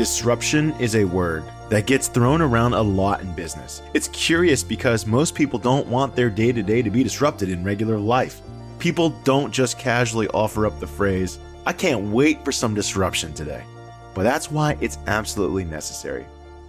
Disruption 0.00 0.72
is 0.80 0.96
a 0.96 1.04
word 1.04 1.44
that 1.68 1.84
gets 1.84 2.08
thrown 2.08 2.40
around 2.40 2.72
a 2.72 2.80
lot 2.80 3.20
in 3.20 3.34
business. 3.34 3.82
It's 3.92 4.08
curious 4.08 4.62
because 4.62 5.06
most 5.06 5.34
people 5.34 5.58
don't 5.58 5.86
want 5.88 6.16
their 6.16 6.30
day 6.30 6.52
to 6.52 6.62
day 6.62 6.80
to 6.80 6.88
be 6.88 7.02
disrupted 7.02 7.50
in 7.50 7.62
regular 7.62 7.98
life. 7.98 8.40
People 8.78 9.10
don't 9.24 9.52
just 9.52 9.78
casually 9.78 10.26
offer 10.28 10.64
up 10.64 10.80
the 10.80 10.86
phrase, 10.86 11.38
I 11.66 11.74
can't 11.74 12.10
wait 12.10 12.42
for 12.46 12.50
some 12.50 12.72
disruption 12.72 13.34
today. 13.34 13.62
But 14.14 14.22
that's 14.22 14.50
why 14.50 14.78
it's 14.80 14.96
absolutely 15.06 15.66
necessary. 15.66 16.24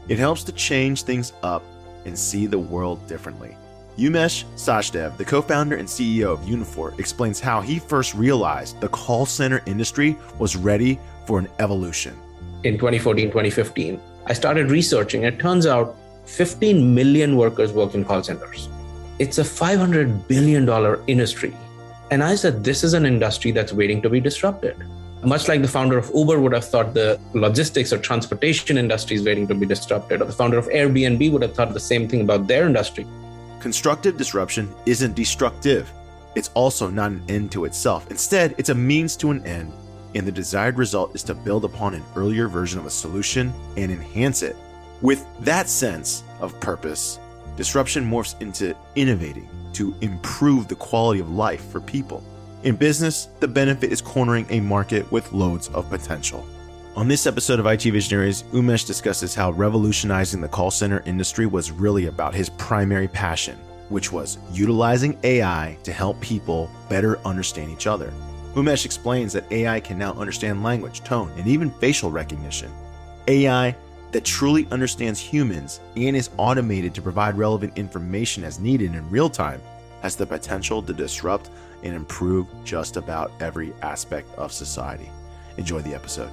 It 0.09 0.20
helps 0.20 0.43
to 0.43 0.52
change 0.52 1.04
things 1.04 1.32
up 1.41 1.63
and 2.04 2.20
see 2.20 2.48
the 2.48 2.59
world 2.59 3.07
differently. 3.07 3.55
Umesh 3.98 4.43
Sachdev, 4.55 5.16
the 5.16 5.23
co 5.23 5.41
founder 5.41 5.77
and 5.77 5.88
CEO 5.88 6.34
of 6.34 6.41
Uniphore, 6.41 7.00
explains 7.00 7.39
how 7.39 7.61
he 7.61 7.79
first 7.79 8.14
realized 8.14 8.82
the 8.82 8.89
call 8.89 9.25
center 9.25 9.64
industry 9.68 10.18
was 10.38 10.57
ready 10.57 11.00
for 11.25 11.39
an 11.39 11.48
evolution 11.60 12.20
in 12.64 12.75
2014, 12.75 13.28
2015, 13.28 14.00
I 14.28 14.33
started 14.33 14.70
researching. 14.70 15.24
It 15.24 15.39
turns 15.39 15.65
out 15.65 15.96
15 16.25 16.93
million 16.93 17.36
workers 17.36 17.74
work 17.74 17.96
in 17.96 18.06
call 18.06 18.24
centers. 18.24 18.70
It's 19.20 19.37
a 19.37 19.43
$500 19.43 20.28
billion 20.28 20.68
industry. 21.07 21.56
And 22.11 22.24
I 22.24 22.36
said, 22.36 22.64
this 22.64 22.84
is 22.84 22.93
an 22.93 23.06
industry 23.06 23.51
that's 23.51 23.74
waiting 23.74 24.01
to 24.01 24.10
be 24.10 24.20
disrupted. 24.20 24.75
Much 25.24 25.47
like 25.47 25.61
the 25.61 25.68
founder 25.68 25.97
of 25.97 26.11
Uber 26.14 26.39
would 26.39 26.54
have 26.54 26.65
thought 26.65 26.93
the 26.93 27.20
logistics 27.34 27.93
or 27.93 28.00
transportation 28.00 28.78
industry 28.78 29.15
is 29.18 29.23
waiting 29.23 29.48
to 29.48 29.56
be 29.56 29.65
disrupted, 29.65 30.21
or 30.21 30.25
the 30.25 30.34
founder 30.34 30.57
of 30.57 30.68
Airbnb 30.68 31.32
would 31.32 31.43
have 31.43 31.54
thought 31.54 31.73
the 31.73 31.79
same 31.79 32.08
thing 32.08 32.22
about 32.22 32.48
their 32.48 32.66
industry. 32.66 33.06
Constructive 33.59 34.17
disruption 34.17 34.73
isn't 34.88 35.16
destructive. 35.16 35.92
It's 36.36 36.50
also 36.56 36.89
not 36.89 37.12
an 37.12 37.23
end 37.30 37.52
to 37.52 37.66
itself. 37.66 38.09
Instead, 38.09 38.56
it's 38.58 38.70
a 38.70 38.75
means 38.75 39.16
to 39.17 39.30
an 39.30 39.45
end 39.45 39.72
and 40.16 40.26
the 40.26 40.31
desired 40.31 40.78
result 40.78 41.16
is 41.16 41.23
to 41.23 41.34
build 41.34 41.66
upon 41.66 41.94
an 41.94 42.04
earlier 42.16 42.48
version 42.48 42.80
of 42.80 42.86
a 42.86 42.90
solution 42.90 43.54
and 43.78 43.92
enhance 43.92 44.42
it. 44.42 44.56
With 45.02 45.26
that 45.42 45.67
sense 45.67 46.23
of 46.40 46.59
purpose, 46.59 47.20
disruption 47.56 48.09
morphs 48.09 48.39
into 48.42 48.76
innovating 48.95 49.50
to 49.73 49.95
improve 50.02 50.67
the 50.67 50.76
quality 50.76 51.20
of 51.20 51.32
life 51.32 51.66
for 51.72 51.80
people. 51.82 52.23
In 52.64 52.76
business, 52.76 53.30
the 53.39 53.48
benefit 53.48 53.92
is 53.92 54.02
cornering 54.02 54.45
a 54.50 54.59
market 54.59 55.12
with 55.12 55.32
loads 55.34 55.70
of 55.70 55.89
potential. 55.89 56.45
On 56.95 57.08
this 57.08 57.26
episode 57.26 57.59
of 57.59 57.66
IT 57.66 57.84
Visionaries, 57.84 58.44
Umesh 58.52 58.86
discusses 58.86 59.34
how 59.34 59.52
revolutionizing 59.52 60.42
the 60.42 60.48
call 60.48 60.70
center 60.70 61.02
industry 61.06 61.45
was 61.45 61.72
really 61.72 62.08
about 62.08 62.36
his 62.36 62.50
primary 62.50 63.08
passion, 63.08 63.58
which 63.89 64.12
was 64.12 64.38
utilizing 64.52 65.17
AI 65.23 65.78
to 65.84 65.94
help 65.94 66.20
people 66.20 66.70
better 66.89 67.17
understand 67.20 67.72
each 67.72 67.88
other. 67.88 68.14
Umesh 68.54 68.86
explains 68.86 69.32
that 69.34 69.50
AI 69.52 69.80
can 69.80 69.98
now 69.98 70.14
understand 70.14 70.62
language, 70.64 71.04
tone, 71.04 71.32
and 71.38 71.48
even 71.48 71.72
facial 71.72 72.12
recognition. 72.12 72.72
AI 73.28 73.76
that 74.12 74.26
truly 74.26 74.68
understands 74.72 75.20
humans 75.20 75.80
and 75.96 76.16
is 76.16 76.30
automated 76.38 76.94
to 76.96 77.02
provide 77.02 77.38
relevant 77.38 77.78
information 77.78 78.44
as 78.44 78.60
needed 78.60 78.94
in 78.94 79.10
real 79.10 79.30
time 79.30 79.62
has 80.02 80.16
the 80.16 80.26
potential 80.26 80.82
to 80.82 80.94
disrupt 80.94 81.50
and 81.84 81.94
improve 81.94 82.48
just 82.64 82.98
about 82.98 83.32
every 83.40 83.74
aspect 83.82 84.30
of 84.36 84.52
society. 84.52 85.10
Enjoy 85.58 85.80
the 85.82 85.94
episode. 85.94 86.32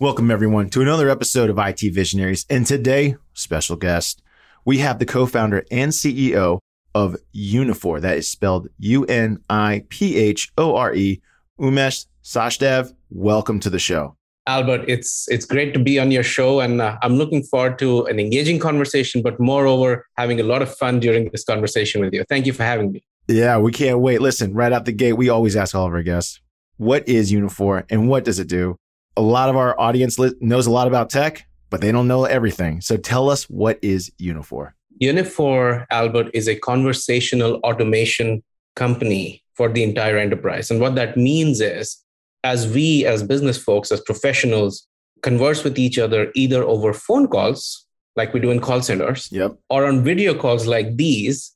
Welcome, 0.00 0.32
everyone, 0.32 0.70
to 0.70 0.82
another 0.82 1.08
episode 1.08 1.48
of 1.48 1.56
IT 1.56 1.78
Visionaries. 1.94 2.46
And 2.50 2.66
today, 2.66 3.14
special 3.32 3.76
guest, 3.76 4.24
we 4.64 4.78
have 4.78 4.98
the 4.98 5.06
co 5.06 5.24
founder 5.24 5.64
and 5.70 5.92
CEO 5.92 6.58
of 6.96 7.16
Uniphore. 7.32 8.00
That 8.00 8.16
is 8.16 8.28
spelled 8.28 8.66
U 8.80 9.04
N 9.04 9.38
I 9.48 9.84
P 9.90 10.16
H 10.16 10.50
O 10.58 10.74
R 10.74 10.92
E, 10.92 11.22
Umesh 11.60 12.06
Sachdev. 12.24 12.92
Welcome 13.10 13.60
to 13.60 13.70
the 13.70 13.78
show. 13.78 14.16
Albert, 14.48 14.84
it's 14.88 15.28
it's 15.28 15.46
great 15.46 15.72
to 15.74 15.78
be 15.78 16.00
on 16.00 16.10
your 16.10 16.24
show, 16.24 16.58
and 16.58 16.80
uh, 16.80 16.98
I'm 17.02 17.14
looking 17.14 17.44
forward 17.44 17.78
to 17.78 18.04
an 18.06 18.18
engaging 18.18 18.58
conversation, 18.58 19.22
but 19.22 19.38
moreover, 19.38 20.08
having 20.16 20.40
a 20.40 20.44
lot 20.44 20.60
of 20.60 20.74
fun 20.74 20.98
during 20.98 21.28
this 21.30 21.44
conversation 21.44 22.00
with 22.00 22.12
you. 22.12 22.24
Thank 22.28 22.46
you 22.46 22.52
for 22.52 22.64
having 22.64 22.90
me. 22.90 23.04
Yeah, 23.28 23.58
we 23.58 23.70
can't 23.70 24.00
wait. 24.00 24.20
Listen, 24.20 24.54
right 24.54 24.72
out 24.72 24.86
the 24.86 24.92
gate, 24.92 25.12
we 25.12 25.28
always 25.28 25.54
ask 25.54 25.72
all 25.72 25.86
of 25.86 25.92
our 25.92 26.02
guests, 26.02 26.40
what 26.78 27.08
is 27.08 27.30
Uniphore 27.30 27.84
and 27.90 28.08
what 28.08 28.24
does 28.24 28.40
it 28.40 28.48
do? 28.48 28.76
A 29.16 29.22
lot 29.22 29.48
of 29.48 29.56
our 29.56 29.78
audience 29.78 30.18
knows 30.40 30.66
a 30.66 30.70
lot 30.70 30.88
about 30.88 31.10
tech, 31.10 31.46
but 31.70 31.80
they 31.80 31.92
don't 31.92 32.08
know 32.08 32.24
everything. 32.24 32.80
So 32.80 32.96
tell 32.96 33.30
us 33.30 33.44
what 33.44 33.78
is 33.82 34.10
Uniphore? 34.20 34.72
Uniphore, 35.00 35.86
Albert, 35.90 36.30
is 36.34 36.48
a 36.48 36.56
conversational 36.56 37.56
automation 37.64 38.42
company 38.76 39.42
for 39.54 39.68
the 39.68 39.82
entire 39.82 40.18
enterprise. 40.18 40.70
And 40.70 40.80
what 40.80 40.94
that 40.96 41.16
means 41.16 41.60
is, 41.60 41.96
as 42.42 42.68
we, 42.72 43.06
as 43.06 43.22
business 43.22 43.56
folks, 43.56 43.90
as 43.90 44.00
professionals, 44.00 44.86
converse 45.22 45.64
with 45.64 45.78
each 45.78 45.98
other 45.98 46.30
either 46.34 46.62
over 46.62 46.92
phone 46.92 47.26
calls, 47.28 47.86
like 48.16 48.32
we 48.34 48.40
do 48.40 48.50
in 48.50 48.60
call 48.60 48.82
centers, 48.82 49.28
yep. 49.32 49.56
or 49.70 49.86
on 49.86 50.04
video 50.04 50.34
calls 50.34 50.66
like 50.66 50.96
these, 50.96 51.54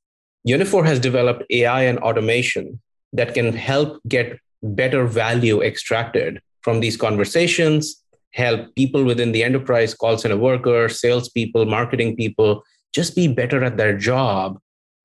Uniphore 0.48 0.86
has 0.86 0.98
developed 0.98 1.44
AI 1.50 1.82
and 1.82 1.98
automation 1.98 2.80
that 3.12 3.34
can 3.34 3.52
help 3.52 4.00
get 4.08 4.38
better 4.62 5.06
value 5.06 5.62
extracted 5.62 6.40
from 6.62 6.80
these 6.80 6.96
conversations, 6.96 8.02
help 8.32 8.74
people 8.74 9.04
within 9.04 9.32
the 9.32 9.42
enterprise, 9.42 9.94
call 9.94 10.18
center 10.18 10.36
workers, 10.36 11.00
salespeople, 11.00 11.64
marketing 11.66 12.16
people, 12.16 12.62
just 12.92 13.14
be 13.14 13.28
better 13.28 13.62
at 13.64 13.76
their 13.76 13.96
job 13.96 14.58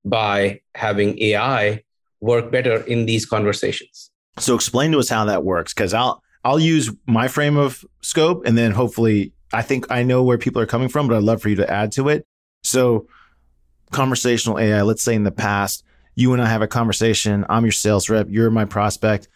by 0.06 0.62
having 0.75 1.19
AI 1.22 1.81
work 2.19 2.52
better 2.52 2.81
in 2.84 3.06
these 3.06 3.25
conversations. 3.25 4.09
So 4.40 4.56
explain 4.56 4.92
to 4.92 5.00
us 5.00 5.09
how 5.09 5.25
that 5.25 5.44
works, 5.44 5.74
because 5.74 5.94
I'll 5.94 6.22
I'll 6.44 6.59
use 6.59 6.92
my 7.06 7.28
frame 7.28 7.58
of 7.58 7.86
scope, 8.02 8.46
and 8.46 8.58
then 8.58 8.72
hopefully 8.72 9.34
I 9.53 9.62
think 9.62 9.86
I 9.92 10.03
know 10.03 10.24
where 10.24 10.38
people 10.38 10.62
are 10.62 10.66
coming 10.66 10.90
from, 10.90 11.08
but 11.08 11.16
I'd 11.16 11.24
love 11.24 11.42
for 11.42 11.50
you 11.50 11.56
to 11.58 11.69
add 11.69 11.92
to 11.94 12.09
it. 12.09 12.25
So 12.63 13.08
conversational 13.92 14.59
AI, 14.59 14.81
let's 14.81 15.03
say 15.03 15.13
in 15.13 15.24
the 15.24 15.31
past, 15.31 15.84
you 16.16 16.34
and 16.34 16.42
I 16.42 16.47
have 16.47 16.62
a 16.62 16.68
conversation. 16.68 17.46
I'm 17.50 17.63
your 17.63 17.72
sales 17.72 18.09
rep. 18.09 18.28
You're 18.30 18.50
my 18.50 18.66
prospect. 18.66 19.28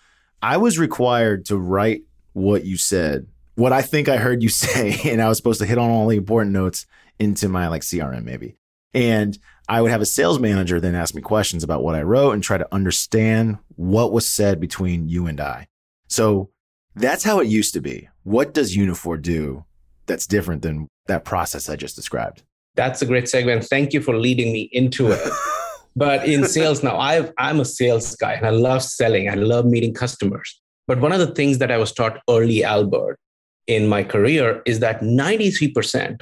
I 0.41 0.57
was 0.57 0.77
required 0.77 1.45
to 1.45 1.57
write 1.57 2.03
what 2.37 2.63
you 2.65 2.77
said, 2.77 3.27
what 3.55 3.73
I 3.73 3.81
think 3.81 4.07
I 4.07 4.17
heard 4.17 4.43
you 4.43 4.49
say, 4.63 4.99
and 5.11 5.21
I 5.21 5.27
was 5.27 5.37
supposed 5.37 5.59
to 5.59 5.65
hit 5.65 5.77
on 5.77 5.89
all 5.89 6.07
the 6.07 6.17
important 6.17 6.53
notes 6.53 6.85
into 7.19 7.49
my 7.49 7.67
like 7.67 7.81
CRM 7.81 8.23
maybe. 8.23 8.55
And 8.93 9.37
I 9.67 9.81
would 9.81 9.91
have 9.91 10.01
a 10.01 10.05
sales 10.05 10.39
manager 10.39 10.79
then 10.79 10.95
ask 10.95 11.13
me 11.13 11.21
questions 11.21 11.63
about 11.63 11.83
what 11.83 11.95
I 11.95 12.03
wrote 12.03 12.31
and 12.31 12.43
try 12.43 12.57
to 12.57 12.73
understand 12.73 13.57
what 13.75 14.11
was 14.11 14.29
said 14.29 14.59
between 14.59 15.09
you 15.09 15.27
and 15.27 15.41
I. 15.41 15.67
So 16.07 16.49
that's 16.95 17.23
how 17.23 17.39
it 17.39 17.47
used 17.47 17.73
to 17.73 17.81
be. 17.81 18.07
What 18.23 18.53
does 18.53 18.77
Uniphore 18.77 19.21
do 19.21 19.65
that's 20.05 20.25
different 20.25 20.61
than 20.61 20.87
that 21.07 21.25
process 21.25 21.69
I 21.69 21.75
just 21.75 21.95
described? 21.95 22.43
That's 22.75 23.01
a 23.01 23.05
great 23.05 23.27
segment. 23.27 23.65
Thank 23.65 23.93
you 23.93 24.01
for 24.01 24.17
leading 24.17 24.53
me 24.53 24.69
into 24.71 25.11
it. 25.11 25.27
but 25.95 26.27
in 26.27 26.45
sales 26.45 26.81
now, 26.81 26.97
i 26.97 27.29
I'm 27.37 27.59
a 27.59 27.65
sales 27.65 28.15
guy 28.15 28.33
and 28.33 28.45
I 28.45 28.51
love 28.51 28.83
selling. 28.83 29.29
I 29.29 29.33
love 29.33 29.65
meeting 29.65 29.93
customers. 29.93 30.61
But 30.87 31.01
one 31.01 31.11
of 31.11 31.19
the 31.19 31.33
things 31.33 31.57
that 31.57 31.71
I 31.71 31.77
was 31.77 31.91
taught 31.91 32.21
early, 32.29 32.63
Albert, 32.63 33.19
in 33.67 33.87
my 33.87 34.03
career 34.03 34.61
is 34.65 34.79
that 34.79 35.01
93% 35.01 36.21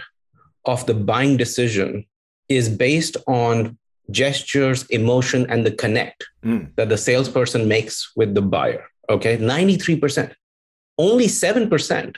of 0.66 0.86
the 0.88 0.96
buying 0.96 1.38
decision 1.38 2.06
is 2.50 2.68
based 2.68 3.18
on 3.28 3.78
gestures, 4.12 4.86
emotion, 4.88 5.46
and 5.50 5.66
the 5.66 5.72
connect 5.72 6.26
mm. 6.44 6.70
that 6.76 6.90
the 6.90 6.98
salesperson 6.98 7.68
makes 7.68 8.12
with 8.16 8.34
the 8.34 8.42
buyer. 8.42 8.86
Okay, 9.10 9.38
93%. 9.38 10.34
Only 10.98 11.28
7% 11.28 12.16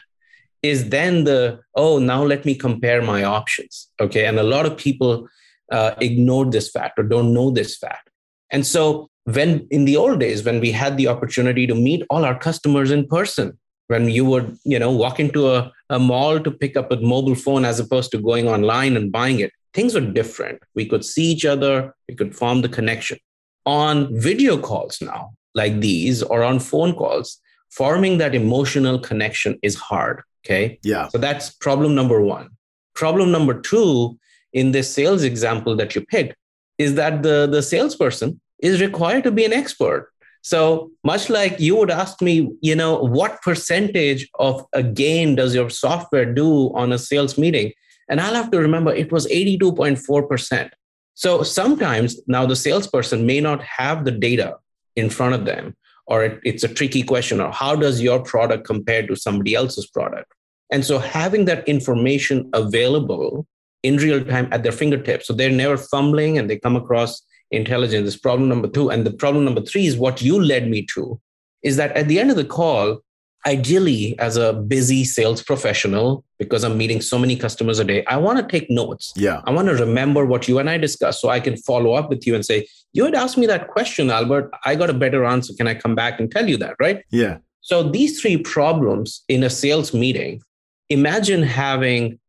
is 0.63 0.89
then 0.89 1.23
the, 1.23 1.59
oh, 1.75 1.99
now 1.99 2.23
let 2.23 2.45
me 2.45 2.55
compare 2.55 3.01
my 3.01 3.23
options. 3.23 3.89
Okay, 3.99 4.25
and 4.25 4.39
a 4.39 4.43
lot 4.43 4.65
of 4.65 4.77
people 4.77 5.27
uh, 5.71 5.95
ignore 5.99 6.45
this 6.45 6.69
fact 6.69 6.97
or 6.97 7.03
don't 7.03 7.33
know 7.33 7.51
this 7.51 7.77
fact. 7.77 8.09
And 8.51 8.65
so 8.65 9.09
when 9.35 9.67
in 9.71 9.83
the 9.83 9.97
old 9.97 10.19
days 10.19 10.43
when 10.43 10.59
we 10.61 10.71
had 10.71 10.97
the 10.97 11.07
opportunity 11.07 11.67
to 11.67 11.75
meet 11.75 12.03
all 12.09 12.23
our 12.23 12.37
customers 12.39 12.91
in 12.91 13.05
person 13.05 13.57
when 13.87 14.09
you 14.09 14.23
would 14.23 14.57
you 14.63 14.79
know 14.79 14.91
walk 14.91 15.19
into 15.19 15.49
a, 15.49 15.71
a 15.89 15.99
mall 15.99 16.39
to 16.39 16.49
pick 16.49 16.77
up 16.77 16.91
a 16.91 16.97
mobile 16.97 17.35
phone 17.35 17.65
as 17.65 17.79
opposed 17.79 18.09
to 18.11 18.17
going 18.17 18.47
online 18.47 18.95
and 18.95 19.11
buying 19.11 19.39
it 19.39 19.51
things 19.73 19.93
were 19.93 20.01
different. 20.01 20.59
We 20.73 20.85
could 20.87 21.05
see 21.05 21.25
each 21.25 21.45
other 21.45 21.93
we 22.07 22.15
could 22.15 22.35
form 22.35 22.61
the 22.61 22.69
connection. 22.69 23.19
On 23.65 24.07
video 24.17 24.57
calls 24.57 25.01
now 25.01 25.33
like 25.53 25.81
these 25.81 26.23
or 26.23 26.41
on 26.43 26.59
phone 26.59 26.93
calls 26.93 27.39
forming 27.69 28.17
that 28.19 28.33
emotional 28.33 28.97
connection 28.97 29.59
is 29.61 29.75
hard 29.75 30.21
okay? 30.45 30.79
Yeah. 30.83 31.09
So 31.09 31.17
that's 31.17 31.49
problem 31.49 31.93
number 31.95 32.21
one. 32.21 32.49
Problem 32.95 33.29
number 33.29 33.59
two 33.59 34.17
in 34.53 34.71
this 34.71 34.93
sales 34.93 35.23
example 35.23 35.75
that 35.75 35.95
you 35.95 36.01
picked 36.01 36.35
is 36.77 36.95
that 36.95 37.23
the 37.23 37.47
the 37.51 37.61
salesperson 37.61 38.39
is 38.59 38.81
required 38.81 39.23
to 39.23 39.31
be 39.31 39.45
an 39.45 39.53
expert 39.53 40.11
So 40.47 40.91
much 41.03 41.29
like 41.29 41.59
you 41.59 41.75
would 41.75 41.91
ask 41.91 42.21
me, 42.21 42.49
you 42.61 42.73
know, 42.73 42.95
what 42.99 43.41
percentage 43.41 44.29
of 44.39 44.65
a 44.71 44.81
gain 44.81 45.35
does 45.35 45.53
your 45.53 45.69
software 45.69 46.25
do 46.25 46.73
on 46.73 46.93
a 46.93 46.97
sales 46.97 47.37
meeting? 47.37 47.73
And 48.09 48.21
I'll 48.21 48.33
have 48.33 48.51
to 48.51 48.59
remember 48.59 48.93
it 48.93 49.11
was 49.11 49.27
82.4%. 49.27 50.69
So 51.15 51.43
sometimes 51.43 52.17
now 52.27 52.45
the 52.45 52.55
salesperson 52.55 53.25
may 53.25 53.41
not 53.41 53.61
have 53.63 54.05
the 54.05 54.11
data 54.11 54.55
in 54.95 55.09
front 55.09 55.35
of 55.35 55.43
them, 55.43 55.75
or 56.05 56.23
it, 56.23 56.39
it's 56.45 56.63
a 56.63 56.73
tricky 56.73 57.03
question, 57.03 57.41
or 57.41 57.51
how 57.51 57.75
does 57.75 58.01
your 58.01 58.23
product 58.23 58.65
compare 58.65 59.05
to 59.05 59.17
somebody 59.17 59.53
else's 59.53 59.87
product? 59.87 60.31
And 60.71 60.85
so 60.85 60.97
having 60.97 61.43
that 61.45 61.67
information 61.67 62.49
available 62.53 63.45
in 63.83 63.97
real 63.97 64.23
time 64.23 64.47
at 64.53 64.63
their 64.63 64.71
fingertips, 64.71 65.27
so 65.27 65.33
they're 65.33 65.51
never 65.51 65.75
fumbling 65.75 66.37
and 66.37 66.49
they 66.49 66.57
come 66.57 66.77
across 66.77 67.21
intelligence 67.51 68.07
is 68.07 68.17
problem 68.17 68.49
number 68.49 68.67
two. 68.67 68.89
And 68.89 69.05
the 69.05 69.11
problem 69.11 69.45
number 69.45 69.61
three 69.61 69.87
is 69.87 69.97
what 69.97 70.21
you 70.21 70.41
led 70.41 70.69
me 70.69 70.85
to 70.93 71.19
is 71.63 71.77
that 71.77 71.91
at 71.93 72.07
the 72.07 72.19
end 72.19 72.29
of 72.29 72.37
the 72.37 72.45
call, 72.45 72.99
ideally, 73.45 74.17
as 74.19 74.35
a 74.37 74.53
busy 74.53 75.03
sales 75.03 75.41
professional, 75.41 76.23
because 76.37 76.63
I'm 76.63 76.77
meeting 76.77 77.01
so 77.01 77.17
many 77.17 77.35
customers 77.35 77.79
a 77.79 77.83
day, 77.83 78.05
I 78.05 78.17
want 78.17 78.39
to 78.39 78.45
take 78.45 78.69
notes. 78.69 79.13
Yeah. 79.15 79.41
I 79.45 79.51
want 79.51 79.67
to 79.69 79.75
remember 79.75 80.25
what 80.25 80.47
you 80.47 80.59
and 80.59 80.69
I 80.69 80.77
discussed 80.77 81.21
so 81.21 81.29
I 81.29 81.39
can 81.39 81.55
follow 81.57 81.93
up 81.93 82.09
with 82.09 82.27
you 82.27 82.35
and 82.35 82.45
say, 82.45 82.67
You 82.93 83.05
had 83.05 83.15
asked 83.15 83.37
me 83.37 83.47
that 83.47 83.69
question, 83.69 84.09
Albert. 84.11 84.51
I 84.65 84.75
got 84.75 84.89
a 84.89 84.93
better 84.93 85.25
answer. 85.25 85.53
Can 85.53 85.67
I 85.67 85.75
come 85.75 85.95
back 85.95 86.19
and 86.19 86.29
tell 86.31 86.47
you 86.47 86.57
that? 86.57 86.75
Right. 86.79 87.03
Yeah. 87.09 87.37
So 87.61 87.83
these 87.83 88.21
three 88.21 88.37
problems 88.37 89.23
in 89.27 89.43
a 89.43 89.49
sales 89.49 89.93
meeting, 89.93 90.41
imagine 90.89 91.43
having 91.43 92.19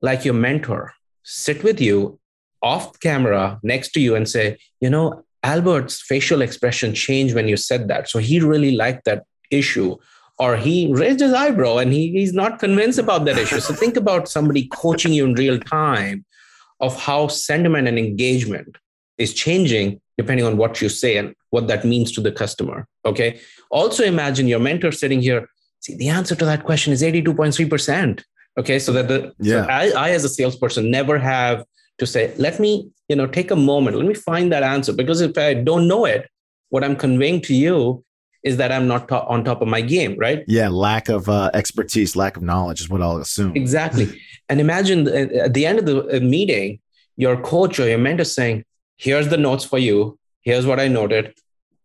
like 0.00 0.24
your 0.24 0.34
mentor 0.34 0.94
sit 1.24 1.62
with 1.62 1.80
you 1.80 2.18
off 2.62 2.98
camera 3.00 3.58
next 3.62 3.90
to 3.92 4.00
you 4.00 4.14
and 4.14 4.28
say, 4.28 4.58
you 4.80 4.90
know, 4.90 5.24
Albert's 5.42 6.02
facial 6.02 6.42
expression 6.42 6.94
changed 6.94 7.34
when 7.34 7.48
you 7.48 7.56
said 7.56 7.88
that. 7.88 8.08
So 8.08 8.18
he 8.18 8.40
really 8.40 8.72
liked 8.72 9.04
that 9.04 9.24
issue. 9.50 9.96
Or 10.38 10.56
he 10.56 10.92
raised 10.92 11.20
his 11.20 11.32
eyebrow 11.32 11.78
and 11.78 11.92
he, 11.92 12.12
he's 12.12 12.32
not 12.32 12.58
convinced 12.58 12.98
about 12.98 13.24
that 13.24 13.38
issue. 13.38 13.60
So 13.60 13.74
think 13.74 13.96
about 13.96 14.28
somebody 14.28 14.68
coaching 14.68 15.12
you 15.12 15.24
in 15.24 15.34
real 15.34 15.58
time 15.58 16.24
of 16.80 17.00
how 17.00 17.26
sentiment 17.26 17.88
and 17.88 17.98
engagement 17.98 18.76
is 19.16 19.34
changing 19.34 20.00
depending 20.16 20.46
on 20.46 20.56
what 20.56 20.80
you 20.80 20.88
say 20.88 21.16
and 21.16 21.34
what 21.50 21.66
that 21.68 21.84
means 21.84 22.12
to 22.12 22.20
the 22.20 22.32
customer. 22.32 22.86
Okay. 23.04 23.40
Also 23.70 24.04
imagine 24.04 24.46
your 24.46 24.60
mentor 24.60 24.92
sitting 24.92 25.20
here. 25.20 25.48
See, 25.80 25.96
the 25.96 26.08
answer 26.08 26.34
to 26.34 26.44
that 26.44 26.64
question 26.64 26.92
is 26.92 27.02
82.3%. 27.02 28.22
Okay. 28.58 28.78
So 28.78 28.92
that 28.92 29.08
the 29.08 29.32
yeah. 29.38 29.64
So 29.64 29.70
I, 29.70 30.08
I 30.08 30.10
as 30.10 30.24
a 30.24 30.28
salesperson 30.28 30.90
never 30.90 31.18
have 31.18 31.64
to 31.98 32.06
say, 32.06 32.32
let 32.36 32.58
me, 32.58 32.90
you 33.08 33.16
know, 33.16 33.26
take 33.26 33.50
a 33.50 33.56
moment, 33.56 33.96
let 33.96 34.06
me 34.06 34.14
find 34.14 34.52
that 34.52 34.62
answer. 34.62 34.92
Because 34.92 35.20
if 35.20 35.36
I 35.36 35.54
don't 35.54 35.88
know 35.88 36.04
it, 36.04 36.28
what 36.70 36.84
I'm 36.84 36.96
conveying 36.96 37.40
to 37.42 37.54
you 37.54 38.04
is 38.44 38.56
that 38.58 38.70
I'm 38.70 38.86
not 38.86 39.08
to- 39.08 39.24
on 39.24 39.44
top 39.44 39.60
of 39.62 39.68
my 39.68 39.80
game, 39.80 40.16
right? 40.16 40.44
Yeah, 40.46 40.68
lack 40.68 41.08
of 41.08 41.28
uh, 41.28 41.50
expertise, 41.54 42.14
lack 42.14 42.36
of 42.36 42.42
knowledge 42.42 42.80
is 42.80 42.88
what 42.88 43.02
I'll 43.02 43.18
assume. 43.18 43.56
Exactly. 43.56 44.20
and 44.48 44.60
imagine 44.60 45.08
at 45.08 45.54
the 45.54 45.66
end 45.66 45.80
of 45.80 45.86
the 45.86 46.16
uh, 46.16 46.20
meeting, 46.20 46.80
your 47.16 47.40
coach 47.40 47.80
or 47.80 47.88
your 47.88 47.98
mentor 47.98 48.24
saying, 48.24 48.64
here's 48.96 49.28
the 49.28 49.36
notes 49.36 49.64
for 49.64 49.78
you. 49.78 50.18
Here's 50.42 50.66
what 50.66 50.78
I 50.78 50.86
noted. 50.86 51.34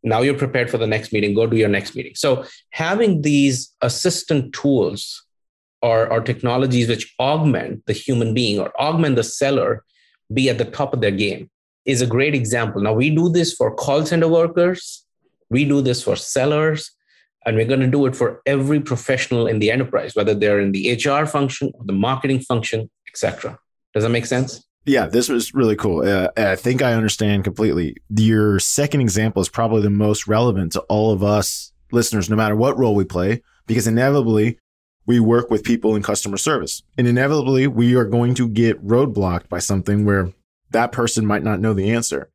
Now 0.04 0.21
you're 0.21 0.38
prepared 0.38 0.69
for 0.69 0.77
the 0.77 0.86
next 0.86 1.12
meeting. 1.12 1.33
Go 1.33 1.48
to 1.48 1.56
your 1.56 1.69
next 1.69 1.95
meeting. 1.95 2.13
So 2.15 2.45
having 2.69 3.21
these 3.24 3.74
assistant 3.81 4.54
tools 4.54 5.25
or, 5.81 6.07
or 6.12 6.21
technologies 6.21 6.88
which 6.88 7.13
augment 7.19 7.86
the 7.88 7.94
human 7.94 8.33
being 8.33 8.60
or 8.60 8.71
augment 8.80 9.15
the 9.15 9.24
seller 9.24 9.83
be 10.31 10.49
at 10.49 10.57
the 10.57 10.65
top 10.65 10.93
of 10.93 11.01
their 11.01 11.11
game 11.11 11.49
is 11.85 12.01
a 12.01 12.07
great 12.07 12.33
example. 12.33 12.81
Now, 12.81 12.93
we 12.93 13.09
do 13.09 13.29
this 13.29 13.53
for 13.53 13.73
call 13.75 14.05
center 14.05 14.27
workers, 14.27 15.05
we 15.49 15.65
do 15.65 15.81
this 15.81 16.03
for 16.03 16.15
sellers, 16.15 16.91
and 17.45 17.57
we're 17.57 17.65
going 17.65 17.81
to 17.81 17.87
do 17.87 18.05
it 18.05 18.15
for 18.15 18.41
every 18.45 18.79
professional 18.79 19.47
in 19.47 19.59
the 19.59 19.69
enterprise, 19.71 20.15
whether 20.15 20.33
they're 20.33 20.59
in 20.59 20.71
the 20.71 20.93
HR 20.93 21.25
function 21.25 21.71
or 21.73 21.85
the 21.85 21.93
marketing 21.93 22.39
function, 22.39 22.89
etc. 23.09 23.57
Does 23.93 24.03
that 24.03 24.09
make 24.09 24.25
sense? 24.25 24.63
Yeah, 24.85 25.07
this 25.07 25.29
was 25.29 25.53
really 25.53 25.75
cool. 25.75 26.05
Uh, 26.05 26.29
I 26.35 26.55
think 26.55 26.81
I 26.81 26.93
understand 26.93 27.43
completely. 27.43 27.95
Your 28.09 28.59
second 28.59 29.01
example 29.01 29.41
is 29.41 29.49
probably 29.49 29.81
the 29.81 29.89
most 29.89 30.27
relevant 30.27 30.73
to 30.73 30.81
all 30.81 31.11
of 31.11 31.23
us 31.23 31.71
listeners, 31.91 32.29
no 32.29 32.35
matter 32.35 32.55
what 32.55 32.77
role 32.77 32.95
we 32.95 33.05
play, 33.05 33.41
because 33.65 33.87
inevitably 33.87 34.59
we 35.05 35.19
work 35.19 35.50
with 35.50 35.63
people 35.63 35.95
in 35.95 36.03
customer 36.03 36.38
service. 36.38 36.81
And 36.97 37.07
inevitably, 37.07 37.67
we 37.67 37.95
are 37.95 38.05
going 38.05 38.33
to 38.35 38.47
get 38.47 38.85
roadblocked 38.85 39.50
by 39.50 39.59
something 39.59 40.05
where 40.05 40.31
that 40.71 40.91
person 40.91 41.25
might 41.25 41.44
not 41.44 41.59
know 41.59 41.73
the 41.73 41.91
answer. 41.91 42.29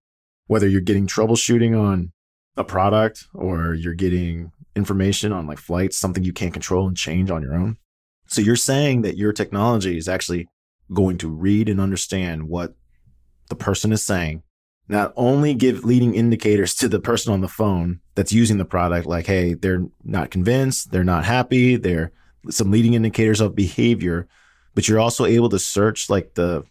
Whether 0.47 0.69
you're 0.69 0.81
getting 0.81 1.06
troubleshooting 1.06 1.79
on 1.79 2.12
a 2.56 2.65
product 2.65 3.26
or 3.35 3.75
you're 3.75 3.94
getting 3.94 4.53
information 4.75 5.32
on 5.32 5.47
like 5.47 5.59
flights, 5.59 5.97
something 5.97 6.25
you 6.25 6.32
can't 6.32 6.53
control 6.53 6.87
and 6.87 6.97
change 6.97 7.31
on 7.31 7.43
your 7.43 7.55
own. 7.55 7.76
So 8.26 8.41
you're 8.41 8.56
saying 8.56 9.03
that 9.03 9.17
your 9.17 9.32
technology 9.32 9.97
is 9.97 10.09
actually 10.09 10.49
going 10.93 11.19
to 11.19 11.29
read 11.29 11.69
and 11.69 11.81
understand 11.81 12.49
what 12.49 12.75
the 13.49 13.56
person 13.56 13.93
is 13.93 14.05
saying, 14.05 14.43
not 14.88 15.12
only 15.17 15.55
give 15.55 15.85
leading 15.85 16.15
indicators 16.15 16.75
to 16.76 16.88
the 16.88 17.00
person 17.00 17.32
on 17.32 17.41
the 17.41 17.49
phone 17.49 18.00
that's 18.15 18.32
using 18.32 18.59
the 18.59 18.65
product, 18.65 19.06
like, 19.06 19.26
hey, 19.26 19.55
they're 19.55 19.87
not 20.05 20.31
convinced, 20.31 20.91
they're 20.91 21.05
not 21.05 21.25
happy, 21.25 21.76
they're 21.76 22.12
some 22.50 22.70
leading 22.70 22.94
indicators 22.94 23.40
of 23.40 23.55
behavior, 23.55 24.29
but 24.75 24.88
you're 24.88 25.00
also 25.00 25.25
able 25.25 25.49
to 25.50 25.58
search 25.58 26.08
like 26.08 26.35
the 26.35 26.64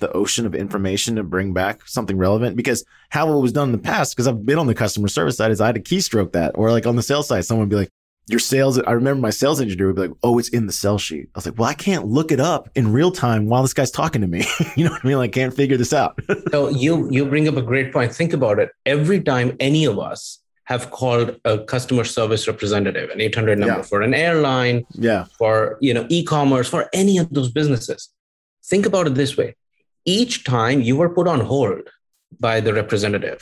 the 0.00 0.12
ocean 0.12 0.46
of 0.46 0.54
information 0.54 1.16
to 1.16 1.22
bring 1.22 1.52
back 1.52 1.86
something 1.86 2.16
relevant 2.16 2.56
because 2.56 2.84
how 3.10 3.32
it 3.32 3.40
was 3.40 3.52
done 3.52 3.68
in 3.68 3.72
the 3.72 3.78
past 3.78 4.14
because 4.14 4.26
I've 4.26 4.46
been 4.46 4.58
on 4.58 4.66
the 4.66 4.74
customer 4.74 5.08
service 5.08 5.36
side 5.36 5.50
is 5.50 5.60
I 5.60 5.66
had 5.66 5.74
to 5.74 5.80
keystroke 5.80 6.32
that 6.32 6.52
or 6.54 6.70
like 6.70 6.86
on 6.86 6.96
the 6.96 7.02
sales 7.02 7.28
side 7.28 7.44
someone 7.44 7.66
would 7.66 7.70
be 7.70 7.76
like 7.76 7.90
your 8.28 8.38
sales 8.38 8.78
I 8.78 8.92
remember 8.92 9.20
my 9.20 9.30
sales 9.30 9.60
engineer 9.60 9.88
would 9.88 9.96
be 9.96 10.02
like 10.02 10.16
oh 10.22 10.38
it's 10.38 10.50
in 10.50 10.66
the 10.66 10.72
sell 10.72 10.98
sheet. 10.98 11.28
I 11.34 11.38
was 11.38 11.46
like 11.46 11.58
well 11.58 11.68
I 11.68 11.74
can't 11.74 12.06
look 12.06 12.30
it 12.30 12.40
up 12.40 12.68
in 12.74 12.92
real 12.92 13.10
time 13.10 13.46
while 13.46 13.62
this 13.62 13.74
guy's 13.74 13.90
talking 13.90 14.20
to 14.20 14.28
me. 14.28 14.44
You 14.76 14.84
know 14.84 14.92
what 14.92 15.04
I 15.04 15.08
mean? 15.08 15.16
Like, 15.16 15.30
I 15.30 15.40
can't 15.40 15.54
figure 15.54 15.76
this 15.76 15.92
out. 15.92 16.18
So 16.50 16.68
you 16.68 17.10
you 17.10 17.26
bring 17.26 17.48
up 17.48 17.56
a 17.56 17.62
great 17.62 17.92
point. 17.92 18.14
Think 18.14 18.32
about 18.32 18.58
it. 18.58 18.70
Every 18.86 19.20
time 19.20 19.56
any 19.58 19.84
of 19.86 19.98
us 19.98 20.38
have 20.68 20.90
called 20.90 21.40
a 21.46 21.58
customer 21.64 22.04
service 22.04 22.46
representative, 22.46 23.08
an 23.08 23.22
800 23.22 23.58
number 23.58 23.76
yeah. 23.76 23.82
for 23.90 24.02
an 24.02 24.12
airline, 24.12 24.84
yeah, 24.92 25.24
for 25.38 25.78
you 25.80 25.94
know 25.94 26.06
e-commerce, 26.10 26.68
for 26.68 26.90
any 26.92 27.16
of 27.16 27.30
those 27.30 27.50
businesses. 27.50 28.10
Think 28.70 28.84
about 28.84 29.06
it 29.06 29.14
this 29.14 29.34
way: 29.38 29.56
each 30.04 30.44
time 30.44 30.82
you 30.82 30.94
were 30.96 31.08
put 31.08 31.26
on 31.26 31.40
hold 31.40 31.88
by 32.38 32.60
the 32.60 32.74
representative, 32.74 33.40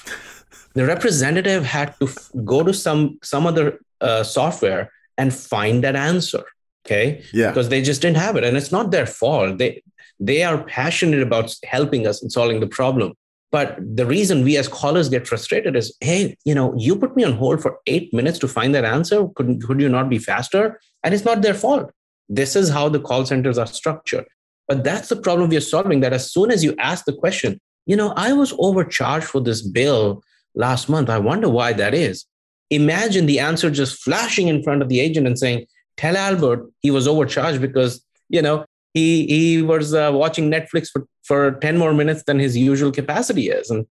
the 0.75 0.87
representative 0.87 1.65
had 1.65 1.99
to 1.99 2.07
f- 2.07 2.31
go 2.45 2.63
to 2.63 2.73
some 2.73 3.19
some 3.25 3.45
other 3.45 3.81
uh, 4.01 4.23
software 4.23 4.93
and 5.19 5.35
find 5.35 5.83
that 5.83 5.97
answer. 5.97 6.45
Okay, 6.87 7.25
yeah, 7.33 7.49
because 7.49 7.69
they 7.71 7.83
just 7.83 8.03
didn't 8.03 8.19
have 8.19 8.37
it, 8.37 8.45
and 8.45 8.57
it's 8.57 8.71
not 8.71 8.93
their 8.93 9.07
fault. 9.21 9.59
They 9.59 9.83
they 10.21 10.45
are 10.45 10.59
passionate 10.63 11.23
about 11.23 11.53
helping 11.65 12.07
us 12.07 12.23
and 12.23 12.31
solving 12.31 12.61
the 12.61 12.73
problem 12.81 13.15
but 13.57 13.79
the 13.81 14.05
reason 14.05 14.45
we 14.45 14.59
as 14.59 14.69
callers 14.69 15.09
get 15.09 15.27
frustrated 15.27 15.77
is, 15.77 15.97
hey, 16.03 16.37
you 16.45 16.55
know, 16.55 16.75
you 16.77 16.95
put 16.95 17.17
me 17.17 17.25
on 17.25 17.33
hold 17.33 17.63
for 17.63 17.79
eight 17.87 18.13
minutes 18.13 18.39
to 18.41 18.49
find 18.49 18.75
that 18.75 18.85
answer. 18.85 19.29
Could, 19.35 19.63
could 19.67 19.81
you 19.81 19.89
not 19.89 20.11
be 20.11 20.19
faster? 20.19 20.79
And 21.03 21.15
it's 21.15 21.25
not 21.25 21.41
their 21.41 21.55
fault. 21.55 21.91
This 22.29 22.55
is 22.55 22.69
how 22.69 22.91
the 22.91 23.01
call 23.01 23.25
centers 23.25 23.57
are 23.57 23.67
structured. 23.67 24.27
But 24.69 24.85
that's 24.85 25.09
the 25.09 25.17
problem 25.17 25.49
we 25.49 25.57
are 25.57 25.63
solving. 25.63 26.01
That 26.01 26.13
as 26.13 26.31
soon 26.31 26.51
as 26.51 26.63
you 26.63 26.75
ask 26.79 27.07
the 27.07 27.15
question, 27.15 27.59
you 27.87 27.97
know, 27.97 28.13
I 28.15 28.35
was 28.35 28.53
overcharged 28.59 29.27
for 29.27 29.41
this 29.41 29.63
bill 29.63 30.23
last 30.55 30.91
month. 30.91 31.09
I 31.09 31.19
wonder 31.19 31.49
why 31.49 31.73
that 31.73 31.95
is. 31.95 32.27
Imagine 32.69 33.25
the 33.25 33.41
answer 33.41 33.71
just 33.71 34.03
flashing 34.03 34.49
in 34.49 34.63
front 34.63 34.83
of 34.83 34.91
the 34.91 35.01
agent 35.01 35.27
and 35.27 35.39
saying, 35.39 35.65
tell 35.97 36.15
Albert 36.15 36.69
he 36.81 36.91
was 36.91 37.09
overcharged 37.09 37.63
because, 37.63 38.05
you 38.29 38.43
know, 38.43 38.66
he 38.97 39.27
he 39.27 39.63
was 39.63 39.93
uh, 39.93 40.11
watching 40.15 40.51
Netflix 40.51 40.89
for, 40.91 41.07
for 41.23 41.41
10 41.61 41.77
more 41.77 41.93
minutes 41.93 42.23
than 42.23 42.39
his 42.39 42.57
usual 42.57 42.91
capacity 42.91 43.51
is. 43.51 43.69
And 43.69 43.87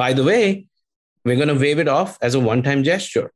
by 0.00 0.12
the 0.12 0.22
way, 0.22 0.66
we're 1.24 1.36
going 1.42 1.54
to 1.54 1.62
waive 1.66 1.78
it 1.78 1.88
off 1.88 2.18
as 2.20 2.34
a 2.34 2.40
one 2.40 2.62
time 2.62 2.84
gesture. 2.84 3.32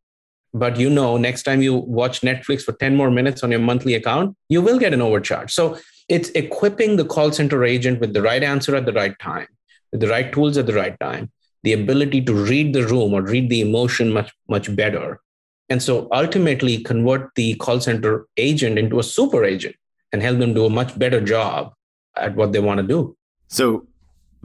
But 0.52 0.76
you 0.76 0.90
know, 0.90 1.16
next 1.16 1.44
time 1.44 1.62
you 1.62 1.74
watch 1.74 2.20
Netflix 2.20 2.62
for 2.62 2.72
10 2.72 2.96
more 2.96 3.10
minutes 3.10 3.42
on 3.42 3.50
your 3.50 3.60
monthly 3.60 3.94
account, 3.94 4.36
you 4.50 4.60
will 4.60 4.78
get 4.78 4.92
an 4.92 5.00
overcharge. 5.00 5.52
So 5.52 5.78
it's 6.08 6.28
equipping 6.30 6.96
the 6.96 7.06
call 7.06 7.32
center 7.32 7.64
agent 7.64 8.00
with 8.00 8.12
the 8.12 8.22
right 8.22 8.42
answer 8.42 8.76
at 8.76 8.84
the 8.84 8.92
right 8.92 9.18
time, 9.18 9.48
with 9.90 10.02
the 10.02 10.08
right 10.08 10.30
tools 10.32 10.58
at 10.58 10.66
the 10.66 10.74
right 10.74 11.00
time, 11.00 11.32
the 11.62 11.72
ability 11.72 12.20
to 12.26 12.34
read 12.34 12.74
the 12.74 12.86
room 12.86 13.14
or 13.14 13.22
read 13.22 13.48
the 13.48 13.62
emotion 13.62 14.12
much, 14.12 14.30
much 14.50 14.76
better. 14.76 15.20
And 15.70 15.82
so 15.82 16.08
ultimately 16.12 16.82
convert 16.82 17.34
the 17.36 17.54
call 17.54 17.80
center 17.80 18.26
agent 18.36 18.78
into 18.78 18.98
a 18.98 19.02
super 19.02 19.44
agent 19.44 19.76
and 20.14 20.23
help 20.23 20.38
them 20.38 20.54
do 20.54 20.64
a 20.64 20.71
much 20.71 20.97
better 20.97 21.21
job 21.21 21.75
at 22.16 22.37
what 22.37 22.52
they 22.52 22.61
want 22.61 22.78
to 22.78 22.87
do. 22.87 23.16
So 23.49 23.88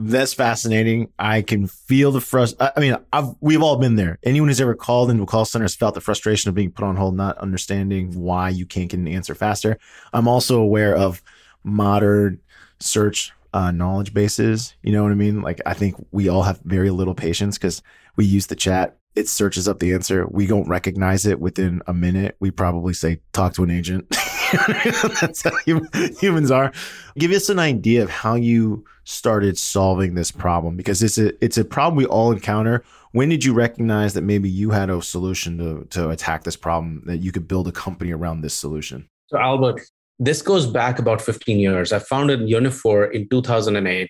that's 0.00 0.34
fascinating. 0.34 1.12
I 1.16 1.42
can 1.42 1.68
feel 1.68 2.10
the 2.10 2.20
frustration. 2.20 2.72
I 2.76 2.80
mean, 2.80 2.96
I've, 3.12 3.36
we've 3.40 3.62
all 3.62 3.76
been 3.76 3.94
there. 3.94 4.18
Anyone 4.24 4.48
who's 4.48 4.60
ever 4.60 4.74
called 4.74 5.12
into 5.12 5.22
a 5.22 5.26
call 5.26 5.44
center 5.44 5.62
has 5.62 5.76
felt 5.76 5.94
the 5.94 6.00
frustration 6.00 6.48
of 6.48 6.56
being 6.56 6.72
put 6.72 6.84
on 6.84 6.96
hold, 6.96 7.16
not 7.16 7.38
understanding 7.38 8.20
why 8.20 8.48
you 8.48 8.66
can't 8.66 8.90
get 8.90 8.98
an 8.98 9.06
answer 9.06 9.32
faster. 9.32 9.78
I'm 10.12 10.26
also 10.26 10.60
aware 10.60 10.96
of 10.96 11.22
modern 11.62 12.40
search 12.80 13.30
uh, 13.54 13.70
knowledge 13.70 14.12
bases. 14.12 14.74
You 14.82 14.90
know 14.90 15.04
what 15.04 15.12
I 15.12 15.14
mean? 15.14 15.40
Like, 15.40 15.60
I 15.66 15.74
think 15.74 15.94
we 16.10 16.28
all 16.28 16.42
have 16.42 16.58
very 16.64 16.90
little 16.90 17.14
patience 17.14 17.58
because 17.58 17.80
we 18.16 18.24
use 18.24 18.48
the 18.48 18.56
chat 18.56 18.96
it 19.16 19.28
searches 19.28 19.66
up 19.66 19.80
the 19.80 19.92
answer. 19.92 20.26
We 20.28 20.46
don't 20.46 20.68
recognize 20.68 21.26
it 21.26 21.40
within 21.40 21.82
a 21.86 21.92
minute. 21.92 22.36
We 22.38 22.50
probably 22.50 22.94
say, 22.94 23.20
talk 23.32 23.54
to 23.54 23.64
an 23.64 23.70
agent. 23.70 24.16
That's 25.20 25.42
how 25.42 25.52
humans 25.64 26.50
are. 26.50 26.72
Give 27.18 27.30
us 27.32 27.48
an 27.48 27.58
idea 27.58 28.02
of 28.02 28.10
how 28.10 28.34
you 28.34 28.84
started 29.04 29.58
solving 29.58 30.14
this 30.14 30.30
problem 30.30 30.76
because 30.76 31.02
it's 31.02 31.18
a 31.18 31.44
it's 31.44 31.58
a 31.58 31.64
problem 31.64 31.96
we 31.96 32.06
all 32.06 32.32
encounter. 32.32 32.84
When 33.12 33.28
did 33.28 33.44
you 33.44 33.52
recognize 33.52 34.14
that 34.14 34.22
maybe 34.22 34.48
you 34.48 34.70
had 34.70 34.90
a 34.90 35.02
solution 35.02 35.58
to 35.58 35.86
to 35.90 36.10
attack 36.10 36.44
this 36.44 36.56
problem 36.56 37.02
that 37.06 37.18
you 37.18 37.32
could 37.32 37.46
build 37.46 37.68
a 37.68 37.72
company 37.72 38.12
around 38.12 38.40
this 38.40 38.54
solution? 38.54 39.08
So 39.28 39.38
Albert, 39.38 39.80
this 40.18 40.42
goes 40.42 40.66
back 40.66 40.98
about 40.98 41.20
15 41.20 41.58
years. 41.58 41.92
I 41.92 41.98
founded 41.98 42.40
Uniphore 42.40 43.12
in 43.12 43.28
2008. 43.28 44.08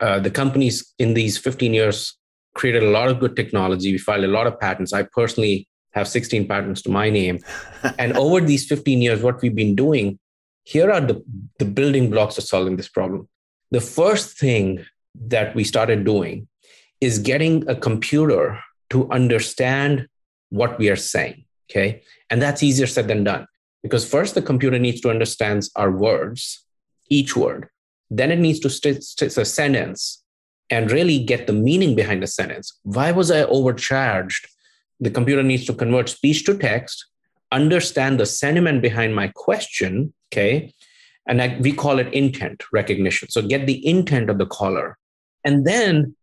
Uh, 0.00 0.18
the 0.18 0.30
companies 0.30 0.92
in 0.98 1.14
these 1.14 1.38
15 1.38 1.72
years 1.72 2.16
created 2.54 2.82
a 2.82 2.90
lot 2.90 3.08
of 3.08 3.20
good 3.20 3.36
technology. 3.36 3.92
We 3.92 3.98
filed 3.98 4.24
a 4.24 4.28
lot 4.28 4.46
of 4.46 4.58
patents. 4.58 4.92
I 4.92 5.04
personally 5.04 5.68
have 5.92 6.08
16 6.08 6.48
patents 6.48 6.82
to 6.82 6.90
my 6.90 7.10
name. 7.10 7.38
and 7.98 8.16
over 8.16 8.40
these 8.40 8.66
15 8.66 9.00
years, 9.00 9.22
what 9.22 9.40
we've 9.42 9.54
been 9.54 9.74
doing, 9.74 10.18
here 10.64 10.90
are 10.90 11.00
the, 11.00 11.22
the 11.58 11.64
building 11.64 12.10
blocks 12.10 12.38
of 12.38 12.44
solving 12.44 12.76
this 12.76 12.88
problem. 12.88 13.28
The 13.70 13.80
first 13.80 14.38
thing 14.38 14.84
that 15.14 15.54
we 15.54 15.64
started 15.64 16.04
doing 16.04 16.48
is 17.00 17.18
getting 17.18 17.68
a 17.68 17.74
computer 17.74 18.60
to 18.90 19.10
understand 19.10 20.08
what 20.50 20.78
we 20.78 20.88
are 20.88 20.96
saying. 20.96 21.44
Okay. 21.70 22.02
And 22.30 22.40
that's 22.40 22.62
easier 22.62 22.86
said 22.86 23.08
than 23.08 23.24
done 23.24 23.46
because 23.82 24.08
first 24.08 24.34
the 24.34 24.42
computer 24.42 24.78
needs 24.78 25.00
to 25.00 25.10
understand 25.10 25.64
our 25.74 25.90
words, 25.90 26.64
each 27.08 27.36
word. 27.36 27.68
Then 28.10 28.30
it 28.30 28.38
needs 28.38 28.60
to 28.60 28.70
stitch 28.70 29.36
a 29.38 29.44
sentence 29.44 30.22
and 30.70 30.90
really 30.90 31.18
get 31.18 31.46
the 31.46 31.52
meaning 31.52 31.94
behind 31.94 32.22
the 32.22 32.26
sentence. 32.26 32.78
Why 32.82 33.10
was 33.10 33.30
I 33.30 33.42
overcharged? 33.42 34.48
The 35.02 35.10
computer 35.10 35.42
needs 35.42 35.64
to 35.66 35.74
convert 35.74 36.08
speech 36.08 36.44
to 36.46 36.56
text, 36.56 37.06
understand 37.50 38.20
the 38.20 38.26
sentiment 38.26 38.82
behind 38.82 39.16
my 39.16 39.32
question, 39.34 40.14
okay? 40.28 40.72
And 41.26 41.42
I, 41.42 41.58
we 41.60 41.72
call 41.72 41.98
it 41.98 42.14
intent 42.14 42.62
recognition. 42.72 43.28
So 43.28 43.42
get 43.42 43.66
the 43.66 43.84
intent 43.86 44.30
of 44.30 44.38
the 44.38 44.46
caller. 44.46 44.96
And 45.44 45.66
then 45.66 46.14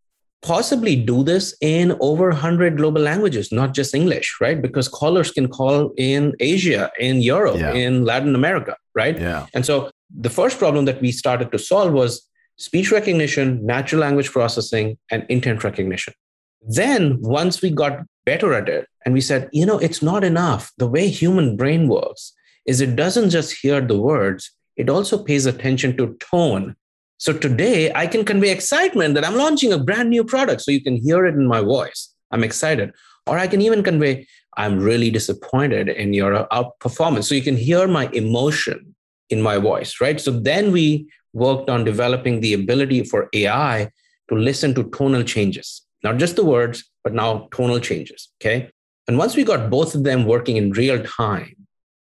possibly 0.41 0.95
do 0.95 1.23
this 1.23 1.55
in 1.59 1.97
over 1.99 2.29
100 2.29 2.77
global 2.77 3.01
languages, 3.01 3.51
not 3.51 3.73
just 3.73 3.93
English, 3.93 4.37
right? 4.39 4.61
Because 4.61 4.87
callers 4.87 5.31
can 5.31 5.49
call 5.49 5.93
in 5.97 6.33
Asia, 6.39 6.89
in 6.99 7.21
Europe, 7.21 7.57
yeah. 7.57 7.73
in 7.73 8.05
Latin 8.05 8.33
America, 8.33 8.77
right? 8.95 9.19
Yeah. 9.19 9.47
And 9.53 9.65
so 9.65 9.91
the 10.09 10.29
first 10.29 10.57
problem 10.57 10.85
that 10.85 11.01
we 11.01 11.11
started 11.11 11.51
to 11.51 11.59
solve 11.59 11.91
was 11.91 12.25
speech 12.55 12.91
recognition, 12.91 13.65
natural 13.65 14.01
language 14.01 14.31
processing, 14.31 14.97
and 15.11 15.25
intent 15.27 15.65
recognition. 15.65 16.13
Then, 16.61 17.17
once 17.21 17.61
we 17.61 17.69
got 17.69 18.05
better 18.25 18.53
at 18.53 18.69
it, 18.69 18.87
and 19.05 19.13
we 19.13 19.21
said, 19.21 19.49
you 19.51 19.65
know, 19.65 19.79
it's 19.79 20.01
not 20.01 20.23
enough. 20.23 20.71
The 20.77 20.87
way 20.87 21.07
human 21.07 21.55
brain 21.55 21.87
works 21.87 22.33
is 22.65 22.81
it 22.81 22.95
doesn't 22.95 23.29
just 23.29 23.57
hear 23.61 23.81
the 23.81 23.99
words, 23.99 24.51
it 24.75 24.89
also 24.89 25.23
pays 25.23 25.45
attention 25.45 25.97
to 25.97 26.17
tone. 26.19 26.75
So 27.17 27.33
today, 27.33 27.91
I 27.93 28.07
can 28.07 28.23
convey 28.23 28.51
excitement 28.51 29.15
that 29.15 29.25
I'm 29.25 29.35
launching 29.35 29.73
a 29.73 29.77
brand 29.77 30.09
new 30.09 30.23
product. 30.23 30.61
So 30.61 30.71
you 30.71 30.81
can 30.81 30.95
hear 30.95 31.25
it 31.25 31.35
in 31.35 31.47
my 31.47 31.61
voice. 31.61 32.13
I'm 32.31 32.43
excited. 32.43 32.93
Or 33.27 33.37
I 33.37 33.47
can 33.47 33.61
even 33.61 33.83
convey, 33.83 34.27
I'm 34.57 34.79
really 34.79 35.09
disappointed 35.11 35.89
in 35.89 36.13
your 36.13 36.47
outperformance. 36.47 37.25
So 37.25 37.35
you 37.35 37.41
can 37.41 37.57
hear 37.57 37.87
my 37.87 38.09
emotion 38.13 38.95
in 39.29 39.41
my 39.41 39.57
voice, 39.57 39.99
right? 40.01 40.19
So 40.19 40.31
then 40.31 40.71
we 40.71 41.09
worked 41.33 41.69
on 41.69 41.83
developing 41.83 42.39
the 42.39 42.53
ability 42.53 43.03
for 43.03 43.29
AI 43.33 43.91
to 44.29 44.35
listen 44.35 44.73
to 44.75 44.83
tonal 44.91 45.23
changes, 45.23 45.81
not 46.03 46.17
just 46.17 46.35
the 46.35 46.45
words, 46.45 46.89
but 47.03 47.13
now 47.13 47.47
tonal 47.51 47.79
changes. 47.79 48.29
Okay. 48.41 48.71
And 49.07 49.17
once 49.17 49.35
we 49.35 49.43
got 49.43 49.69
both 49.69 49.95
of 49.95 50.03
them 50.03 50.25
working 50.25 50.57
in 50.57 50.71
real 50.71 51.03
time, 51.03 51.55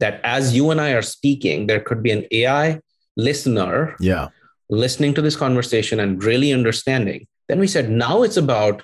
that 0.00 0.20
as 0.24 0.54
you 0.54 0.70
and 0.70 0.80
I 0.80 0.92
are 0.92 1.02
speaking, 1.02 1.66
there 1.66 1.80
could 1.80 2.02
be 2.02 2.10
an 2.10 2.26
AI 2.30 2.80
listener 3.16 3.96
yeah. 4.00 4.28
listening 4.68 5.14
to 5.14 5.22
this 5.22 5.36
conversation 5.36 6.00
and 6.00 6.22
really 6.22 6.52
understanding. 6.52 7.26
Then 7.48 7.60
we 7.60 7.66
said, 7.66 7.90
now 7.90 8.22
it's 8.22 8.36
about 8.36 8.82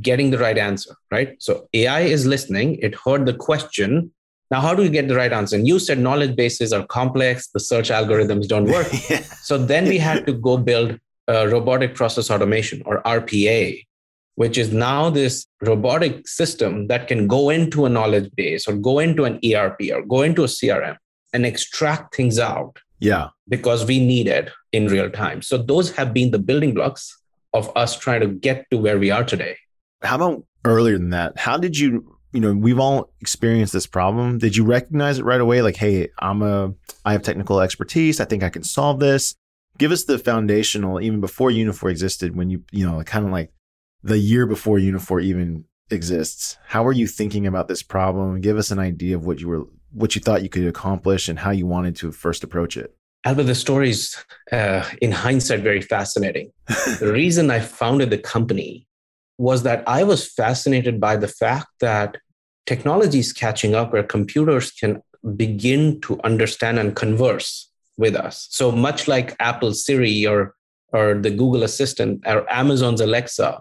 getting 0.00 0.30
the 0.30 0.38
right 0.38 0.56
answer, 0.56 0.94
right? 1.10 1.34
So 1.40 1.68
AI 1.74 2.02
is 2.02 2.24
listening, 2.26 2.76
it 2.76 2.94
heard 2.94 3.26
the 3.26 3.34
question, 3.34 4.12
now, 4.50 4.60
how 4.60 4.74
do 4.74 4.82
we 4.82 4.88
get 4.88 5.06
the 5.06 5.14
right 5.14 5.32
answer? 5.32 5.54
And 5.54 5.66
you 5.66 5.78
said 5.78 6.00
knowledge 6.00 6.34
bases 6.34 6.72
are 6.72 6.84
complex, 6.86 7.48
the 7.48 7.60
search 7.60 7.88
algorithms 7.88 8.48
don't 8.48 8.64
work. 8.64 8.88
yeah. 9.08 9.22
So 9.42 9.56
then 9.56 9.86
we 9.86 9.96
had 9.96 10.26
to 10.26 10.32
go 10.32 10.56
build 10.56 10.98
robotic 11.28 11.94
process 11.94 12.30
automation 12.30 12.82
or 12.84 13.00
RPA, 13.02 13.86
which 14.34 14.56
is 14.56 14.72
now 14.72 15.10
this 15.10 15.46
robotic 15.62 16.26
system 16.26 16.86
that 16.86 17.08
can 17.08 17.26
go 17.26 17.50
into 17.50 17.84
a 17.84 17.88
knowledge 17.88 18.30
base 18.36 18.66
or 18.66 18.74
go 18.76 18.98
into 18.98 19.24
an 19.24 19.38
ERP 19.44 19.80
or 19.92 20.02
go 20.02 20.22
into 20.22 20.44
a 20.44 20.46
CRM 20.46 20.96
and 21.32 21.44
extract 21.44 22.14
things 22.14 22.38
out. 22.38 22.78
Yeah. 22.98 23.28
Because 23.48 23.84
we 23.84 23.98
need 23.98 24.26
it 24.26 24.50
in 24.72 24.86
real 24.86 25.10
time. 25.10 25.42
So 25.42 25.58
those 25.58 25.90
have 25.92 26.12
been 26.12 26.30
the 26.30 26.38
building 26.38 26.74
blocks 26.74 27.16
of 27.52 27.70
us 27.76 27.98
trying 27.98 28.20
to 28.20 28.28
get 28.28 28.66
to 28.70 28.78
where 28.78 28.98
we 28.98 29.10
are 29.10 29.24
today. 29.24 29.56
How 30.02 30.16
about 30.16 30.44
earlier 30.64 30.98
than 30.98 31.10
that? 31.10 31.38
How 31.38 31.56
did 31.56 31.78
you 31.78 32.16
you 32.32 32.40
know, 32.40 32.54
we've 32.54 32.78
all 32.78 33.10
experienced 33.20 33.72
this 33.72 33.86
problem. 33.86 34.38
Did 34.38 34.56
you 34.56 34.64
recognize 34.64 35.18
it 35.18 35.24
right 35.24 35.40
away? 35.40 35.62
Like, 35.62 35.76
hey, 35.76 36.08
I'm 36.18 36.42
a, 36.42 36.72
I 37.04 37.12
have 37.12 37.22
technical 37.22 37.60
expertise. 37.60 38.20
I 38.20 38.24
think 38.24 38.42
I 38.42 38.50
can 38.50 38.62
solve 38.62 39.00
this. 39.00 39.34
Give 39.78 39.90
us 39.90 40.04
the 40.04 40.18
foundational, 40.18 41.00
even 41.00 41.20
before 41.20 41.50
Uniphore 41.50 41.90
existed, 41.90 42.36
when 42.36 42.50
you, 42.50 42.62
you 42.70 42.86
know, 42.86 43.02
kind 43.02 43.26
of 43.26 43.32
like 43.32 43.50
the 44.02 44.18
year 44.18 44.46
before 44.46 44.78
Uniphore 44.78 45.22
even 45.22 45.64
exists. 45.90 46.56
How 46.66 46.82
were 46.82 46.92
you 46.92 47.06
thinking 47.06 47.46
about 47.46 47.68
this 47.68 47.82
problem? 47.82 48.40
Give 48.40 48.56
us 48.56 48.70
an 48.70 48.78
idea 48.78 49.16
of 49.16 49.26
what 49.26 49.40
you 49.40 49.48
were, 49.48 49.64
what 49.92 50.14
you 50.14 50.20
thought 50.20 50.42
you 50.42 50.48
could 50.48 50.66
accomplish 50.66 51.28
and 51.28 51.38
how 51.38 51.50
you 51.50 51.66
wanted 51.66 51.96
to 51.96 52.12
first 52.12 52.44
approach 52.44 52.76
it. 52.76 52.94
Albert, 53.24 53.44
the 53.44 53.54
story 53.54 53.90
is, 53.90 54.16
uh, 54.50 54.88
in 55.02 55.12
hindsight, 55.12 55.60
very 55.60 55.82
fascinating. 55.82 56.52
the 57.00 57.10
reason 57.14 57.50
I 57.50 57.60
founded 57.60 58.08
the 58.08 58.18
company 58.18 58.86
was 59.36 59.62
that 59.64 59.84
I 59.86 60.04
was 60.04 60.26
fascinated 60.32 61.00
by 61.00 61.16
the 61.16 61.28
fact 61.28 61.68
that 61.80 62.16
technology 62.66 63.18
is 63.18 63.32
catching 63.32 63.74
up 63.74 63.92
where 63.92 64.02
computers 64.02 64.70
can 64.70 65.02
begin 65.36 66.00
to 66.02 66.18
understand 66.24 66.78
and 66.78 66.96
converse 66.96 67.70
with 67.98 68.16
us. 68.16 68.46
So 68.50 68.72
much 68.72 69.06
like 69.06 69.36
Apple 69.38 69.74
Siri 69.74 70.26
or, 70.26 70.54
or 70.92 71.14
the 71.14 71.30
Google 71.30 71.62
Assistant 71.62 72.22
or 72.26 72.50
Amazon's 72.50 73.02
Alexa, 73.02 73.60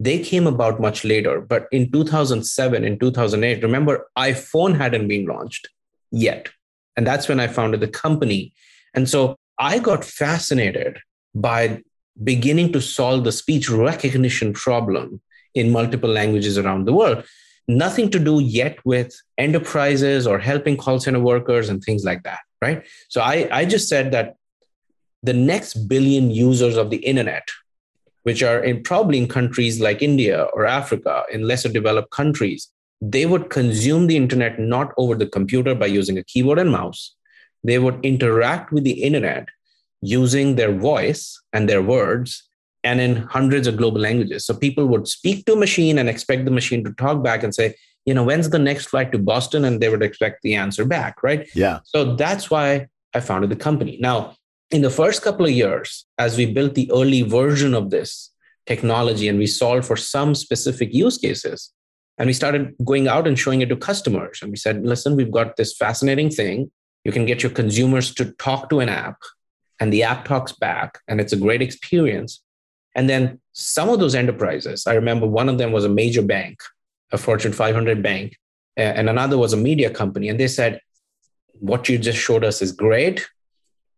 they 0.00 0.18
came 0.18 0.46
about 0.46 0.80
much 0.80 1.04
later. 1.04 1.42
But 1.42 1.68
in 1.70 1.92
2007, 1.92 2.84
in 2.84 2.98
2008, 2.98 3.62
remember, 3.62 4.08
iPhone 4.18 4.76
hadn't 4.76 5.06
been 5.06 5.26
launched 5.26 5.68
yet. 6.10 6.48
And 6.96 7.06
that's 7.06 7.28
when 7.28 7.38
I 7.38 7.46
founded 7.46 7.80
the 7.80 7.88
company. 7.88 8.54
And 8.94 9.08
so 9.08 9.36
I 9.58 9.78
got 9.78 10.04
fascinated 10.04 10.98
by 11.34 11.82
beginning 12.24 12.72
to 12.72 12.80
solve 12.80 13.24
the 13.24 13.32
speech 13.32 13.68
recognition 13.68 14.54
problem 14.54 15.20
in 15.54 15.70
multiple 15.70 16.10
languages 16.10 16.56
around 16.56 16.86
the 16.86 16.94
world. 16.94 17.24
Nothing 17.68 18.10
to 18.10 18.18
do 18.18 18.40
yet 18.40 18.78
with 18.84 19.14
enterprises 19.38 20.26
or 20.26 20.38
helping 20.38 20.76
call 20.76 20.98
center 20.98 21.20
workers 21.20 21.68
and 21.68 21.82
things 21.82 22.04
like 22.04 22.22
that, 22.22 22.40
right? 22.62 22.84
So 23.08 23.20
I, 23.20 23.48
I 23.52 23.64
just 23.64 23.88
said 23.88 24.12
that 24.12 24.36
the 25.22 25.34
next 25.34 25.74
billion 25.88 26.30
users 26.30 26.76
of 26.76 26.90
the 26.90 26.96
internet, 26.96 27.46
which 28.22 28.42
are 28.42 28.62
in 28.62 28.82
probably 28.82 29.18
in 29.18 29.28
countries 29.28 29.80
like 29.80 30.02
India 30.02 30.44
or 30.52 30.66
Africa, 30.66 31.24
in 31.32 31.46
lesser 31.46 31.68
developed 31.68 32.10
countries, 32.10 32.68
they 33.00 33.26
would 33.26 33.50
consume 33.50 34.06
the 34.06 34.16
internet 34.16 34.58
not 34.58 34.92
over 34.96 35.14
the 35.14 35.26
computer 35.26 35.74
by 35.74 35.86
using 35.86 36.18
a 36.18 36.24
keyboard 36.24 36.58
and 36.58 36.70
mouse. 36.70 37.14
They 37.64 37.78
would 37.78 38.04
interact 38.04 38.72
with 38.72 38.84
the 38.84 39.02
internet 39.02 39.48
using 40.02 40.56
their 40.56 40.72
voice 40.72 41.40
and 41.52 41.68
their 41.68 41.82
words 41.82 42.48
and 42.84 43.00
in 43.00 43.16
hundreds 43.16 43.66
of 43.66 43.76
global 43.76 44.00
languages. 44.00 44.46
So 44.46 44.54
people 44.54 44.86
would 44.86 45.06
speak 45.08 45.44
to 45.46 45.52
a 45.52 45.56
machine 45.56 45.98
and 45.98 46.08
expect 46.08 46.44
the 46.44 46.50
machine 46.50 46.82
to 46.84 46.92
talk 46.92 47.22
back 47.22 47.42
and 47.42 47.54
say, 47.54 47.74
you 48.06 48.14
know, 48.14 48.24
when's 48.24 48.48
the 48.48 48.58
next 48.58 48.86
flight 48.86 49.12
to 49.12 49.18
Boston? 49.18 49.64
And 49.64 49.80
they 49.80 49.90
would 49.90 50.02
expect 50.02 50.42
the 50.42 50.54
answer 50.54 50.86
back, 50.86 51.22
right? 51.22 51.48
Yeah. 51.54 51.80
So 51.84 52.16
that's 52.16 52.50
why 52.50 52.88
I 53.14 53.20
founded 53.20 53.50
the 53.50 53.56
company. 53.56 53.98
Now, 54.00 54.36
in 54.70 54.82
the 54.82 54.90
first 54.90 55.22
couple 55.22 55.46
of 55.46 55.52
years, 55.52 56.06
as 56.18 56.36
we 56.36 56.46
built 56.46 56.74
the 56.74 56.90
early 56.92 57.22
version 57.22 57.74
of 57.74 57.90
this 57.90 58.30
technology 58.66 59.28
and 59.28 59.38
we 59.38 59.46
solved 59.46 59.84
for 59.84 59.96
some 59.96 60.34
specific 60.34 60.94
use 60.94 61.18
cases, 61.18 61.72
and 62.18 62.26
we 62.26 62.32
started 62.32 62.74
going 62.84 63.08
out 63.08 63.26
and 63.26 63.38
showing 63.38 63.62
it 63.62 63.70
to 63.70 63.76
customers. 63.76 64.40
And 64.42 64.50
we 64.50 64.56
said, 64.56 64.84
listen, 64.84 65.16
we've 65.16 65.30
got 65.30 65.56
this 65.56 65.74
fascinating 65.74 66.30
thing. 66.30 66.70
You 67.04 67.12
can 67.12 67.24
get 67.24 67.42
your 67.42 67.50
consumers 67.50 68.14
to 68.14 68.32
talk 68.32 68.68
to 68.70 68.80
an 68.80 68.90
app 68.90 69.16
and 69.80 69.90
the 69.90 70.02
app 70.02 70.26
talks 70.26 70.52
back 70.52 70.98
and 71.08 71.20
it's 71.20 71.32
a 71.32 71.36
great 71.36 71.62
experience. 71.62 72.42
And 72.94 73.08
then 73.08 73.40
some 73.52 73.88
of 73.88 74.00
those 74.00 74.14
enterprises, 74.14 74.86
I 74.86 74.94
remember 74.94 75.26
one 75.26 75.48
of 75.48 75.56
them 75.56 75.72
was 75.72 75.84
a 75.84 75.88
major 75.88 76.22
bank, 76.22 76.60
a 77.10 77.16
Fortune 77.16 77.52
500 77.52 78.02
bank, 78.02 78.36
and 78.76 79.08
another 79.08 79.38
was 79.38 79.52
a 79.52 79.56
media 79.56 79.90
company. 79.90 80.28
And 80.28 80.38
they 80.38 80.48
said, 80.48 80.80
What 81.54 81.88
you 81.88 81.98
just 81.98 82.18
showed 82.18 82.44
us 82.44 82.60
is 82.60 82.72
great. 82.72 83.26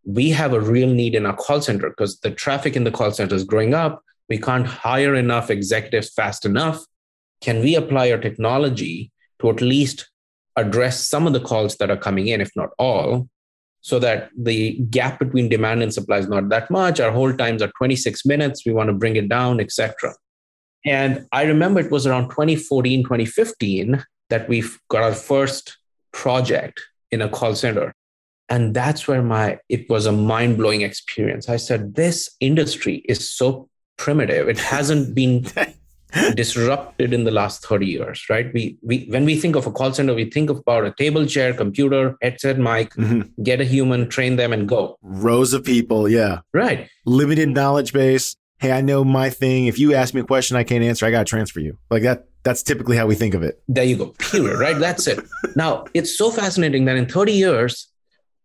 We 0.05 0.29
have 0.31 0.53
a 0.53 0.59
real 0.59 0.89
need 0.89 1.15
in 1.15 1.25
our 1.25 1.35
call 1.35 1.61
center 1.61 1.89
because 1.89 2.19
the 2.19 2.31
traffic 2.31 2.75
in 2.75 2.83
the 2.83 2.91
call 2.91 3.11
center 3.11 3.35
is 3.35 3.43
growing 3.43 3.73
up. 3.73 4.01
We 4.29 4.37
can't 4.37 4.65
hire 4.65 5.15
enough 5.15 5.49
executives 5.49 6.11
fast 6.13 6.45
enough. 6.45 6.85
can 7.41 7.59
we 7.59 7.75
apply 7.75 8.09
our 8.09 8.17
technology 8.17 9.11
to 9.39 9.49
at 9.49 9.59
least 9.59 10.09
address 10.55 11.05
some 11.05 11.27
of 11.27 11.33
the 11.33 11.41
calls 11.41 11.75
that 11.77 11.91
are 11.91 11.97
coming 11.97 12.27
in, 12.27 12.39
if 12.39 12.51
not 12.55 12.69
all, 12.79 13.27
so 13.81 13.99
that 13.99 14.29
the 14.37 14.79
gap 14.89 15.19
between 15.19 15.49
demand 15.49 15.83
and 15.83 15.93
supply 15.93 16.17
is 16.19 16.29
not 16.29 16.47
that 16.49 16.71
much. 16.71 17.01
Our 17.01 17.11
hold 17.11 17.37
times 17.37 17.61
are 17.61 17.71
26 17.77 18.25
minutes. 18.25 18.65
We 18.65 18.71
want 18.71 18.87
to 18.87 18.93
bring 18.93 19.17
it 19.17 19.27
down, 19.27 19.59
etc. 19.59 20.13
And 20.85 21.27
I 21.33 21.43
remember 21.43 21.81
it 21.81 21.91
was 21.91 22.07
around 22.07 22.29
2014, 22.29 23.03
2015 23.03 24.03
that 24.29 24.47
we 24.47 24.63
got 24.89 25.03
our 25.03 25.13
first 25.13 25.77
project 26.13 26.81
in 27.11 27.21
a 27.21 27.29
call 27.29 27.55
center. 27.55 27.93
And 28.49 28.73
that's 28.73 29.07
where 29.07 29.21
my 29.21 29.59
it 29.69 29.89
was 29.89 30.05
a 30.05 30.11
mind-blowing 30.11 30.81
experience. 30.81 31.49
I 31.49 31.57
said, 31.57 31.95
this 31.95 32.29
industry 32.39 33.03
is 33.07 33.31
so 33.31 33.69
primitive. 33.97 34.49
It 34.49 34.59
hasn't 34.59 35.15
been 35.15 35.45
disrupted 36.35 37.13
in 37.13 37.23
the 37.23 37.31
last 37.31 37.65
30 37.65 37.85
years, 37.85 38.25
right? 38.29 38.53
We, 38.53 38.77
we 38.81 39.05
when 39.05 39.25
we 39.25 39.35
think 39.35 39.55
of 39.55 39.65
a 39.65 39.71
call 39.71 39.93
center, 39.93 40.13
we 40.13 40.29
think 40.29 40.49
about 40.49 40.85
a 40.85 40.91
table, 40.91 41.25
chair, 41.25 41.53
computer, 41.53 42.17
headset, 42.21 42.57
mic, 42.57 42.93
mm-hmm. 42.93 43.43
get 43.43 43.61
a 43.61 43.65
human, 43.65 44.09
train 44.09 44.35
them, 44.35 44.53
and 44.53 44.67
go. 44.67 44.97
Rows 45.01 45.53
of 45.53 45.63
people, 45.63 46.07
yeah. 46.07 46.39
Right. 46.53 46.89
Limited 47.05 47.49
knowledge 47.49 47.93
base. 47.93 48.35
Hey, 48.59 48.71
I 48.71 48.81
know 48.81 49.03
my 49.03 49.29
thing. 49.29 49.65
If 49.65 49.79
you 49.79 49.93
ask 49.93 50.13
me 50.13 50.21
a 50.21 50.23
question 50.23 50.55
I 50.55 50.63
can't 50.63 50.83
answer, 50.83 51.05
I 51.05 51.11
got 51.11 51.19
to 51.19 51.29
transfer 51.29 51.59
you. 51.59 51.77
Like 51.89 52.03
that. 52.03 52.27
That's 52.43 52.61
typically 52.61 52.97
how 52.97 53.07
we 53.07 53.15
think 53.15 53.35
of 53.35 53.43
it. 53.43 53.63
There 53.69 53.85
you 53.85 53.95
go. 53.95 54.07
Period. 54.19 54.59
Right. 54.59 54.77
That's 54.77 55.07
it. 55.07 55.19
now 55.55 55.85
it's 55.93 56.17
so 56.17 56.29
fascinating 56.29 56.85
that 56.85 56.97
in 56.97 57.07
30 57.07 57.31
years, 57.31 57.87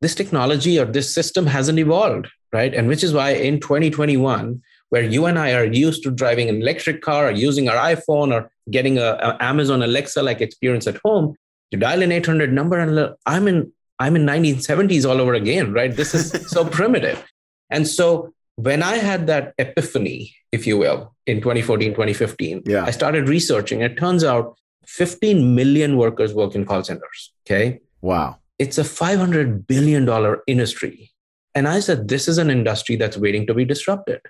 this 0.01 0.15
technology 0.15 0.79
or 0.79 0.85
this 0.85 1.13
system 1.13 1.47
hasn't 1.47 1.79
evolved, 1.79 2.29
right? 2.53 2.75
And 2.75 2.89
which 2.89 3.03
is 3.03 3.13
why 3.13 3.31
in 3.31 3.61
2021 3.61 4.63
where 4.91 5.03
you 5.03 5.27
and 5.27 5.39
I 5.39 5.53
are 5.53 5.65
used 5.65 6.03
to 6.05 6.11
driving 6.11 6.49
an 6.49 6.63
electric 6.63 7.03
car 7.03 7.29
or 7.29 7.31
using 7.31 7.69
our 7.69 7.77
iPhone 7.77 8.33
or 8.33 8.51
getting 8.71 8.99
a, 8.99 9.19
a 9.21 9.37
Amazon 9.41 9.83
Alexa 9.83 10.23
like 10.23 10.41
experience 10.41 10.87
at 10.87 10.99
home, 11.05 11.37
you 11.71 11.79
dial 11.79 12.03
an 12.03 12.13
800 12.13 12.53
number 12.53 12.79
and 12.79 13.15
I'm 13.27 13.49
in 13.49 13.73
I'm 14.01 14.15
in 14.15 14.25
1970s 14.25 15.09
all 15.09 15.21
over 15.21 15.35
again, 15.35 15.73
right? 15.73 15.95
This 15.95 16.15
is 16.15 16.31
so 16.51 16.65
primitive. 16.65 17.23
And 17.69 17.87
so 17.87 18.33
when 18.55 18.83
I 18.83 18.97
had 18.97 19.27
that 19.27 19.55
epiphany, 19.59 20.35
if 20.53 20.67
you 20.67 20.79
will, 20.79 21.15
in 21.27 21.41
2014, 21.41 21.91
2015, 21.91 22.63
yeah. 22.65 22.85
I 22.85 22.91
started 22.93 23.29
researching. 23.29 23.83
It 23.83 23.99
turns 23.99 24.25
out 24.25 24.57
15 24.87 25.55
million 25.55 25.97
workers 25.97 26.33
work 26.33 26.55
in 26.55 26.65
call 26.65 26.83
centers. 26.85 27.33
Okay. 27.45 27.81
Wow. 28.01 28.39
It's 28.59 28.79
a 28.79 28.83
$500 28.83 29.67
billion 29.67 30.37
industry. 30.47 31.13
And 31.55 31.69
I 31.69 31.81
said, 31.81 32.09
this 32.09 32.29
is 32.29 32.39
an 32.39 32.51
industry 32.51 32.97
that's 32.97 33.17
waiting 33.17 33.47
to 33.47 33.55
be 33.55 33.65
disrupted 33.65 34.21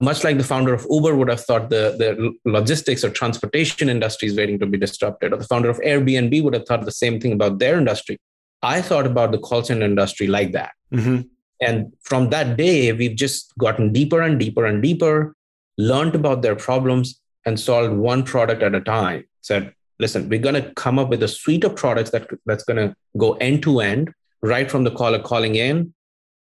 much 0.00 0.24
like 0.24 0.38
the 0.38 0.44
founder 0.44 0.72
of 0.72 0.86
Uber 0.90 1.14
would 1.14 1.28
have 1.28 1.44
thought 1.44 1.68
the, 1.68 1.94
the 1.98 2.50
logistics 2.50 3.04
or 3.04 3.10
transportation 3.10 3.88
industry 3.88 4.28
is 4.28 4.36
waiting 4.36 4.58
to 4.58 4.66
be 4.66 4.78
disrupted, 4.78 5.32
or 5.32 5.36
the 5.36 5.44
founder 5.44 5.68
of 5.68 5.78
Airbnb 5.80 6.42
would 6.42 6.54
have 6.54 6.66
thought 6.66 6.84
the 6.84 6.92
same 6.92 7.20
thing 7.20 7.32
about 7.32 7.58
their 7.58 7.76
industry. 7.76 8.18
I 8.62 8.80
thought 8.80 9.06
about 9.06 9.30
the 9.30 9.38
call 9.38 9.62
center 9.62 9.84
industry 9.84 10.26
like 10.26 10.52
that. 10.52 10.72
Mm-hmm. 10.92 11.22
And 11.60 11.92
from 12.00 12.30
that 12.30 12.56
day, 12.56 12.92
we've 12.92 13.16
just 13.16 13.56
gotten 13.58 13.92
deeper 13.92 14.22
and 14.22 14.40
deeper 14.40 14.64
and 14.64 14.82
deeper, 14.82 15.34
learned 15.76 16.14
about 16.14 16.40
their 16.40 16.56
problems, 16.56 17.20
and 17.44 17.60
solved 17.60 17.94
one 17.94 18.22
product 18.22 18.62
at 18.62 18.74
a 18.74 18.80
time. 18.80 19.24
Said, 19.42 19.74
listen, 20.00 20.28
we're 20.28 20.40
going 20.40 20.60
to 20.60 20.72
come 20.74 20.98
up 20.98 21.08
with 21.08 21.22
a 21.22 21.28
suite 21.28 21.64
of 21.64 21.76
products 21.76 22.10
that, 22.10 22.28
that's 22.46 22.64
going 22.64 22.76
to 22.76 22.94
go 23.16 23.34
end 23.34 23.62
to 23.62 23.80
end, 23.80 24.12
right 24.42 24.70
from 24.70 24.84
the 24.84 24.90
caller 24.90 25.20
calling 25.20 25.54
in 25.54 25.94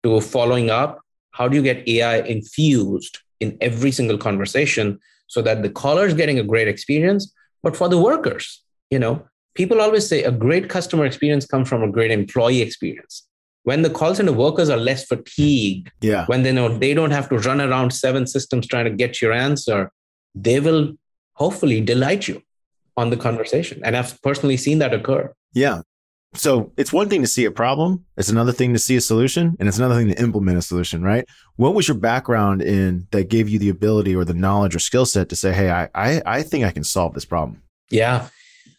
to 0.02 0.20
following 0.20 0.70
up. 0.70 1.00
How 1.30 1.48
do 1.48 1.56
you 1.56 1.62
get 1.62 1.88
AI 1.88 2.18
infused 2.18 3.18
in 3.40 3.56
every 3.60 3.90
single 3.90 4.18
conversation 4.18 4.98
so 5.26 5.42
that 5.42 5.62
the 5.62 5.70
caller 5.70 6.06
is 6.06 6.14
getting 6.14 6.38
a 6.38 6.42
great 6.42 6.68
experience 6.68 7.32
but 7.62 7.76
for 7.76 7.88
the 7.88 7.98
workers 7.98 8.62
you 8.90 8.98
know 8.98 9.26
people 9.54 9.80
always 9.80 10.06
say 10.06 10.22
a 10.22 10.30
great 10.30 10.68
customer 10.68 11.04
experience 11.06 11.46
comes 11.46 11.68
from 11.68 11.82
a 11.82 11.90
great 11.90 12.10
employee 12.10 12.60
experience. 12.60 13.26
When 13.62 13.82
the 13.82 13.90
call 13.90 14.14
center 14.14 14.32
workers 14.32 14.68
are 14.68 14.76
less 14.76 15.06
fatigued 15.06 15.90
yeah. 16.02 16.26
when 16.26 16.42
they 16.42 16.52
know 16.52 16.76
they 16.76 16.92
don't 16.92 17.12
have 17.12 17.28
to 17.30 17.38
run 17.38 17.60
around 17.60 17.92
seven 17.92 18.26
systems 18.26 18.66
trying 18.66 18.84
to 18.84 18.90
get 18.90 19.22
your 19.22 19.32
answer 19.32 19.90
they 20.34 20.58
will 20.60 20.92
hopefully 21.34 21.80
delight 21.80 22.28
you 22.28 22.42
on 22.96 23.10
the 23.10 23.16
conversation 23.16 23.80
and 23.84 23.96
i've 23.96 24.20
personally 24.22 24.56
seen 24.56 24.78
that 24.78 24.94
occur 24.94 25.32
yeah 25.52 25.80
so 26.34 26.72
it's 26.76 26.92
one 26.92 27.08
thing 27.08 27.22
to 27.22 27.28
see 27.28 27.44
a 27.44 27.50
problem, 27.50 28.04
it's 28.16 28.28
another 28.28 28.52
thing 28.52 28.72
to 28.72 28.78
see 28.78 28.96
a 28.96 29.00
solution, 29.00 29.56
and 29.58 29.68
it's 29.68 29.78
another 29.78 29.94
thing 29.94 30.08
to 30.08 30.20
implement 30.20 30.58
a 30.58 30.62
solution, 30.62 31.02
right? 31.02 31.24
What 31.56 31.74
was 31.74 31.86
your 31.86 31.96
background 31.96 32.60
in 32.60 33.06
that 33.12 33.28
gave 33.28 33.48
you 33.48 33.58
the 33.58 33.68
ability 33.68 34.16
or 34.16 34.24
the 34.24 34.34
knowledge 34.34 34.74
or 34.74 34.80
skill 34.80 35.06
set 35.06 35.28
to 35.28 35.36
say, 35.36 35.52
hey, 35.52 35.70
I, 35.70 35.88
I, 35.94 36.22
I 36.26 36.42
think 36.42 36.64
I 36.64 36.72
can 36.72 36.82
solve 36.82 37.14
this 37.14 37.24
problem? 37.24 37.62
Yeah. 37.90 38.28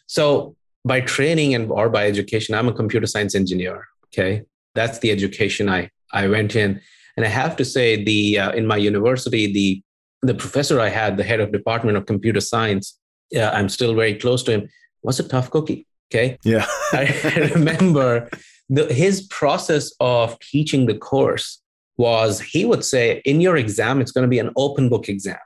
So 0.08 0.56
by 0.84 1.02
training 1.02 1.56
and 1.56 1.72
or 1.72 1.90
by 1.90 2.08
education, 2.08 2.56
I'm 2.56 2.68
a 2.68 2.74
computer 2.74 3.08
science 3.08 3.36
engineer. 3.36 3.88
Okay. 4.08 4.44
That's 4.76 5.00
the 5.00 5.12
education 5.12 5.70
I, 5.70 5.90
I 6.12 6.28
went 6.28 6.56
in. 6.56 6.82
And 7.16 7.26
I 7.26 7.30
have 7.30 7.56
to 7.56 7.66
say, 7.66 8.04
the 8.04 8.38
uh, 8.38 8.52
in 8.52 8.68
my 8.68 8.76
university, 8.76 9.52
the 9.52 9.82
the 10.22 10.34
professor 10.34 10.82
I 10.82 10.90
had, 10.90 11.18
the 11.18 11.24
head 11.24 11.40
of 11.40 11.52
department 11.52 11.98
of 11.98 12.06
computer 12.06 12.42
science, 12.42 13.00
uh, 13.36 13.50
I'm 13.52 13.70
still 13.70 13.96
very 13.96 14.16
close 14.16 14.44
to 14.44 14.52
him, 14.52 14.70
was 15.04 15.20
a 15.20 15.28
tough 15.28 15.50
cookie 15.50 15.88
Okay. 16.12 16.38
Yeah. 16.44 16.66
I 16.94 17.52
remember 17.54 18.30
the, 18.70 18.92
his 18.94 19.24
process 19.24 19.92
of 20.00 20.40
teaching 20.40 20.86
the 20.86 20.96
course 20.96 21.62
was 21.98 22.40
he 22.42 22.66
would 22.66 22.84
say, 22.84 23.22
in 23.26 23.42
your 23.42 23.58
exam, 23.58 24.02
it's 24.02 24.12
going 24.12 24.24
to 24.24 24.30
be 24.30 24.40
an 24.40 24.52
open 24.56 24.90
book 24.90 25.10
exam. 25.10 25.38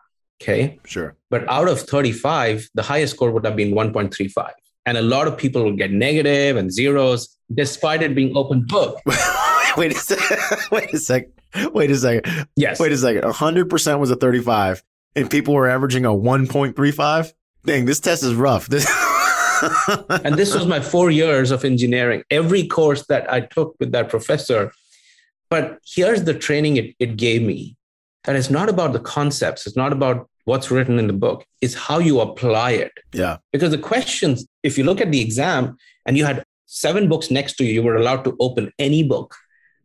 Okay. 0.41 0.79
Sure. 0.85 1.15
But 1.29 1.47
out 1.49 1.67
of 1.67 1.81
35, 1.81 2.69
the 2.73 2.81
highest 2.81 3.15
score 3.15 3.31
would 3.31 3.45
have 3.45 3.55
been 3.55 3.71
1.35. 3.71 4.51
And 4.85 4.97
a 4.97 5.01
lot 5.01 5.27
of 5.27 5.37
people 5.37 5.63
would 5.65 5.77
get 5.77 5.91
negative 5.91 6.55
and 6.57 6.71
zeros 6.71 7.37
despite 7.53 8.01
it 8.01 8.15
being 8.15 8.35
open 8.35 8.65
book. 8.65 8.99
wait 9.77 9.91
a 9.91 9.95
second. 9.95 10.37
Wait 10.71 10.93
a 10.93 10.97
second. 10.97 11.33
Wait 11.73 11.91
a 11.91 11.95
second. 11.95 12.47
Yes. 12.55 12.79
Wait 12.79 12.91
a 12.91 12.97
second. 12.97 13.23
100% 13.23 13.99
was 13.99 14.11
a 14.11 14.15
35 14.15 14.83
and 15.15 15.29
people 15.29 15.53
were 15.53 15.67
averaging 15.67 16.05
a 16.05 16.09
1.35. 16.09 17.33
Dang, 17.69 17.85
this 17.85 17.99
test 17.99 18.23
is 18.23 18.33
rough. 18.33 18.65
This 18.67 18.87
and 20.25 20.33
this 20.33 20.55
was 20.55 20.65
my 20.65 20.79
four 20.79 21.11
years 21.11 21.51
of 21.51 21.63
engineering, 21.63 22.23
every 22.31 22.65
course 22.65 23.05
that 23.09 23.31
I 23.31 23.41
took 23.41 23.75
with 23.79 23.91
that 23.91 24.09
professor. 24.09 24.71
But 25.51 25.77
here's 25.85 26.23
the 26.23 26.33
training 26.33 26.77
it, 26.77 26.95
it 26.97 27.15
gave 27.15 27.43
me 27.43 27.75
that 28.23 28.35
it's 28.35 28.49
not 28.49 28.69
about 28.69 28.93
the 28.93 28.99
concepts, 28.99 29.67
it's 29.67 29.75
not 29.75 29.93
about 29.93 30.27
what's 30.45 30.71
written 30.71 30.97
in 30.97 31.05
the 31.05 31.13
book, 31.13 31.45
it's 31.61 31.75
how 31.75 31.99
you 31.99 32.21
apply 32.21 32.71
it. 32.71 32.91
Yeah. 33.13 33.37
Because 33.53 33.69
the 33.69 33.77
questions, 33.77 34.47
if 34.63 34.75
you 34.75 34.83
look 34.83 34.99
at 34.99 35.11
the 35.11 35.21
exam 35.21 35.77
and 36.07 36.17
you 36.17 36.25
had 36.25 36.43
seven 36.65 37.07
books 37.07 37.29
next 37.29 37.53
to 37.57 37.65
you, 37.65 37.71
you 37.71 37.83
were 37.83 37.97
allowed 37.97 38.23
to 38.23 38.35
open 38.39 38.73
any 38.79 39.03
book. 39.03 39.35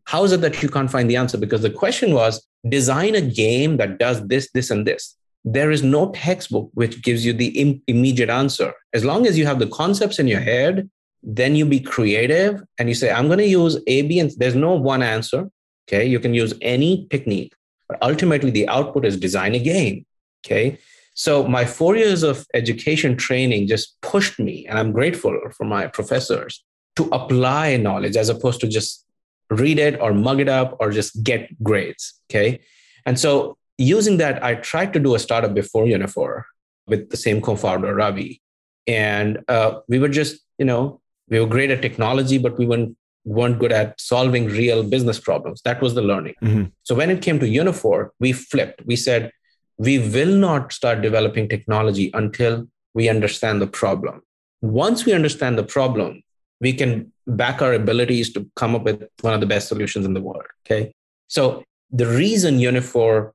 How 0.05 0.23
is 0.23 0.31
it 0.31 0.41
that 0.41 0.63
you 0.63 0.69
can't 0.69 0.89
find 0.89 1.07
the 1.07 1.17
answer? 1.17 1.37
Because 1.37 1.61
the 1.61 1.69
question 1.69 2.15
was 2.15 2.47
design 2.67 3.13
a 3.13 3.21
game 3.21 3.77
that 3.77 3.99
does 3.99 4.25
this, 4.27 4.49
this, 4.53 4.71
and 4.71 4.87
this 4.87 5.15
there 5.45 5.69
is 5.69 5.83
no 5.83 6.11
textbook 6.11 6.71
which 6.73 7.03
gives 7.03 7.23
you 7.23 7.31
the 7.31 7.47
Im- 7.59 7.81
immediate 7.87 8.31
answer. 8.31 8.73
As 8.93 9.05
long 9.05 9.27
as 9.27 9.37
you 9.37 9.45
have 9.45 9.59
the 9.59 9.67
concepts 9.67 10.17
in 10.17 10.27
your 10.27 10.39
head, 10.39 10.89
then 11.21 11.55
you 11.55 11.65
be 11.65 11.79
creative 11.79 12.61
and 12.79 12.89
you 12.89 12.95
say, 12.95 13.11
I'm 13.11 13.27
going 13.27 13.39
to 13.39 13.47
use 13.47 13.77
A, 13.85 14.01
B, 14.01 14.19
and 14.19 14.31
there's 14.37 14.55
no 14.55 14.73
one 14.73 15.03
answer. 15.03 15.49
Okay. 15.87 16.05
You 16.05 16.19
can 16.19 16.33
use 16.33 16.55
any 16.61 17.07
technique, 17.11 17.53
but 17.87 17.99
ultimately 18.01 18.49
the 18.49 18.67
output 18.67 19.05
is 19.05 19.17
design 19.17 19.53
a 19.53 19.59
game. 19.59 20.05
Okay. 20.43 20.79
So 21.13 21.47
my 21.47 21.63
four 21.63 21.95
years 21.95 22.23
of 22.23 22.45
education 22.55 23.15
training 23.15 23.67
just 23.67 24.01
pushed 24.01 24.39
me, 24.39 24.65
and 24.67 24.77
I'm 24.77 24.91
grateful 24.91 25.39
for 25.55 25.63
my 25.63 25.87
professors 25.87 26.63
to 26.95 27.07
apply 27.11 27.77
knowledge 27.77 28.17
as 28.17 28.29
opposed 28.29 28.61
to 28.61 28.67
just 28.67 29.05
read 29.49 29.77
it 29.77 29.99
or 30.01 30.11
mug 30.11 30.39
it 30.39 30.49
up 30.49 30.75
or 30.79 30.91
just 30.91 31.23
get 31.23 31.63
grades. 31.63 32.19
Okay. 32.29 32.61
And 33.05 33.19
so 33.19 33.57
using 33.77 34.17
that, 34.17 34.43
I 34.43 34.55
tried 34.55 34.93
to 34.93 34.99
do 34.99 35.15
a 35.15 35.19
startup 35.19 35.53
before 35.53 35.85
Uniphore 35.85 36.43
with 36.87 37.09
the 37.09 37.17
same 37.17 37.41
co-founder, 37.41 37.93
Ravi. 37.93 38.41
And 38.87 39.39
uh, 39.47 39.79
we 39.87 39.99
were 39.99 40.09
just, 40.09 40.41
you 40.57 40.65
know, 40.65 41.01
we 41.29 41.39
were 41.39 41.47
great 41.47 41.71
at 41.71 41.81
technology, 41.81 42.37
but 42.37 42.57
we 42.57 42.65
weren't, 42.65 42.95
weren't 43.23 43.57
good 43.57 43.71
at 43.71 43.99
solving 43.99 44.45
real 44.45 44.83
business 44.83 45.19
problems. 45.19 45.61
That 45.63 45.81
was 45.81 45.95
the 45.95 46.01
learning. 46.01 46.35
Mm-hmm. 46.43 46.65
So 46.83 46.93
when 46.93 47.09
it 47.09 47.21
came 47.21 47.39
to 47.39 47.47
Uniphore, 47.47 48.09
we 48.19 48.31
flipped. 48.31 48.85
We 48.85 48.95
said, 48.95 49.31
we 49.77 49.97
will 49.97 50.35
not 50.35 50.71
start 50.71 51.01
developing 51.01 51.49
technology 51.49 52.11
until 52.13 52.67
we 52.93 53.09
understand 53.09 53.61
the 53.61 53.67
problem. 53.67 54.21
Once 54.61 55.05
we 55.05 55.13
understand 55.13 55.57
the 55.57 55.63
problem, 55.63 56.21
we 56.61 56.71
can 56.71 57.11
back 57.27 57.61
our 57.61 57.73
abilities 57.73 58.31
to 58.33 58.49
come 58.55 58.75
up 58.75 58.83
with 58.83 59.07
one 59.21 59.33
of 59.33 59.41
the 59.41 59.45
best 59.47 59.67
solutions 59.67 60.05
in 60.05 60.13
the 60.13 60.21
world. 60.21 60.45
Okay. 60.65 60.93
So 61.27 61.63
the 61.91 62.05
reason 62.05 62.59
Uniphore 62.59 63.31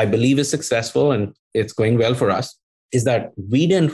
I 0.00 0.06
believe 0.06 0.38
is 0.38 0.48
successful 0.48 1.12
and 1.12 1.34
it's 1.52 1.74
going 1.74 1.98
well 1.98 2.14
for 2.14 2.30
us 2.30 2.56
is 2.90 3.04
that 3.04 3.32
we 3.36 3.66
didn't 3.66 3.92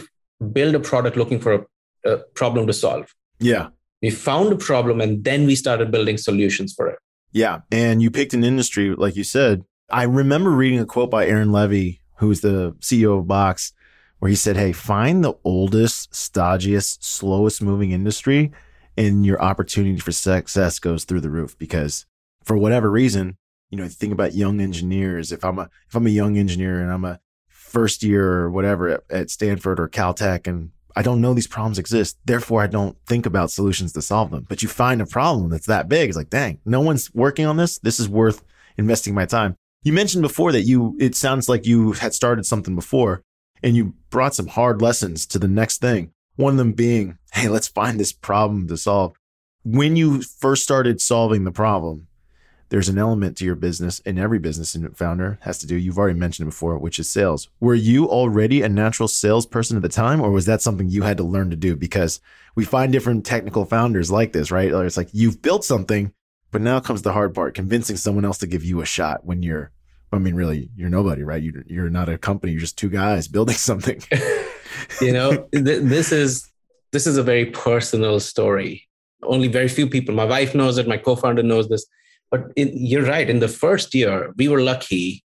build 0.53 0.75
a 0.77 0.81
product 0.81 1.17
looking 1.17 1.41
for 1.41 1.53
a, 1.55 2.13
a 2.13 2.17
problem 2.41 2.67
to 2.69 2.73
solve. 2.73 3.07
Yeah. 3.41 3.69
We 4.03 4.11
found 4.11 4.53
a 4.53 4.57
problem 4.57 5.01
and 5.01 5.25
then 5.25 5.47
we 5.47 5.57
started 5.57 5.91
building 5.91 6.17
solutions 6.17 6.73
for 6.77 6.87
it. 6.89 6.99
Yeah. 7.33 7.61
And 7.73 8.01
you 8.01 8.11
picked 8.11 8.35
an 8.35 8.45
industry, 8.45 8.95
like 8.95 9.17
you 9.17 9.25
said. 9.25 9.65
I 9.91 10.05
remember 10.05 10.51
reading 10.51 10.79
a 10.79 10.87
quote 10.87 11.11
by 11.11 11.27
Aaron 11.27 11.51
Levie, 11.51 11.99
who's 12.19 12.41
the 12.41 12.77
CEO 12.81 13.19
of 13.19 13.27
Box, 13.27 13.73
where 14.21 14.29
he 14.29 14.37
said, 14.37 14.57
Hey, 14.57 14.73
find 14.73 15.25
the 15.25 15.35
oldest, 15.45 16.13
stodgiest, 16.13 17.03
slowest 17.03 17.61
moving 17.61 17.91
industry, 17.91 18.53
and 18.97 19.27
your 19.27 19.43
opportunity 19.43 19.99
for 19.99 20.13
success 20.13 20.79
goes 20.79 21.05
through 21.05 21.21
the 21.21 21.31
roof 21.31 21.59
because 21.59 22.07
for 22.45 22.57
whatever 22.57 22.91
reason, 22.91 23.37
you 23.71 23.79
know, 23.79 23.89
think 23.89 24.13
about 24.13 24.35
young 24.35 24.61
engineers. 24.61 25.33
If 25.33 25.45
I'm 25.45 25.59
a 25.59 25.69
if 25.89 25.95
I'm 25.95 26.07
a 26.07 26.11
young 26.11 26.37
engineer 26.39 26.81
and 26.81 26.93
I'm 26.93 27.05
a 27.05 27.21
first 27.49 28.03
year 28.03 28.33
or 28.33 28.51
whatever 28.51 28.89
at, 28.89 29.01
at 29.11 29.31
Stanford 29.31 29.81
or 29.81 29.89
Caltech 29.89 30.47
and 30.47 30.71
I 30.99 31.03
don't 31.03 31.21
know 31.21 31.35
these 31.35 31.47
problems 31.47 31.79
exist. 31.79 32.17
Therefore, 32.25 32.63
I 32.63 32.69
don't 32.69 32.97
think 33.07 33.27
about 33.27 33.51
solutions 33.51 33.93
to 33.93 34.03
solve 34.03 34.31
them. 34.31 34.47
But 34.49 34.63
you 34.63 34.69
find 34.69 35.03
a 35.03 35.07
problem 35.07 35.51
that's 35.51 35.67
that 35.67 35.89
big. 35.89 36.09
It's 36.09 36.17
like, 36.17 36.31
dang, 36.31 36.59
no 36.65 36.81
one's 36.81 37.13
working 37.15 37.45
on 37.45 37.59
this. 37.59 37.79
This 37.79 38.01
is 38.01 38.09
worth 38.09 38.43
investing 38.79 39.15
my 39.15 39.27
time. 39.27 39.57
You 39.83 39.93
mentioned 39.93 40.23
before 40.23 40.53
that 40.53 40.63
you, 40.63 40.97
it 40.99 41.15
sounds 41.15 41.51
like 41.51 41.67
you 41.67 41.93
had 41.93 42.15
started 42.15 42.47
something 42.47 42.75
before 42.75 43.23
and 43.63 43.77
you 43.77 43.95
brought 44.09 44.35
some 44.35 44.47
hard 44.47 44.81
lessons 44.81 45.27
to 45.27 45.39
the 45.39 45.49
next 45.49 45.83
thing. 45.83 46.13
One 46.37 46.55
of 46.55 46.59
them 46.59 46.73
being, 46.73 47.19
hey, 47.35 47.49
let's 47.49 47.69
find 47.69 48.01
this 48.01 48.13
problem 48.13 48.67
to 48.69 48.79
solve. 48.79 49.15
When 49.65 49.97
you 49.97 50.23
first 50.23 50.63
started 50.63 51.03
solving 51.03 51.45
the 51.45 51.53
problem, 51.53 52.07
there's 52.69 52.89
an 52.89 52.99
element 52.99 53.37
to 53.37 53.45
your 53.45 53.55
business 53.55 54.01
and 54.05 54.19
every 54.19 54.39
business 54.39 54.77
founder 54.95 55.39
has 55.43 55.59
to 55.59 55.67
do 55.67 55.77
you've 55.77 55.99
already 55.99 56.19
mentioned 56.19 56.47
it 56.47 56.51
before 56.51 56.77
which 56.79 56.99
is 56.99 57.09
sales. 57.09 57.49
Were 57.61 57.75
you 57.75 58.09
already 58.09 58.63
a 58.63 58.69
natural 58.69 59.09
salesperson 59.09 59.77
at 59.77 59.83
the 59.83 59.89
time 59.89 60.21
or 60.21 60.31
was 60.31 60.47
that 60.47 60.63
something 60.63 60.89
you 60.89 61.03
had 61.03 61.17
to 61.19 61.25
learn 61.25 61.51
to 61.51 61.57
do? 61.57 61.77
Because 61.77 62.21
we 62.55 62.65
find 62.65 62.93
different 62.93 63.25
technical 63.25 63.65
founders 63.65 64.11
like 64.11 64.33
this 64.33 64.51
right? 64.51 64.73
It's 64.73 64.97
like 64.97 65.09
you've 65.13 65.43
built 65.43 65.65
something 65.65 66.13
but 66.51 66.61
now 66.61 66.81
comes 66.81 67.03
the 67.03 67.13
hard 67.13 67.35
part 67.35 67.55
convincing 67.55 67.97
someone 67.97 68.25
else 68.25 68.39
to 68.39 68.47
give 68.47 68.65
you 68.65 68.81
a 68.81 68.87
shot 68.87 69.25
when 69.25 69.43
you're 69.43 69.73
i 70.13 70.19
mean 70.19 70.35
really 70.35 70.71
you're 70.77 70.89
nobody 70.89 71.23
right? 71.23 71.43
You're, 71.43 71.65
you're 71.67 71.91
not 71.91 72.09
a 72.09 72.19
company 72.19 72.53
you're 72.53 72.61
just 72.61 72.79
two 72.79 72.91
guys 72.91 73.29
building 73.29 73.57
something. 73.71 74.03
You 75.01 75.13
know 75.13 75.49
th- 75.53 75.83
this 75.83 76.13
is 76.13 76.51
this 76.93 77.07
is 77.07 77.17
a 77.17 77.23
very 77.23 77.47
personal 77.47 78.21
story. 78.21 78.89
Only 79.23 79.49
very 79.49 79.69
few 79.69 79.89
people 79.89 80.15
my 80.15 80.25
wife 80.25 80.55
knows 80.55 80.79
it 80.79 80.89
my 80.89 80.97
co-founder 80.97 81.43
knows 81.43 81.69
this 81.69 81.87
but 82.31 82.53
in, 82.57 82.71
you're 82.75 83.05
right. 83.05 83.29
In 83.29 83.41
the 83.41 83.49
first 83.49 83.95
year, 83.95 84.33
we 84.37 84.49
were 84.49 84.61
lucky. 84.61 85.23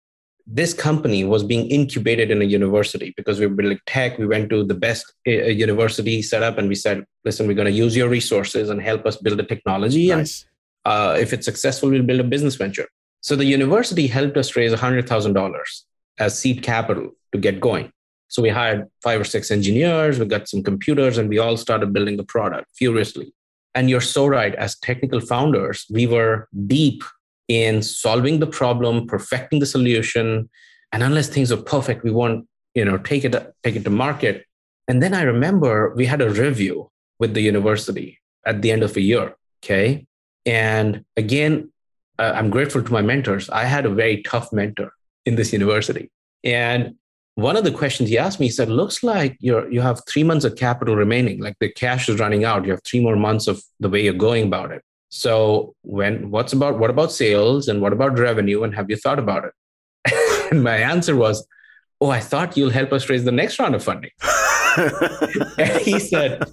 This 0.47 0.73
company 0.73 1.23
was 1.23 1.43
being 1.43 1.69
incubated 1.69 2.31
in 2.31 2.41
a 2.41 2.45
university 2.45 3.13
because 3.15 3.39
we 3.39 3.47
were 3.47 3.55
building 3.55 3.79
tech. 3.85 4.17
We 4.17 4.25
went 4.25 4.49
to 4.49 4.63
the 4.63 4.73
best 4.73 5.11
uh, 5.27 5.31
university 5.31 6.21
setup 6.21 6.57
and 6.57 6.67
we 6.67 6.75
said, 6.75 7.05
listen, 7.23 7.47
we're 7.47 7.53
going 7.53 7.67
to 7.67 7.71
use 7.71 7.95
your 7.95 8.09
resources 8.09 8.69
and 8.69 8.81
help 8.81 9.05
us 9.05 9.17
build 9.17 9.39
the 9.39 9.43
technology. 9.43 10.07
Nice. 10.07 10.45
And 10.85 10.93
uh, 10.93 11.17
if 11.19 11.33
it's 11.33 11.45
successful, 11.45 11.89
we'll 11.89 12.03
build 12.03 12.19
a 12.19 12.23
business 12.23 12.55
venture. 12.55 12.87
So 13.21 13.35
the 13.35 13.45
university 13.45 14.07
helped 14.07 14.35
us 14.35 14.55
raise 14.55 14.73
$100,000 14.73 15.83
as 16.19 16.39
seed 16.39 16.63
capital 16.63 17.11
to 17.31 17.37
get 17.37 17.59
going. 17.59 17.91
So 18.27 18.41
we 18.41 18.49
hired 18.49 18.87
five 19.03 19.19
or 19.19 19.25
six 19.25 19.51
engineers, 19.51 20.17
we 20.17 20.25
got 20.25 20.47
some 20.47 20.63
computers, 20.63 21.17
and 21.17 21.29
we 21.29 21.37
all 21.37 21.57
started 21.57 21.93
building 21.93 22.17
the 22.17 22.23
product 22.23 22.67
furiously. 22.73 23.33
And 23.73 23.89
you're 23.89 24.01
so 24.01 24.27
right. 24.27 24.53
As 24.55 24.77
technical 24.79 25.21
founders, 25.21 25.85
we 25.89 26.07
were 26.07 26.47
deep 26.67 27.03
in 27.47 27.81
solving 27.81 28.39
the 28.39 28.47
problem, 28.47 29.07
perfecting 29.07 29.59
the 29.59 29.65
solution. 29.65 30.49
And 30.91 31.03
unless 31.03 31.29
things 31.29 31.51
are 31.51 31.57
perfect, 31.57 32.03
we 32.03 32.11
won't, 32.11 32.47
you 32.75 32.85
know, 32.85 32.97
take 32.97 33.23
it 33.25 33.35
take 33.63 33.75
it 33.75 33.83
to 33.83 33.89
market. 33.89 34.45
And 34.87 35.01
then 35.01 35.13
I 35.13 35.23
remember 35.23 35.93
we 35.95 36.05
had 36.05 36.21
a 36.21 36.29
review 36.29 36.89
with 37.19 37.33
the 37.33 37.41
university 37.41 38.19
at 38.45 38.61
the 38.61 38.71
end 38.71 38.83
of 38.83 38.97
a 38.97 39.01
year. 39.01 39.35
Okay. 39.63 40.05
And 40.45 41.05
again, 41.15 41.71
uh, 42.19 42.33
I'm 42.35 42.49
grateful 42.49 42.83
to 42.83 42.91
my 42.91 43.01
mentors. 43.01 43.49
I 43.49 43.65
had 43.65 43.85
a 43.85 43.89
very 43.89 44.21
tough 44.23 44.51
mentor 44.51 44.91
in 45.25 45.35
this 45.35 45.53
university. 45.53 46.11
And 46.43 46.95
one 47.35 47.55
of 47.55 47.63
the 47.63 47.71
questions 47.71 48.09
he 48.09 48.17
asked 48.17 48.39
me, 48.39 48.47
he 48.47 48.51
said, 48.51 48.69
looks 48.69 49.03
like 49.03 49.37
you're, 49.39 49.71
you 49.71 49.81
have 49.81 50.01
three 50.07 50.23
months 50.23 50.45
of 50.45 50.55
capital 50.55 50.95
remaining, 50.95 51.39
like 51.39 51.55
the 51.59 51.69
cash 51.69 52.09
is 52.09 52.19
running 52.19 52.43
out. 52.43 52.65
You 52.65 52.71
have 52.71 52.83
three 52.83 52.99
more 52.99 53.15
months 53.15 53.47
of 53.47 53.63
the 53.79 53.89
way 53.89 54.03
you're 54.03 54.13
going 54.13 54.45
about 54.45 54.71
it. 54.71 54.83
So 55.09 55.75
when, 55.81 56.29
what's 56.31 56.53
about, 56.53 56.77
what 56.77 56.89
about 56.89 57.11
sales 57.11 57.67
and 57.67 57.81
what 57.81 57.93
about 57.93 58.17
revenue? 58.17 58.63
And 58.63 58.75
have 58.75 58.89
you 58.89 58.97
thought 58.97 59.19
about 59.19 59.45
it? 59.45 60.49
and 60.51 60.63
my 60.63 60.77
answer 60.77 61.15
was, 61.15 61.45
oh, 62.01 62.09
I 62.09 62.19
thought 62.19 62.57
you'll 62.57 62.69
help 62.69 62.91
us 62.91 63.09
raise 63.09 63.23
the 63.23 63.31
next 63.31 63.59
round 63.59 63.75
of 63.75 63.83
funding. 63.83 64.11
and 65.57 65.81
he 65.81 65.99
said, 65.99 66.43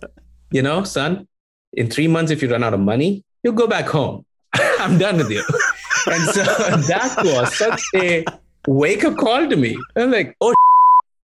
you 0.51 0.63
know, 0.63 0.85
son, 0.85 1.27
in 1.73 1.91
three 1.91 2.09
months, 2.09 2.31
if 2.31 2.43
you 2.43 2.51
run 2.51 2.65
out 2.65 2.75
of 2.75 2.81
money, 2.81 3.25
you'll 3.43 3.55
go 3.55 3.67
back 3.67 3.87
home. 3.87 4.25
I'm 4.55 4.99
done 4.99 5.17
with 5.17 5.31
you. 5.31 5.43
and 6.07 6.25
so 6.31 6.43
that 6.43 7.17
was 7.25 7.57
such 7.57 7.83
a 7.95 8.25
wake 8.67 9.05
up 9.05 9.17
call 9.17 9.49
to 9.49 9.57
me. 9.57 9.77
I'm 9.97 10.11
like, 10.11 10.37
oh, 10.41 10.55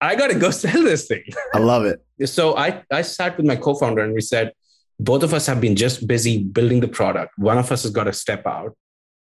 I 0.01 0.17
got 0.17 0.29
to 0.29 0.39
go 0.39 0.51
sell 0.63 0.83
this 0.83 1.07
thing. 1.07 1.25
I 1.55 1.59
love 1.59 1.85
it. 1.85 2.01
So 2.29 2.57
I, 2.57 2.83
I 2.91 3.03
sat 3.03 3.37
with 3.37 3.47
my 3.47 3.57
co 3.57 3.75
founder 3.75 4.03
and 4.03 4.15
we 4.15 4.21
said, 4.21 4.53
both 5.01 5.23
of 5.23 5.35
us 5.35 5.47
have 5.47 5.61
been 5.61 5.77
just 5.77 6.07
busy 6.07 6.43
building 6.43 6.81
the 6.81 6.89
product. 6.89 7.37
One 7.39 7.59
of 7.59 7.71
us 7.73 7.83
has 7.83 7.91
got 7.91 8.05
to 8.05 8.13
step 8.13 8.47
out, 8.47 8.77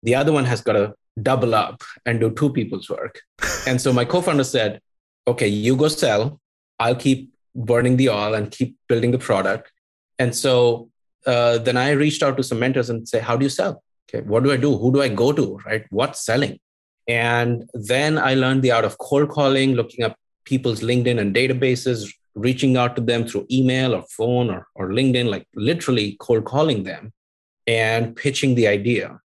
the 0.04 0.16
other 0.16 0.32
one 0.32 0.46
has 0.46 0.62
got 0.62 0.74
to 0.74 0.94
double 1.22 1.56
up 1.56 1.84
and 2.06 2.20
do 2.20 2.32
two 2.32 2.52
people's 2.52 2.90
work. 2.90 3.22
and 3.68 3.80
so 3.80 3.94
my 3.94 4.06
co 4.06 4.22
founder 4.22 4.44
said, 4.44 4.82
okay, 5.28 5.48
you 5.48 5.76
go 5.76 5.88
sell. 5.88 6.40
I'll 6.80 6.96
keep 6.96 7.32
burning 7.56 7.98
the 7.98 8.10
oil 8.10 8.34
and 8.34 8.50
keep 8.50 8.78
building 8.88 9.12
the 9.12 9.20
product. 9.20 9.72
And 10.18 10.36
so 10.36 10.90
uh, 11.26 11.60
then 11.60 11.78
I 11.78 11.92
reached 11.92 12.24
out 12.24 12.38
to 12.38 12.44
some 12.44 12.60
mentors 12.60 12.90
and 12.90 13.08
say, 13.08 13.20
how 13.20 13.38
do 13.38 13.46
you 13.46 13.50
sell? 13.50 13.84
Okay, 14.10 14.26
what 14.26 14.44
do 14.44 14.52
I 14.52 14.58
do? 14.58 14.78
Who 14.78 14.92
do 14.92 15.02
I 15.02 15.10
go 15.10 15.32
to? 15.32 15.58
Right? 15.66 15.86
What's 15.90 16.26
selling? 16.26 16.60
And 17.08 17.70
then 17.74 18.18
I 18.18 18.36
learned 18.36 18.62
the 18.62 18.72
art 18.72 18.86
of 18.86 18.98
cold 18.98 19.30
calling, 19.30 19.74
looking 19.74 20.04
up 20.04 20.16
people's 20.46 20.82
LinkedIn 20.82 21.20
and 21.20 21.36
databases, 21.36 22.12
reaching 22.36 22.78
out 22.78 22.96
to 22.96 23.02
them 23.02 23.26
through 23.28 23.46
email 23.52 23.94
or 23.94 24.04
phone 24.04 24.50
or, 24.50 24.68
or 24.76 24.90
LinkedIn, 24.90 25.30
like 25.30 25.48
literally 25.56 26.18
cold 26.20 26.46
calling 26.46 26.84
them 26.84 27.12
and 27.68 28.16
pitching 28.16 28.56
the 28.56 28.68
idea. 28.68 29.20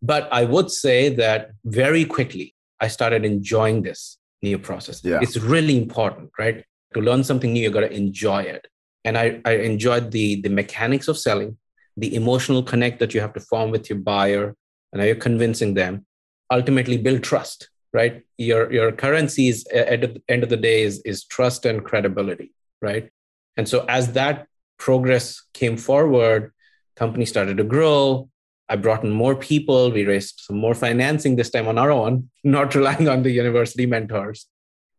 But 0.00 0.28
I 0.32 0.44
would 0.44 0.70
say 0.70 1.08
that 1.10 1.50
very 1.64 2.04
quickly, 2.04 2.54
I 2.80 2.88
started 2.88 3.24
enjoying 3.24 3.82
this 3.82 4.18
new 4.42 4.58
process. 4.58 5.04
Yeah. 5.04 5.20
It's 5.22 5.36
really 5.36 5.76
important, 5.76 6.30
right? 6.38 6.64
To 6.94 7.00
learn 7.00 7.24
something 7.24 7.52
new, 7.52 7.62
you 7.62 7.70
got 7.70 7.80
to 7.80 7.92
enjoy 7.92 8.42
it. 8.42 8.66
And 9.04 9.18
I, 9.18 9.40
I 9.44 9.56
enjoyed 9.56 10.10
the, 10.10 10.40
the 10.40 10.48
mechanics 10.48 11.08
of 11.08 11.18
selling, 11.18 11.58
the 11.96 12.14
emotional 12.14 12.62
connect 12.62 12.98
that 13.00 13.14
you 13.14 13.20
have 13.20 13.34
to 13.34 13.40
form 13.40 13.70
with 13.70 13.88
your 13.90 13.98
buyer, 13.98 14.56
and 14.92 15.00
how 15.00 15.06
you're 15.06 15.16
convincing 15.16 15.74
them, 15.74 16.06
ultimately 16.50 16.98
build 16.98 17.22
trust 17.22 17.68
right? 17.92 18.22
Your 18.38 18.72
your 18.72 18.92
currency 18.92 19.48
is 19.48 19.66
at 19.66 20.00
the 20.00 20.22
end 20.28 20.42
of 20.42 20.48
the 20.48 20.56
day 20.56 20.82
is 20.82 21.00
is 21.04 21.24
trust 21.24 21.66
and 21.66 21.84
credibility, 21.84 22.52
right? 22.80 23.10
And 23.56 23.68
so 23.68 23.84
as 23.88 24.12
that 24.12 24.46
progress 24.78 25.42
came 25.52 25.76
forward, 25.76 26.52
company 26.96 27.24
started 27.24 27.56
to 27.58 27.64
grow. 27.64 28.28
I 28.68 28.76
brought 28.76 29.04
in 29.04 29.10
more 29.10 29.34
people. 29.34 29.90
We 29.90 30.06
raised 30.06 30.40
some 30.46 30.56
more 30.56 30.74
financing 30.74 31.36
this 31.36 31.50
time 31.50 31.68
on 31.68 31.78
our 31.78 31.90
own, 31.90 32.30
not 32.44 32.74
relying 32.74 33.08
on 33.08 33.22
the 33.22 33.30
university 33.30 33.86
mentors. 33.86 34.46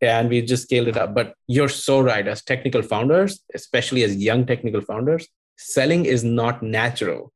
And 0.02 0.30
we 0.30 0.42
just 0.42 0.64
scaled 0.64 0.90
it 0.90 0.98
up. 0.98 1.16
But 1.16 1.34
you're 1.48 1.70
so 1.70 2.02
right. 2.02 2.28
As 2.28 2.44
technical 2.44 2.82
founders, 2.82 3.40
especially 3.56 4.04
as 4.04 4.16
young 4.18 4.46
technical 4.46 4.82
founders, 4.82 5.28
selling 5.58 6.06
is 6.06 6.24
not 6.24 6.62
natural. 6.62 7.32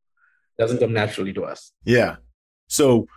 Doesn't 0.60 0.80
come 0.80 0.94
naturally 0.94 1.34
to 1.34 1.46
us. 1.46 1.72
Yeah. 1.86 2.18
So 2.68 3.08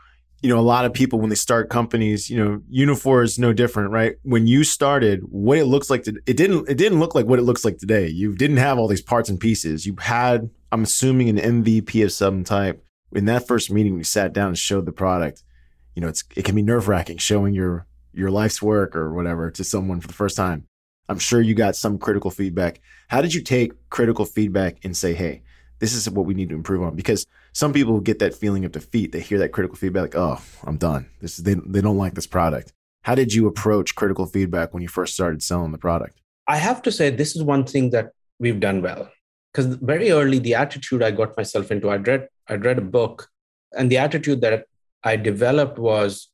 you 0.42 0.48
know, 0.48 0.58
a 0.58 0.62
lot 0.62 0.86
of 0.86 0.94
people 0.94 1.18
when 1.18 1.28
they 1.28 1.36
start 1.36 1.68
companies, 1.68 2.30
you 2.30 2.42
know, 2.42 2.62
Uniphore 2.72 3.22
is 3.22 3.38
no 3.38 3.52
different, 3.52 3.90
right? 3.90 4.16
When 4.22 4.46
you 4.46 4.64
started, 4.64 5.20
what 5.24 5.58
it 5.58 5.66
looks 5.66 5.90
like, 5.90 6.04
to, 6.04 6.14
it 6.26 6.36
didn't, 6.36 6.68
it 6.68 6.78
didn't 6.78 6.98
look 6.98 7.14
like 7.14 7.26
what 7.26 7.38
it 7.38 7.42
looks 7.42 7.64
like 7.64 7.76
today. 7.76 8.08
You 8.08 8.34
didn't 8.34 8.56
have 8.56 8.78
all 8.78 8.88
these 8.88 9.02
parts 9.02 9.28
and 9.28 9.38
pieces. 9.38 9.86
You 9.86 9.96
had, 10.00 10.48
I'm 10.72 10.82
assuming, 10.82 11.28
an 11.28 11.62
MVP 11.62 12.02
of 12.02 12.12
some 12.12 12.42
type. 12.42 12.82
In 13.12 13.26
that 13.26 13.46
first 13.46 13.70
meeting, 13.70 13.96
we 13.96 14.04
sat 14.04 14.32
down 14.32 14.48
and 14.48 14.58
showed 14.58 14.86
the 14.86 14.92
product. 14.92 15.42
You 15.94 16.02
know, 16.02 16.08
it's 16.08 16.24
it 16.36 16.44
can 16.44 16.54
be 16.54 16.62
nerve 16.62 16.86
wracking 16.86 17.18
showing 17.18 17.52
your 17.52 17.86
your 18.12 18.30
life's 18.30 18.62
work 18.62 18.94
or 18.94 19.12
whatever 19.12 19.50
to 19.50 19.64
someone 19.64 20.00
for 20.00 20.06
the 20.06 20.14
first 20.14 20.36
time. 20.36 20.66
I'm 21.08 21.18
sure 21.18 21.40
you 21.40 21.54
got 21.54 21.74
some 21.74 21.98
critical 21.98 22.30
feedback. 22.30 22.80
How 23.08 23.20
did 23.20 23.34
you 23.34 23.42
take 23.42 23.72
critical 23.90 24.24
feedback 24.24 24.78
and 24.84 24.96
say, 24.96 25.12
hey, 25.12 25.42
this 25.80 25.92
is 25.92 26.08
what 26.08 26.24
we 26.24 26.34
need 26.34 26.50
to 26.50 26.54
improve 26.54 26.82
on? 26.82 26.94
Because 26.94 27.26
some 27.52 27.72
people 27.72 28.00
get 28.00 28.18
that 28.20 28.34
feeling 28.34 28.64
of 28.64 28.72
defeat. 28.72 29.12
They 29.12 29.20
hear 29.20 29.38
that 29.38 29.52
critical 29.52 29.76
feedback, 29.76 30.02
like, 30.02 30.16
oh, 30.16 30.40
I'm 30.64 30.76
done. 30.76 31.06
This 31.20 31.38
is, 31.38 31.44
they, 31.44 31.54
they 31.54 31.80
don't 31.80 31.98
like 31.98 32.14
this 32.14 32.26
product. 32.26 32.72
How 33.02 33.14
did 33.14 33.32
you 33.32 33.46
approach 33.46 33.94
critical 33.94 34.26
feedback 34.26 34.72
when 34.74 34.82
you 34.82 34.88
first 34.88 35.14
started 35.14 35.42
selling 35.42 35.72
the 35.72 35.78
product? 35.78 36.20
I 36.46 36.56
have 36.56 36.82
to 36.82 36.92
say, 36.92 37.10
this 37.10 37.34
is 37.36 37.42
one 37.42 37.64
thing 37.64 37.90
that 37.90 38.10
we've 38.38 38.60
done 38.60 38.82
well. 38.82 39.10
Because 39.52 39.74
very 39.76 40.10
early, 40.10 40.38
the 40.38 40.54
attitude 40.54 41.02
I 41.02 41.10
got 41.10 41.36
myself 41.36 41.70
into, 41.72 41.90
I'd 41.90 42.06
read, 42.06 42.28
I'd 42.48 42.64
read 42.64 42.78
a 42.78 42.82
book, 42.82 43.28
and 43.76 43.90
the 43.90 43.98
attitude 43.98 44.40
that 44.42 44.66
I 45.02 45.16
developed 45.16 45.78
was 45.78 46.28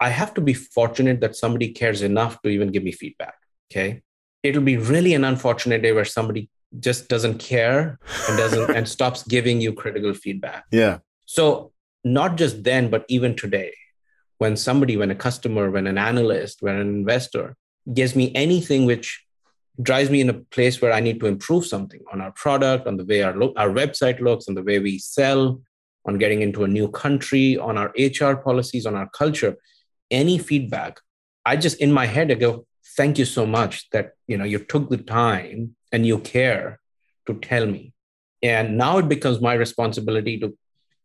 I 0.00 0.10
have 0.10 0.34
to 0.34 0.40
be 0.40 0.54
fortunate 0.54 1.20
that 1.20 1.36
somebody 1.36 1.72
cares 1.72 2.02
enough 2.02 2.42
to 2.42 2.48
even 2.48 2.70
give 2.72 2.82
me 2.82 2.92
feedback. 2.92 3.34
Okay. 3.70 4.02
It'll 4.42 4.62
be 4.62 4.76
really 4.76 5.14
an 5.14 5.24
unfortunate 5.24 5.82
day 5.82 5.92
where 5.92 6.04
somebody 6.04 6.50
just 6.80 7.08
doesn't 7.08 7.38
care 7.38 7.98
and 8.28 8.38
doesn't 8.38 8.70
and 8.76 8.88
stops 8.88 9.22
giving 9.24 9.60
you 9.60 9.72
critical 9.72 10.14
feedback. 10.14 10.64
Yeah. 10.70 10.98
So 11.26 11.72
not 12.04 12.36
just 12.36 12.64
then, 12.64 12.90
but 12.90 13.04
even 13.08 13.36
today, 13.36 13.74
when 14.38 14.56
somebody, 14.56 14.96
when 14.96 15.10
a 15.10 15.14
customer, 15.14 15.70
when 15.70 15.86
an 15.86 15.98
analyst, 15.98 16.62
when 16.62 16.76
an 16.76 16.88
investor 16.88 17.56
gives 17.92 18.16
me 18.16 18.32
anything 18.34 18.86
which 18.86 19.24
drives 19.80 20.10
me 20.10 20.20
in 20.20 20.28
a 20.28 20.34
place 20.34 20.82
where 20.82 20.92
I 20.92 21.00
need 21.00 21.20
to 21.20 21.26
improve 21.26 21.64
something 21.64 22.00
on 22.12 22.20
our 22.20 22.32
product, 22.32 22.86
on 22.86 22.96
the 22.96 23.04
way 23.04 23.22
our, 23.22 23.34
lo- 23.34 23.54
our 23.56 23.70
website 23.70 24.20
looks, 24.20 24.48
on 24.48 24.54
the 24.54 24.62
way 24.62 24.78
we 24.78 24.98
sell, 24.98 25.60
on 26.04 26.18
getting 26.18 26.42
into 26.42 26.64
a 26.64 26.68
new 26.68 26.88
country, 26.88 27.56
on 27.56 27.78
our 27.78 27.92
HR 27.96 28.34
policies, 28.34 28.86
on 28.86 28.96
our 28.96 29.08
culture, 29.10 29.56
any 30.10 30.38
feedback, 30.38 31.00
I 31.44 31.56
just 31.56 31.80
in 31.80 31.92
my 31.92 32.06
head 32.06 32.30
I 32.30 32.34
go, 32.34 32.66
thank 32.96 33.18
you 33.18 33.24
so 33.24 33.46
much 33.46 33.88
that 33.90 34.12
you 34.26 34.36
know 34.36 34.44
you 34.44 34.58
took 34.58 34.90
the 34.90 34.98
time 34.98 35.74
and 35.92 36.06
you 36.06 36.18
care 36.18 36.80
to 37.26 37.34
tell 37.34 37.66
me. 37.66 37.92
And 38.42 38.76
now 38.76 38.98
it 38.98 39.08
becomes 39.08 39.40
my 39.40 39.54
responsibility 39.54 40.38
to 40.40 40.56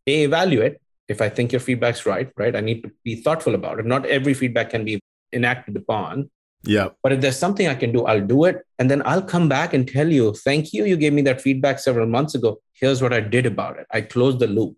a, 0.08 0.24
evaluate 0.24 0.78
if 1.08 1.22
I 1.22 1.30
think 1.30 1.52
your 1.52 1.60
feedback's 1.60 2.06
right, 2.06 2.32
right? 2.36 2.56
I 2.56 2.62
need 2.62 2.84
to 2.84 2.92
be 3.04 3.16
thoughtful 3.16 3.56
about 3.56 3.80
it. 3.80 3.86
Not 3.86 4.06
every 4.06 4.34
feedback 4.34 4.72
can 4.72 4.84
be 4.84 5.00
enacted 5.32 5.76
upon. 5.76 6.30
Yeah. 6.64 6.90
But 7.04 7.14
if 7.14 7.22
there's 7.22 7.38
something 7.38 7.68
I 7.68 7.76
can 7.76 7.92
do, 7.92 8.06
I'll 8.06 8.26
do 8.26 8.46
it. 8.46 8.66
And 8.80 8.90
then 8.90 9.02
I'll 9.06 9.22
come 9.22 9.48
back 9.48 9.74
and 9.74 9.88
tell 9.88 10.12
you, 10.12 10.34
thank 10.34 10.74
you. 10.74 10.86
You 10.86 10.98
gave 10.98 11.14
me 11.14 11.22
that 11.24 11.42
feedback 11.42 11.80
several 11.80 12.08
months 12.08 12.36
ago. 12.36 12.60
Here's 12.74 13.02
what 13.02 13.14
I 13.14 13.20
did 13.20 13.46
about 13.46 13.80
it. 13.80 13.86
I 13.92 14.02
closed 14.02 14.40
the 14.40 14.48
loop 14.48 14.78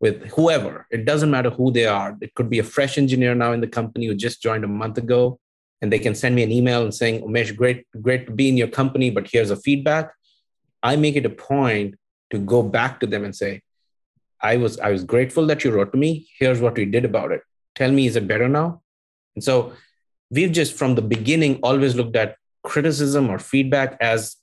with 0.00 0.26
whoever. 0.32 0.86
It 0.90 1.04
doesn't 1.06 1.30
matter 1.30 1.50
who 1.50 1.72
they 1.72 1.86
are. 1.86 2.16
It 2.20 2.34
could 2.34 2.50
be 2.50 2.58
a 2.58 2.64
fresh 2.64 2.98
engineer 2.98 3.34
now 3.34 3.52
in 3.52 3.60
the 3.60 3.66
company 3.66 4.06
who 4.06 4.14
just 4.14 4.42
joined 4.42 4.64
a 4.64 4.68
month 4.68 4.98
ago. 4.98 5.40
And 5.84 5.92
they 5.92 5.98
can 5.98 6.14
send 6.14 6.34
me 6.34 6.42
an 6.42 6.50
email 6.50 6.82
and 6.82 6.94
saying, 6.94 7.20
Umesh, 7.20 7.54
great, 7.54 7.84
great 8.00 8.24
to 8.24 8.32
be 8.32 8.48
in 8.48 8.56
your 8.56 8.68
company, 8.68 9.10
but 9.10 9.28
here's 9.30 9.50
a 9.50 9.56
feedback. 9.56 10.14
I 10.82 10.96
make 10.96 11.14
it 11.14 11.26
a 11.26 11.28
point 11.28 11.96
to 12.30 12.38
go 12.38 12.62
back 12.62 13.00
to 13.00 13.06
them 13.06 13.22
and 13.22 13.36
say, 13.36 13.60
I 14.40 14.56
was 14.56 14.80
I 14.80 14.90
was 14.92 15.04
grateful 15.04 15.46
that 15.48 15.62
you 15.62 15.72
wrote 15.72 15.92
to 15.92 15.98
me. 15.98 16.26
Here's 16.38 16.58
what 16.58 16.78
we 16.78 16.86
did 16.86 17.04
about 17.04 17.32
it. 17.32 17.42
Tell 17.74 17.92
me, 17.92 18.06
is 18.06 18.16
it 18.16 18.26
better 18.26 18.48
now? 18.48 18.80
And 19.34 19.44
so 19.44 19.74
we've 20.30 20.52
just 20.52 20.72
from 20.72 20.94
the 20.94 21.02
beginning 21.02 21.60
always 21.62 21.94
looked 21.94 22.16
at 22.16 22.36
criticism 22.62 23.28
or 23.28 23.38
feedback 23.38 23.98
as 24.00 24.36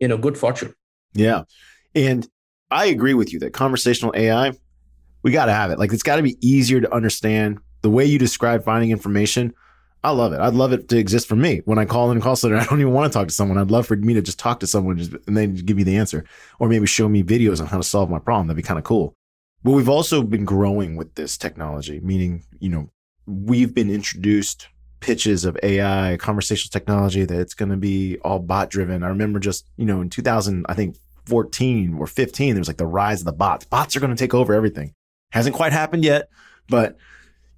you 0.00 0.08
know 0.08 0.18
good 0.18 0.36
fortune. 0.36 0.74
Yeah. 1.14 1.44
And 1.94 2.28
I 2.72 2.86
agree 2.86 3.14
with 3.14 3.32
you 3.32 3.38
that 3.38 3.52
conversational 3.52 4.12
AI, 4.16 4.52
we 5.22 5.30
got 5.30 5.44
to 5.46 5.52
have 5.52 5.70
it. 5.70 5.78
Like 5.78 5.92
it's 5.92 6.02
got 6.02 6.16
to 6.16 6.22
be 6.24 6.36
easier 6.40 6.80
to 6.80 6.92
understand. 6.92 7.60
The 7.82 7.90
way 7.90 8.04
you 8.04 8.18
describe 8.18 8.64
finding 8.64 8.90
information, 8.90 9.54
I 10.04 10.10
love 10.10 10.32
it. 10.32 10.40
I'd 10.40 10.54
love 10.54 10.72
it 10.72 10.88
to 10.88 10.98
exist 10.98 11.28
for 11.28 11.36
me. 11.36 11.62
When 11.64 11.78
I 11.78 11.84
call 11.84 12.10
in 12.10 12.18
a 12.18 12.20
call 12.20 12.34
center, 12.34 12.56
I 12.58 12.64
don't 12.64 12.80
even 12.80 12.92
want 12.92 13.12
to 13.12 13.16
talk 13.16 13.28
to 13.28 13.34
someone. 13.34 13.58
I'd 13.58 13.70
love 13.70 13.86
for 13.86 13.96
me 13.96 14.14
to 14.14 14.22
just 14.22 14.38
talk 14.38 14.60
to 14.60 14.66
someone 14.66 14.98
and 15.26 15.36
then 15.36 15.54
give 15.54 15.76
me 15.76 15.84
the 15.84 15.96
answer 15.96 16.24
or 16.58 16.68
maybe 16.68 16.86
show 16.86 17.08
me 17.08 17.22
videos 17.22 17.60
on 17.60 17.66
how 17.66 17.76
to 17.76 17.82
solve 17.82 18.10
my 18.10 18.18
problem. 18.18 18.48
That'd 18.48 18.56
be 18.56 18.66
kind 18.66 18.78
of 18.78 18.84
cool. 18.84 19.14
But 19.62 19.72
we've 19.72 19.88
also 19.88 20.22
been 20.22 20.44
growing 20.44 20.96
with 20.96 21.14
this 21.14 21.36
technology, 21.36 22.00
meaning, 22.00 22.42
you 22.58 22.68
know, 22.68 22.90
we've 23.26 23.72
been 23.72 23.90
introduced 23.90 24.68
pitches 24.98 25.44
of 25.44 25.56
AI, 25.62 26.16
conversational 26.16 26.70
technology 26.70 27.24
that 27.24 27.38
it's 27.38 27.54
going 27.54 27.70
to 27.70 27.76
be 27.76 28.18
all 28.24 28.40
bot 28.40 28.70
driven. 28.70 29.04
I 29.04 29.08
remember 29.08 29.38
just, 29.38 29.66
you 29.76 29.84
know, 29.84 30.00
in 30.00 30.10
2000, 30.10 30.66
I 30.68 30.74
think 30.74 30.96
14 31.26 31.94
or 31.94 32.08
15, 32.08 32.54
there 32.54 32.60
was 32.60 32.68
like 32.68 32.76
the 32.76 32.86
rise 32.86 33.20
of 33.20 33.26
the 33.26 33.32
bots. 33.32 33.64
Bots 33.64 33.94
are 33.94 34.00
going 34.00 34.14
to 34.14 34.18
take 34.20 34.34
over 34.34 34.52
everything. 34.52 34.94
Hasn't 35.30 35.54
quite 35.54 35.72
happened 35.72 36.04
yet, 36.04 36.28
but 36.68 36.96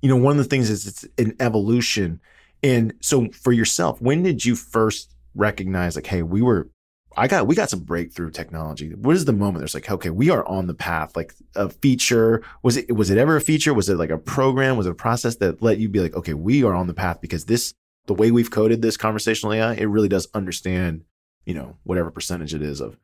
you 0.02 0.08
know, 0.10 0.16
one 0.16 0.32
of 0.32 0.44
the 0.44 0.50
things 0.50 0.68
is 0.68 0.86
it's 0.86 1.06
an 1.16 1.34
evolution. 1.40 2.20
And 2.64 2.94
so 3.00 3.28
for 3.28 3.52
yourself, 3.52 4.00
when 4.00 4.22
did 4.22 4.42
you 4.42 4.56
first 4.56 5.14
recognize 5.34 5.96
like, 5.96 6.06
hey, 6.06 6.22
we 6.22 6.40
were 6.40 6.70
I 7.16 7.28
got 7.28 7.46
we 7.46 7.54
got 7.54 7.70
some 7.70 7.80
breakthrough 7.80 8.30
technology. 8.30 8.92
What 8.94 9.14
is 9.14 9.24
the 9.24 9.32
moment 9.32 9.58
there's 9.58 9.74
like, 9.74 9.88
okay, 9.88 10.10
we 10.10 10.30
are 10.30 10.44
on 10.48 10.66
the 10.66 10.74
path. 10.74 11.14
Like 11.14 11.34
a 11.54 11.68
feature 11.68 12.42
was 12.62 12.76
it 12.76 12.90
was 12.90 13.10
it 13.10 13.18
ever 13.18 13.36
a 13.36 13.40
feature? 13.40 13.74
Was 13.74 13.88
it 13.88 13.98
like 13.98 14.10
a 14.10 14.18
program? 14.18 14.76
Was 14.76 14.86
it 14.86 14.92
a 14.92 14.94
process 14.94 15.36
that 15.36 15.62
let 15.62 15.78
you 15.78 15.88
be 15.88 16.00
like, 16.00 16.16
okay, 16.16 16.34
we 16.34 16.64
are 16.64 16.74
on 16.74 16.88
the 16.88 16.94
path 16.94 17.20
because 17.20 17.44
this 17.44 17.74
the 18.06 18.14
way 18.14 18.30
we've 18.30 18.50
coded 18.50 18.82
this 18.82 18.96
conversational 18.96 19.52
AI, 19.52 19.74
it 19.74 19.84
really 19.84 20.08
does 20.08 20.26
understand, 20.34 21.04
you 21.44 21.54
know, 21.54 21.76
whatever 21.84 22.10
percentage 22.10 22.54
it 22.54 22.62
is 22.62 22.80
of 22.80 22.96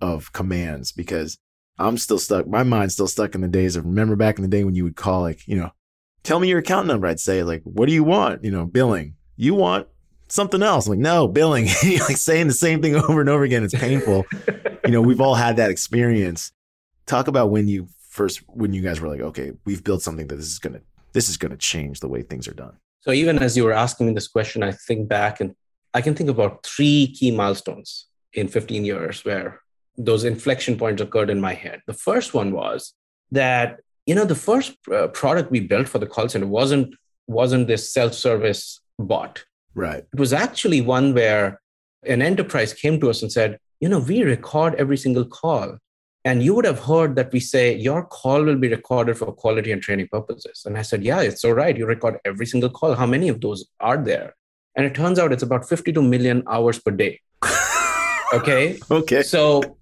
of 0.00 0.32
commands. 0.32 0.92
Because 0.92 1.38
I'm 1.78 1.98
still 1.98 2.18
stuck. 2.18 2.46
My 2.46 2.62
mind's 2.62 2.94
still 2.94 3.08
stuck 3.08 3.34
in 3.34 3.40
the 3.40 3.48
days 3.48 3.74
of 3.76 3.84
remember 3.84 4.14
back 4.14 4.36
in 4.36 4.42
the 4.42 4.48
day 4.48 4.62
when 4.62 4.74
you 4.74 4.84
would 4.84 4.96
call 4.96 5.22
like, 5.22 5.48
you 5.48 5.56
know, 5.56 5.72
tell 6.26 6.40
me 6.40 6.48
your 6.48 6.58
account 6.58 6.86
number. 6.86 7.06
I'd 7.06 7.20
say 7.20 7.42
like, 7.42 7.62
what 7.62 7.86
do 7.86 7.94
you 7.94 8.04
want? 8.04 8.44
You 8.44 8.50
know, 8.50 8.66
billing. 8.66 9.14
You 9.36 9.54
want 9.54 9.86
something 10.28 10.62
else. 10.62 10.86
I'm 10.86 10.90
like, 10.90 10.98
no, 10.98 11.28
billing. 11.28 11.66
like 11.84 12.16
saying 12.16 12.48
the 12.48 12.52
same 12.52 12.82
thing 12.82 12.96
over 13.08 13.20
and 13.20 13.30
over 13.30 13.44
again. 13.44 13.64
It's 13.64 13.74
painful. 13.74 14.26
you 14.84 14.90
know, 14.90 15.00
we've 15.00 15.20
all 15.20 15.36
had 15.36 15.56
that 15.56 15.70
experience. 15.70 16.52
Talk 17.06 17.28
about 17.28 17.50
when 17.50 17.68
you 17.68 17.88
first 18.08 18.40
when 18.48 18.72
you 18.72 18.82
guys 18.82 19.00
were 19.00 19.08
like, 19.08 19.20
okay, 19.20 19.52
we've 19.64 19.84
built 19.84 20.02
something 20.02 20.26
that 20.26 20.36
this 20.36 20.46
is 20.46 20.58
gonna 20.58 20.80
this 21.12 21.28
is 21.28 21.36
gonna 21.36 21.56
change 21.56 22.00
the 22.00 22.08
way 22.08 22.22
things 22.22 22.48
are 22.48 22.54
done. 22.54 22.76
So 23.02 23.12
even 23.12 23.38
as 23.38 23.56
you 23.56 23.62
were 23.64 23.72
asking 23.72 24.08
me 24.08 24.14
this 24.14 24.26
question, 24.26 24.64
I 24.64 24.72
think 24.72 25.08
back 25.08 25.40
and 25.40 25.54
I 25.94 26.00
can 26.00 26.14
think 26.14 26.28
about 26.28 26.66
three 26.66 27.14
key 27.16 27.30
milestones 27.30 28.06
in 28.32 28.48
15 28.48 28.84
years 28.84 29.24
where 29.24 29.60
those 29.96 30.24
inflection 30.24 30.76
points 30.76 31.00
occurred 31.00 31.30
in 31.30 31.40
my 31.40 31.54
head. 31.54 31.82
The 31.86 31.94
first 31.94 32.34
one 32.34 32.50
was 32.52 32.92
that 33.30 33.80
you 34.06 34.14
know 34.14 34.24
the 34.24 34.34
first 34.34 34.76
uh, 34.92 35.08
product 35.08 35.50
we 35.50 35.60
built 35.60 35.88
for 35.88 35.98
the 35.98 36.06
call 36.06 36.28
center 36.28 36.46
wasn't 36.46 36.94
wasn't 37.26 37.66
this 37.66 37.92
self-service 37.92 38.80
bot 38.98 39.44
Right. 39.76 40.04
It 40.10 40.18
was 40.18 40.32
actually 40.32 40.80
one 40.80 41.14
where 41.14 41.60
an 42.04 42.22
enterprise 42.22 42.72
came 42.72 42.98
to 43.00 43.10
us 43.10 43.20
and 43.20 43.30
said, 43.30 43.58
you 43.78 43.90
know, 43.90 43.98
we 43.98 44.22
record 44.22 44.74
every 44.76 44.96
single 44.96 45.26
call. 45.26 45.76
And 46.24 46.42
you 46.42 46.54
would 46.54 46.64
have 46.64 46.80
heard 46.80 47.14
that 47.16 47.30
we 47.30 47.40
say, 47.40 47.76
your 47.76 48.04
call 48.04 48.42
will 48.42 48.56
be 48.56 48.68
recorded 48.68 49.18
for 49.18 49.30
quality 49.32 49.70
and 49.70 49.82
training 49.82 50.08
purposes. 50.10 50.62
And 50.64 50.78
I 50.78 50.82
said, 50.82 51.04
yeah, 51.04 51.20
it's 51.20 51.44
all 51.44 51.52
right. 51.52 51.76
You 51.76 51.86
record 51.86 52.18
every 52.24 52.46
single 52.46 52.70
call. 52.70 52.94
How 52.94 53.06
many 53.06 53.28
of 53.28 53.42
those 53.42 53.66
are 53.78 54.02
there? 54.02 54.34
And 54.74 54.86
it 54.86 54.94
turns 54.94 55.18
out 55.18 55.30
it's 55.30 55.42
about 55.42 55.68
52 55.68 56.00
million 56.00 56.42
hours 56.48 56.78
per 56.80 56.90
day. 56.90 57.20
okay. 58.32 58.78
Okay. 58.90 59.22
So, 59.22 59.76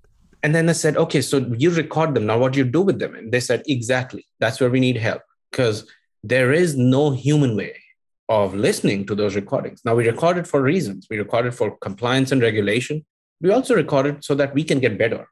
and 0.45 0.55
then 0.55 0.69
I 0.69 0.73
said, 0.73 0.99
okay, 0.99 1.23
so 1.23 1.39
you 1.57 1.71
record 1.71 2.15
them. 2.15 2.27
Now, 2.27 2.37
what 2.37 2.53
do 2.53 2.59
you 2.59 2.67
do 2.67 2.83
with 2.83 2.99
them? 2.99 3.15
And 3.15 3.33
they 3.33 3.41
said, 3.41 3.63
exactly. 3.67 4.27
That's 4.41 4.61
where 4.61 4.69
we 4.69 4.79
need 4.79 4.99
help 4.99 5.23
because 5.51 5.91
there 6.23 6.53
is 6.53 6.77
no 6.77 7.13
human 7.13 7.57
way 7.57 7.81
of 8.29 8.55
listening 8.55 9.07
to 9.07 9.15
those 9.15 9.35
recordings. 9.37 9.81
Now, 9.87 9.95
we 9.95 10.07
record 10.07 10.37
it 10.37 10.47
for 10.47 10.61
reasons. 10.61 11.07
We 11.09 11.17
record 11.17 11.47
it 11.47 11.55
for 11.55 11.79
compliance 11.79 12.31
and 12.31 12.43
regulation. 12.43 13.07
We 13.41 13.53
also 13.53 13.75
record 13.75 14.05
it 14.05 14.23
so 14.23 14.35
that 14.35 14.53
we 14.53 14.65
can 14.65 14.81
get 14.81 14.99
better 14.99 15.27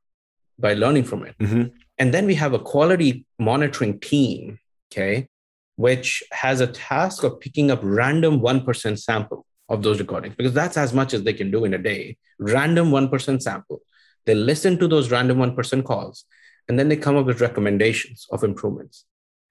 by 0.58 0.72
learning 0.72 1.04
from 1.04 1.26
it. 1.26 1.36
Mm-hmm. 1.38 1.64
And 1.98 2.14
then 2.14 2.24
we 2.24 2.34
have 2.36 2.54
a 2.54 2.58
quality 2.58 3.26
monitoring 3.38 4.00
team, 4.00 4.60
okay, 4.90 5.28
which 5.76 6.22
has 6.32 6.62
a 6.62 6.68
task 6.68 7.22
of 7.22 7.38
picking 7.38 7.70
up 7.70 7.80
random 7.82 8.40
1% 8.40 8.98
sample 8.98 9.44
of 9.68 9.82
those 9.82 9.98
recordings 9.98 10.36
because 10.36 10.54
that's 10.54 10.78
as 10.78 10.94
much 10.94 11.12
as 11.12 11.22
they 11.22 11.34
can 11.34 11.50
do 11.50 11.66
in 11.66 11.74
a 11.74 11.78
day. 11.78 12.16
Random 12.38 12.90
1% 12.90 13.42
sample. 13.42 13.82
They 14.26 14.34
listen 14.34 14.78
to 14.78 14.88
those 14.88 15.10
random 15.10 15.38
1% 15.38 15.56
person 15.56 15.82
calls 15.82 16.24
and 16.68 16.78
then 16.78 16.88
they 16.88 16.96
come 16.96 17.16
up 17.16 17.26
with 17.26 17.40
recommendations 17.40 18.26
of 18.30 18.44
improvements. 18.44 19.04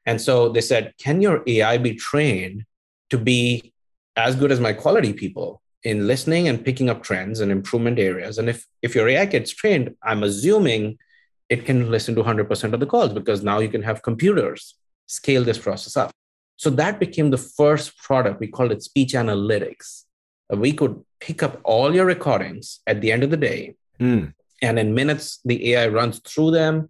And 0.05 0.19
so 0.19 0.49
they 0.49 0.61
said, 0.61 0.93
can 0.97 1.21
your 1.21 1.43
AI 1.45 1.77
be 1.77 1.95
trained 1.95 2.65
to 3.09 3.17
be 3.17 3.73
as 4.15 4.35
good 4.35 4.51
as 4.51 4.59
my 4.59 4.73
quality 4.73 5.13
people 5.13 5.61
in 5.83 6.07
listening 6.07 6.47
and 6.47 6.63
picking 6.63 6.89
up 6.89 7.03
trends 7.03 7.39
and 7.39 7.51
improvement 7.51 7.97
areas. 7.97 8.37
And 8.37 8.49
if, 8.49 8.67
if 8.81 8.93
your 8.93 9.07
AI 9.07 9.25
gets 9.25 9.51
trained, 9.51 9.95
I'm 10.03 10.23
assuming 10.23 10.97
it 11.49 11.65
can 11.65 11.89
listen 11.89 12.15
to 12.15 12.23
100% 12.23 12.73
of 12.73 12.79
the 12.79 12.85
calls 12.85 13.13
because 13.13 13.43
now 13.43 13.59
you 13.59 13.69
can 13.69 13.81
have 13.83 14.03
computers 14.03 14.75
scale 15.07 15.43
this 15.43 15.57
process 15.57 15.97
up. 15.97 16.11
So 16.55 16.69
that 16.71 16.99
became 16.99 17.31
the 17.31 17.37
first 17.37 17.97
product. 17.97 18.39
We 18.39 18.47
called 18.47 18.71
it 18.71 18.83
speech 18.83 19.13
analytics. 19.13 20.03
We 20.49 20.73
could 20.73 21.03
pick 21.19 21.41
up 21.41 21.59
all 21.63 21.95
your 21.95 22.05
recordings 22.05 22.79
at 22.85 23.01
the 23.01 23.11
end 23.11 23.23
of 23.23 23.31
the 23.31 23.37
day. 23.37 23.75
Mm. 23.99 24.33
And 24.61 24.77
in 24.77 24.93
minutes, 24.93 25.39
the 25.43 25.73
AI 25.73 25.87
runs 25.87 26.19
through 26.19 26.51
them 26.51 26.89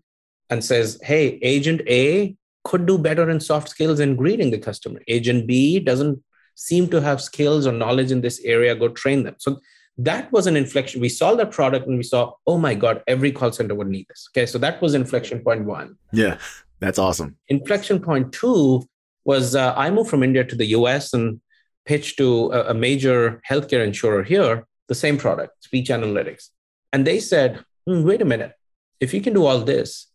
and 0.50 0.64
says, 0.64 1.00
hey, 1.04 1.40
agent 1.42 1.82
A 1.88 2.36
could 2.64 2.86
do 2.86 2.98
better 2.98 3.30
in 3.30 3.40
soft 3.40 3.70
skills 3.70 4.00
in 4.00 4.16
greeting 4.16 4.52
the 4.52 4.58
customer. 4.58 5.00
Agent 5.08 5.48
B 5.48 5.80
doesn't 5.80 6.22
seem 6.56 6.90
to 6.90 7.02
have 7.02 7.22
skills 7.22 7.66
or 7.66 7.72
knowledge 7.72 8.12
in 8.12 8.22
this 8.22 8.40
area, 8.42 8.76
go 8.76 8.90
train 8.90 9.24
them. 9.24 9.36
So 9.40 9.60
that 9.98 10.32
was 10.32 10.48
an 10.48 10.58
inflection. 10.58 11.02
We 11.02 11.10
saw 11.10 11.36
that 11.36 11.52
product 11.52 11.88
and 11.88 11.98
we 11.98 12.04
saw, 12.04 12.34
oh 12.46 12.58
my 12.58 12.76
God, 12.76 13.02
every 13.08 13.32
call 13.32 13.52
center 13.52 13.76
would 13.76 13.88
need 13.88 14.08
this. 14.10 14.28
Okay, 14.32 14.46
so 14.46 14.58
that 14.60 14.82
was 14.82 14.94
inflection 14.94 15.40
point 15.40 15.66
one. 15.66 15.98
Yeah, 16.12 16.38
that's 16.80 17.00
awesome. 17.00 17.38
Inflection 17.48 18.00
point 18.00 18.32
two 18.32 18.84
was 19.26 19.56
uh, 19.56 19.74
I 19.76 19.90
moved 19.90 20.10
from 20.10 20.24
India 20.24 20.44
to 20.44 20.56
the 20.56 20.68
US 20.68 21.14
and 21.14 21.42
pitched 21.86 22.18
to 22.18 22.52
a, 22.52 22.72
a 22.72 22.74
major 22.74 23.42
healthcare 23.50 23.86
insurer 23.86 24.24
here 24.24 24.66
the 24.88 24.96
same 24.96 25.18
product, 25.18 25.64
speech 25.64 25.90
analytics. 25.90 26.50
And 26.94 27.06
they 27.06 27.20
said, 27.20 27.64
hmm, 27.86 28.04
wait 28.04 28.22
a 28.22 28.26
minute, 28.26 28.54
if 29.00 29.14
you 29.14 29.22
can 29.22 29.34
do 29.34 29.46
all 29.46 29.60
this, 29.60 30.08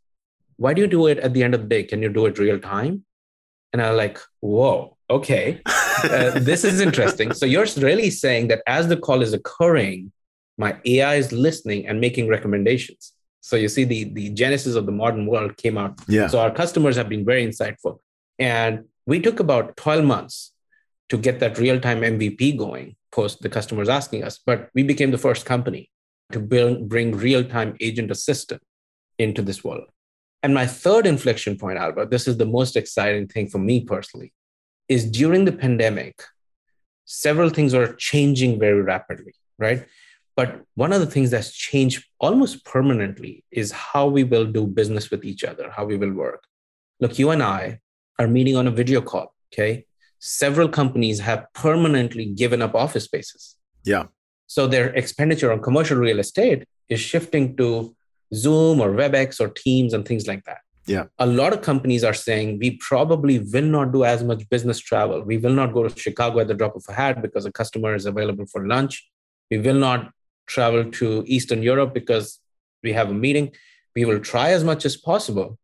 why 0.56 0.74
do 0.74 0.80
you 0.80 0.86
do 0.86 1.06
it 1.06 1.18
at 1.18 1.34
the 1.34 1.42
end 1.42 1.54
of 1.54 1.62
the 1.62 1.66
day? 1.66 1.82
Can 1.82 2.02
you 2.02 2.08
do 2.08 2.26
it 2.26 2.38
real 2.38 2.58
time? 2.58 3.04
And 3.72 3.82
I'm 3.82 3.96
like, 3.96 4.18
whoa, 4.40 4.96
okay, 5.10 5.60
uh, 5.66 6.38
this 6.38 6.64
is 6.64 6.80
interesting. 6.80 7.32
So 7.32 7.44
you're 7.46 7.66
really 7.76 8.10
saying 8.10 8.48
that 8.48 8.62
as 8.66 8.88
the 8.88 8.96
call 8.96 9.22
is 9.22 9.32
occurring, 9.32 10.12
my 10.56 10.78
AI 10.84 11.16
is 11.16 11.32
listening 11.32 11.86
and 11.86 12.00
making 12.00 12.28
recommendations. 12.28 13.12
So 13.40 13.56
you 13.56 13.68
see, 13.68 13.84
the 13.84 14.04
the 14.04 14.30
genesis 14.30 14.74
of 14.74 14.86
the 14.86 14.92
modern 14.92 15.26
world 15.26 15.56
came 15.56 15.78
out. 15.78 16.00
Yeah. 16.08 16.26
So 16.26 16.40
our 16.40 16.50
customers 16.50 16.96
have 16.96 17.08
been 17.08 17.24
very 17.24 17.46
insightful, 17.46 18.00
and 18.38 18.86
we 19.06 19.20
took 19.20 19.38
about 19.38 19.76
12 19.76 20.04
months 20.04 20.52
to 21.10 21.16
get 21.16 21.38
that 21.40 21.58
real 21.58 21.78
time 21.78 22.00
MVP 22.00 22.56
going 22.58 22.96
post 23.12 23.42
the 23.42 23.48
customers 23.48 23.88
asking 23.88 24.24
us, 24.24 24.38
but 24.44 24.68
we 24.74 24.82
became 24.82 25.10
the 25.10 25.18
first 25.18 25.46
company 25.46 25.90
to 26.32 26.40
build, 26.40 26.88
bring 26.88 27.16
real 27.16 27.44
time 27.44 27.76
agent 27.80 28.10
assistant 28.10 28.62
into 29.18 29.42
this 29.42 29.62
world. 29.64 29.84
And 30.42 30.54
my 30.54 30.66
third 30.66 31.06
inflection 31.06 31.56
point, 31.58 31.78
Albert, 31.78 32.10
this 32.10 32.28
is 32.28 32.36
the 32.36 32.46
most 32.46 32.76
exciting 32.76 33.26
thing 33.28 33.48
for 33.48 33.58
me 33.58 33.84
personally, 33.84 34.32
is 34.88 35.10
during 35.10 35.44
the 35.44 35.52
pandemic, 35.52 36.22
several 37.04 37.50
things 37.50 37.74
are 37.74 37.94
changing 37.94 38.58
very 38.58 38.82
rapidly, 38.82 39.34
right? 39.58 39.86
But 40.36 40.62
one 40.74 40.92
of 40.92 41.00
the 41.00 41.06
things 41.06 41.30
that's 41.30 41.50
changed 41.50 42.04
almost 42.20 42.64
permanently 42.64 43.44
is 43.50 43.72
how 43.72 44.06
we 44.06 44.22
will 44.22 44.44
do 44.44 44.66
business 44.66 45.10
with 45.10 45.24
each 45.24 45.42
other, 45.44 45.70
how 45.70 45.84
we 45.86 45.96
will 45.96 46.12
work. 46.12 46.44
Look, 47.00 47.18
you 47.18 47.30
and 47.30 47.42
I 47.42 47.80
are 48.18 48.28
meeting 48.28 48.56
on 48.56 48.66
a 48.66 48.70
video 48.70 49.00
call, 49.00 49.34
okay? 49.52 49.86
Several 50.18 50.68
companies 50.68 51.20
have 51.20 51.46
permanently 51.54 52.26
given 52.26 52.60
up 52.60 52.74
office 52.74 53.04
spaces. 53.04 53.56
Yeah. 53.84 54.04
So 54.46 54.66
their 54.66 54.88
expenditure 54.94 55.52
on 55.52 55.60
commercial 55.60 55.96
real 55.96 56.18
estate 56.18 56.64
is 56.88 57.00
shifting 57.00 57.56
to 57.56 57.94
Zoom 58.34 58.80
or 58.80 58.90
WebEx 58.90 59.40
or 59.40 59.48
Teams 59.48 59.92
and 59.92 60.06
things 60.06 60.26
like 60.26 60.44
that. 60.44 60.58
Yeah. 60.86 61.06
A 61.18 61.26
lot 61.26 61.52
of 61.52 61.62
companies 61.62 62.04
are 62.04 62.14
saying 62.14 62.58
we 62.60 62.76
probably 62.76 63.40
will 63.40 63.64
not 63.64 63.92
do 63.92 64.04
as 64.04 64.22
much 64.22 64.48
business 64.48 64.78
travel. 64.78 65.22
We 65.22 65.36
will 65.36 65.52
not 65.52 65.72
go 65.72 65.88
to 65.88 65.98
Chicago 65.98 66.38
at 66.40 66.48
the 66.48 66.54
drop 66.54 66.76
of 66.76 66.84
a 66.88 66.92
hat 66.92 67.22
because 67.22 67.44
a 67.44 67.50
customer 67.50 67.94
is 67.94 68.06
available 68.06 68.46
for 68.46 68.66
lunch. 68.66 69.08
We 69.50 69.58
will 69.58 69.74
not 69.74 70.12
travel 70.46 70.88
to 70.92 71.24
Eastern 71.26 71.62
Europe 71.62 71.92
because 71.92 72.38
we 72.84 72.92
have 72.92 73.10
a 73.10 73.14
meeting. 73.14 73.52
We 73.96 74.04
will 74.04 74.20
try 74.20 74.50
as 74.50 74.62
much 74.62 74.84
as 74.84 74.96
possible 74.96 75.58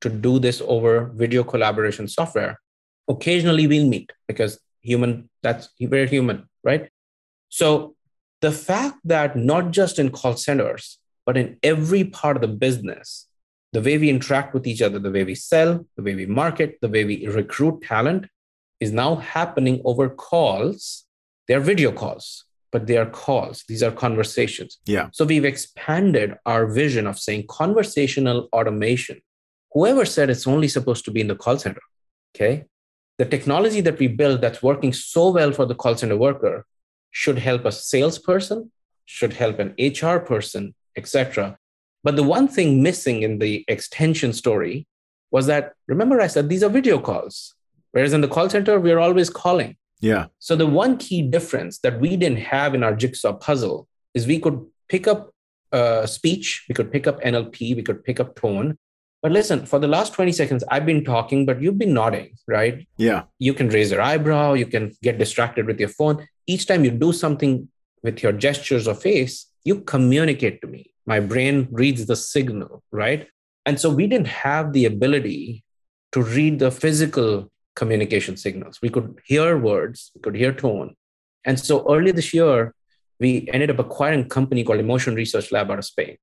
to 0.00 0.08
do 0.08 0.38
this 0.38 0.62
over 0.64 1.06
video 1.06 1.42
collaboration 1.42 2.06
software. 2.06 2.60
Occasionally 3.08 3.66
we'll 3.66 3.88
meet 3.88 4.12
because 4.28 4.60
human, 4.80 5.28
that's 5.42 5.70
very 5.80 6.06
human, 6.06 6.48
right? 6.62 6.88
So 7.48 7.96
the 8.40 8.52
fact 8.52 8.98
that 9.04 9.36
not 9.36 9.70
just 9.70 9.98
in 9.98 10.10
call 10.10 10.36
centers, 10.36 10.98
but 11.26 11.36
in 11.36 11.58
every 11.62 12.04
part 12.04 12.36
of 12.36 12.42
the 12.42 12.48
business, 12.48 13.26
the 13.72 13.82
way 13.82 13.98
we 13.98 14.08
interact 14.08 14.54
with 14.54 14.66
each 14.66 14.80
other, 14.80 14.98
the 14.98 15.10
way 15.10 15.24
we 15.24 15.34
sell, 15.34 15.84
the 15.96 16.02
way 16.02 16.14
we 16.14 16.26
market, 16.26 16.78
the 16.80 16.88
way 16.88 17.04
we 17.04 17.26
recruit 17.26 17.82
talent 17.82 18.26
is 18.80 18.92
now 18.92 19.16
happening 19.16 19.82
over 19.84 20.08
calls. 20.08 21.04
They're 21.48 21.60
video 21.60 21.92
calls, 21.92 22.44
but 22.70 22.86
they 22.86 22.96
are 22.96 23.06
calls. 23.06 23.64
These 23.68 23.82
are 23.82 23.90
conversations. 23.90 24.78
Yeah. 24.86 25.08
So 25.12 25.24
we've 25.24 25.44
expanded 25.44 26.34
our 26.46 26.66
vision 26.66 27.06
of 27.06 27.18
saying 27.18 27.46
conversational 27.48 28.48
automation. 28.52 29.20
Whoever 29.72 30.04
said 30.04 30.30
it's 30.30 30.46
only 30.46 30.68
supposed 30.68 31.04
to 31.06 31.10
be 31.10 31.20
in 31.20 31.28
the 31.28 31.36
call 31.36 31.58
center, 31.58 31.82
okay? 32.34 32.64
The 33.18 33.26
technology 33.26 33.80
that 33.82 33.98
we 33.98 34.06
build 34.06 34.40
that's 34.40 34.62
working 34.62 34.92
so 34.92 35.30
well 35.30 35.52
for 35.52 35.66
the 35.66 35.74
call 35.74 35.96
center 35.96 36.16
worker 36.16 36.64
should 37.10 37.38
help 37.38 37.64
a 37.64 37.72
salesperson, 37.72 38.70
should 39.06 39.34
help 39.34 39.58
an 39.58 39.74
HR 39.78 40.18
person, 40.18 40.74
etc. 40.96 41.58
But 42.04 42.16
the 42.16 42.22
one 42.22 42.48
thing 42.48 42.82
missing 42.82 43.22
in 43.22 43.38
the 43.38 43.64
extension 43.68 44.32
story 44.32 44.86
was 45.30 45.46
that 45.46 45.72
remember 45.86 46.20
I 46.20 46.26
said 46.26 46.48
these 46.48 46.62
are 46.62 46.68
video 46.70 46.98
calls, 46.98 47.54
whereas 47.92 48.12
in 48.12 48.20
the 48.20 48.28
call 48.28 48.48
center 48.48 48.78
we're 48.78 48.98
always 48.98 49.30
calling. 49.30 49.76
Yeah. 50.00 50.26
So 50.38 50.54
the 50.56 50.66
one 50.66 50.96
key 50.96 51.22
difference 51.22 51.78
that 51.80 52.00
we 52.00 52.16
didn't 52.16 52.38
have 52.38 52.74
in 52.74 52.82
our 52.82 52.94
jigsaw 52.94 53.32
puzzle 53.32 53.88
is 54.14 54.26
we 54.26 54.38
could 54.38 54.64
pick 54.88 55.06
up 55.06 55.30
uh, 55.72 56.06
speech, 56.06 56.64
we 56.68 56.74
could 56.74 56.92
pick 56.92 57.06
up 57.06 57.20
NLP, 57.20 57.76
we 57.76 57.82
could 57.82 58.04
pick 58.04 58.20
up 58.20 58.36
tone. 58.36 58.78
But 59.20 59.32
listen, 59.32 59.66
for 59.66 59.80
the 59.80 59.88
last 59.88 60.12
20 60.14 60.30
seconds, 60.32 60.62
I've 60.70 60.86
been 60.86 61.04
talking, 61.04 61.44
but 61.44 61.60
you've 61.60 61.78
been 61.78 61.92
nodding, 61.92 62.36
right? 62.46 62.86
Yeah. 62.96 63.24
You 63.38 63.52
can 63.52 63.68
raise 63.68 63.90
your 63.90 64.00
eyebrow, 64.00 64.52
you 64.52 64.66
can 64.66 64.94
get 65.02 65.18
distracted 65.18 65.66
with 65.66 65.80
your 65.80 65.88
phone. 65.88 66.26
Each 66.48 66.66
time 66.66 66.84
you 66.84 66.90
do 66.90 67.12
something 67.12 67.68
with 68.02 68.22
your 68.22 68.32
gestures 68.32 68.88
or 68.88 68.94
face, 68.94 69.46
you 69.64 69.82
communicate 69.82 70.62
to 70.62 70.66
me. 70.66 70.92
My 71.06 71.20
brain 71.20 71.68
reads 71.70 72.06
the 72.06 72.16
signal, 72.16 72.82
right? 72.90 73.28
And 73.66 73.78
so 73.78 73.90
we 73.90 74.06
didn't 74.06 74.28
have 74.28 74.72
the 74.72 74.86
ability 74.86 75.62
to 76.12 76.22
read 76.22 76.58
the 76.58 76.70
physical 76.70 77.50
communication 77.76 78.38
signals. 78.38 78.80
We 78.80 78.88
could 78.88 79.18
hear 79.26 79.58
words, 79.58 80.10
we 80.14 80.22
could 80.22 80.36
hear 80.36 80.54
tone. 80.54 80.94
And 81.44 81.60
so 81.60 81.84
early 81.94 82.12
this 82.12 82.32
year, 82.32 82.74
we 83.20 83.46
ended 83.52 83.70
up 83.70 83.78
acquiring 83.78 84.22
a 84.22 84.28
company 84.28 84.64
called 84.64 84.80
Emotion 84.80 85.14
Research 85.14 85.52
Lab 85.52 85.70
out 85.70 85.78
of 85.78 85.84
Spain, 85.84 86.16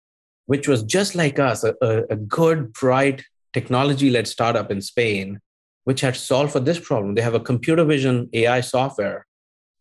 which 0.48 0.68
was 0.68 0.82
just 0.82 1.14
like 1.14 1.38
us, 1.38 1.64
a, 1.64 1.76
a 2.10 2.16
good, 2.16 2.74
bright, 2.74 3.24
technology 3.54 4.10
led 4.10 4.28
startup 4.28 4.72
in 4.72 4.82
Spain, 4.82 5.40
which 5.84 6.02
had 6.02 6.16
solved 6.16 6.52
for 6.52 6.60
this 6.60 6.80
problem. 6.80 7.14
They 7.14 7.22
have 7.22 7.36
a 7.36 7.40
computer 7.40 7.84
vision 7.84 8.28
AI 8.34 8.62
software 8.62 9.28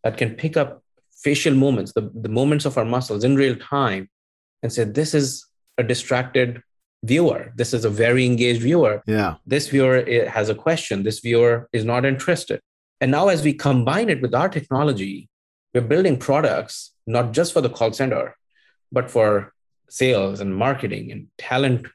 that 0.05 0.17
can 0.17 0.35
pick 0.35 0.55
up 0.55 0.83
facial 1.11 1.55
movements, 1.55 1.91
the, 1.91 2.09
the 2.13 2.29
movements 2.29 2.65
of 2.65 2.77
our 2.77 2.85
muscles 2.85 3.23
in 3.23 3.35
real 3.35 3.55
time, 3.57 4.07
and 4.61 4.71
say, 4.71 4.85
This 4.85 5.13
is 5.13 5.45
a 5.77 5.83
distracted 5.83 6.61
viewer. 7.03 7.51
This 7.55 7.73
is 7.73 7.83
a 7.83 7.89
very 7.89 8.25
engaged 8.25 8.61
viewer. 8.61 9.03
Yeah. 9.07 9.35
This 9.45 9.67
viewer 9.67 10.05
has 10.29 10.47
a 10.49 10.55
question. 10.55 11.03
This 11.03 11.19
viewer 11.19 11.67
is 11.73 11.83
not 11.83 12.05
interested. 12.05 12.61
And 13.01 13.11
now, 13.11 13.27
as 13.27 13.43
we 13.43 13.53
combine 13.53 14.09
it 14.09 14.21
with 14.21 14.33
our 14.33 14.47
technology, 14.47 15.27
we're 15.73 15.81
building 15.81 16.17
products 16.17 16.91
not 17.05 17.33
just 17.33 17.51
for 17.51 17.61
the 17.61 17.69
call 17.69 17.91
center, 17.91 18.37
but 18.91 19.11
for 19.11 19.53
sales 19.89 20.39
and 20.39 20.55
marketing 20.55 21.11
and 21.11 21.27
talent 21.37 21.87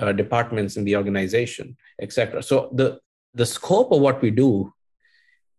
uh, 0.00 0.12
departments 0.12 0.76
in 0.76 0.84
the 0.84 0.96
organization, 0.96 1.76
etc. 2.00 2.42
So 2.42 2.70
the 2.72 2.98
the 3.34 3.46
scope 3.46 3.92
of 3.92 4.00
what 4.00 4.22
we 4.22 4.30
do 4.30 4.72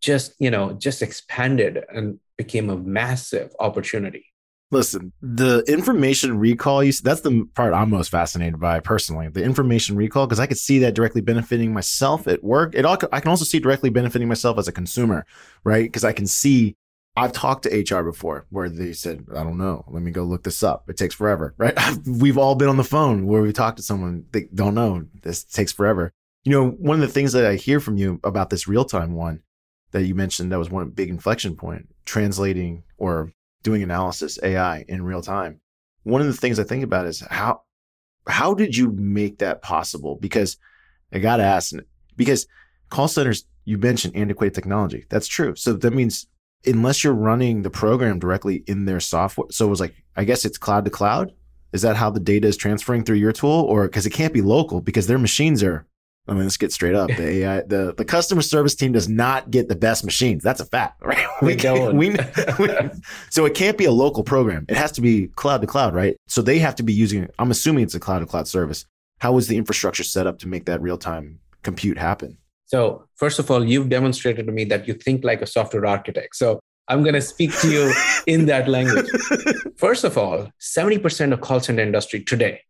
just 0.02 0.34
you 0.40 0.52
know 0.52 0.74
just 0.74 1.02
expanded 1.02 1.84
and 1.94 2.20
became 2.38 2.70
a 2.70 2.78
massive 2.78 3.54
opportunity. 3.60 4.26
Listen, 4.72 5.12
the 5.22 5.64
information 5.68 6.38
recall, 6.38 6.84
you, 6.84 6.94
that's 7.04 7.22
the 7.22 7.48
part 7.56 7.74
I'm 7.74 7.90
most 7.90 8.10
fascinated 8.10 8.60
by 8.60 8.80
personally. 8.80 9.28
The 9.28 9.44
information 9.44 9.96
recall, 9.96 10.28
because 10.28 10.40
I 10.40 10.46
could 10.46 10.60
see 10.60 10.78
that 10.80 10.94
directly 10.94 11.22
benefiting 11.22 11.74
myself 11.74 12.28
at 12.28 12.44
work. 12.44 12.76
It 12.76 12.86
all, 12.86 12.98
I 13.12 13.20
can 13.20 13.30
also 13.30 13.46
see 13.46 13.60
directly 13.60 13.90
benefiting 13.90 14.28
myself 14.28 14.60
as 14.60 14.68
a 14.68 14.72
consumer, 14.72 15.26
right? 15.64 15.86
Because 15.86 16.04
I 16.04 16.14
can 16.14 16.28
see, 16.28 16.76
I've 17.16 17.32
talked 17.32 17.64
to 17.64 17.96
HR 17.96 18.04
before 18.04 18.46
where 18.52 18.70
they 18.70 18.94
said, 18.94 19.26
I 19.36 19.44
don't 19.44 19.58
know, 19.58 19.86
let 19.88 20.04
me 20.04 20.12
go 20.12 20.24
look 20.24 20.44
this 20.44 20.62
up. 20.62 20.88
It 20.88 20.98
takes 20.98 21.16
forever, 21.16 21.56
right? 21.58 21.76
We've 22.06 22.38
all 22.38 22.54
been 22.54 22.70
on 22.70 22.78
the 22.78 22.84
phone 22.84 23.26
where 23.26 23.42
we 23.42 23.52
talk 23.52 23.76
to 23.78 23.82
someone, 23.84 24.26
they 24.34 24.50
don't 24.54 24.76
know, 24.76 25.04
this 25.24 25.44
takes 25.44 25.72
forever. 25.72 26.12
You 26.44 26.52
know, 26.52 26.70
one 26.70 27.02
of 27.02 27.02
the 27.02 27.12
things 27.12 27.34
that 27.34 27.46
I 27.46 27.56
hear 27.56 27.80
from 27.80 27.98
you 27.98 28.20
about 28.24 28.52
this 28.52 28.68
real 28.68 28.86
time 28.86 29.14
one 29.14 29.42
that 29.92 30.04
you 30.04 30.16
mentioned, 30.16 30.52
that 30.52 30.60
was 30.60 30.70
one 30.70 30.90
big 30.90 31.10
inflection 31.10 31.56
point, 31.56 31.88
translating 32.06 32.84
or 32.98 33.32
doing 33.64 33.84
analysis 33.84 34.40
AI 34.44 34.86
in 34.88 35.04
real 35.04 35.22
time. 35.22 35.60
One 36.04 36.22
of 36.22 36.28
the 36.28 36.34
things 36.34 36.60
I 36.60 36.64
think 36.64 36.84
about 36.84 37.06
is 37.06 37.20
how 37.30 37.64
how 38.28 38.54
did 38.54 38.76
you 38.76 38.92
make 38.92 39.40
that 39.40 39.62
possible? 39.62 40.16
Because 40.16 40.58
I 41.12 41.20
got 41.20 41.38
to 41.38 41.44
ask 41.44 41.74
because 42.16 42.48
call 42.90 43.08
centers 43.08 43.46
you 43.66 43.78
mentioned 43.78 44.16
antiquated 44.16 44.56
technology. 44.56 45.06
That's 45.10 45.28
true. 45.28 45.56
So 45.56 45.74
that 45.74 45.94
means 45.94 46.28
unless 46.66 47.04
you're 47.04 47.14
running 47.14 47.62
the 47.62 47.70
program 47.70 48.20
directly 48.20 48.64
in 48.68 48.86
their 48.86 49.00
software, 49.00 49.48
so 49.52 49.66
it 49.66 49.70
was 49.70 49.80
like 49.80 49.96
I 50.16 50.24
guess 50.24 50.46
it's 50.46 50.58
cloud 50.58 50.86
to 50.86 50.92
cloud. 50.92 51.34
Is 51.72 51.84
that 51.84 51.98
how 51.98 52.10
the 52.10 52.20
data 52.20 52.48
is 52.48 52.58
transferring 52.58 53.04
through 53.04 53.18
your 53.18 53.32
tool, 53.32 53.66
or 53.70 53.84
because 53.84 54.06
it 54.06 54.12
can't 54.12 54.34
be 54.34 54.42
local 54.42 54.82
because 54.82 55.06
their 55.06 55.20
machines 55.20 55.62
are 55.62 55.86
I 56.30 56.34
mean, 56.34 56.44
let's 56.44 56.58
get 56.58 56.72
straight 56.72 56.94
up. 56.94 57.08
The 57.10 57.28
AI, 57.28 57.62
the, 57.62 57.94
the 57.98 58.06
customer 58.06 58.44
service 58.44 58.76
team 58.76 58.92
does 58.92 59.10
not 59.10 59.50
get 59.50 59.68
the 59.68 59.76
best 59.76 60.06
machines. 60.06 60.44
That's 60.44 60.60
a 60.60 60.66
fact, 60.66 61.02
right? 61.04 61.26
We 61.42 61.56
don't. 61.56 61.98
We, 61.98 62.12
we, 62.60 62.70
so 63.30 63.46
it 63.46 63.56
can't 63.56 63.78
be 63.78 63.86
a 63.86 63.92
local 63.92 64.24
program. 64.24 64.66
It 64.70 64.78
has 64.78 64.92
to 64.94 65.02
be 65.02 65.28
cloud 65.28 65.62
to 65.62 65.68
cloud, 65.68 65.96
right? 65.96 66.16
So 66.28 66.42
they 66.42 66.60
have 66.60 66.76
to 66.76 66.84
be 66.84 66.94
using, 66.94 67.28
I'm 67.40 67.52
assuming 67.52 67.84
it's 67.84 67.96
a 67.96 68.00
cloud 68.00 68.20
to 68.20 68.26
cloud 68.26 68.48
service. 68.48 68.86
How 69.20 69.38
is 69.38 69.48
the 69.48 69.58
infrastructure 69.58 70.04
set 70.04 70.28
up 70.28 70.40
to 70.40 70.48
make 70.48 70.66
that 70.66 70.82
real 70.82 70.98
time 70.98 71.40
compute 71.64 71.98
happen? 71.98 72.38
So, 72.68 73.06
first 73.16 73.40
of 73.40 73.50
all, 73.50 73.66
you've 73.66 73.90
demonstrated 73.90 74.46
to 74.46 74.52
me 74.52 74.64
that 74.66 74.88
you 74.88 74.94
think 74.94 75.24
like 75.24 75.42
a 75.42 75.48
software 75.48 75.88
architect. 75.88 76.36
So, 76.36 76.60
I'm 76.88 77.02
going 77.04 77.16
to 77.16 77.22
speak 77.22 77.58
to 77.62 77.72
you 77.72 77.94
in 78.28 78.46
that 78.48 78.68
language. 78.68 79.08
First 79.78 80.04
of 80.04 80.18
all, 80.18 80.50
70% 80.60 81.32
of 81.32 81.40
call 81.40 81.60
center 81.60 81.84
industry 81.84 82.24
today 82.24 82.62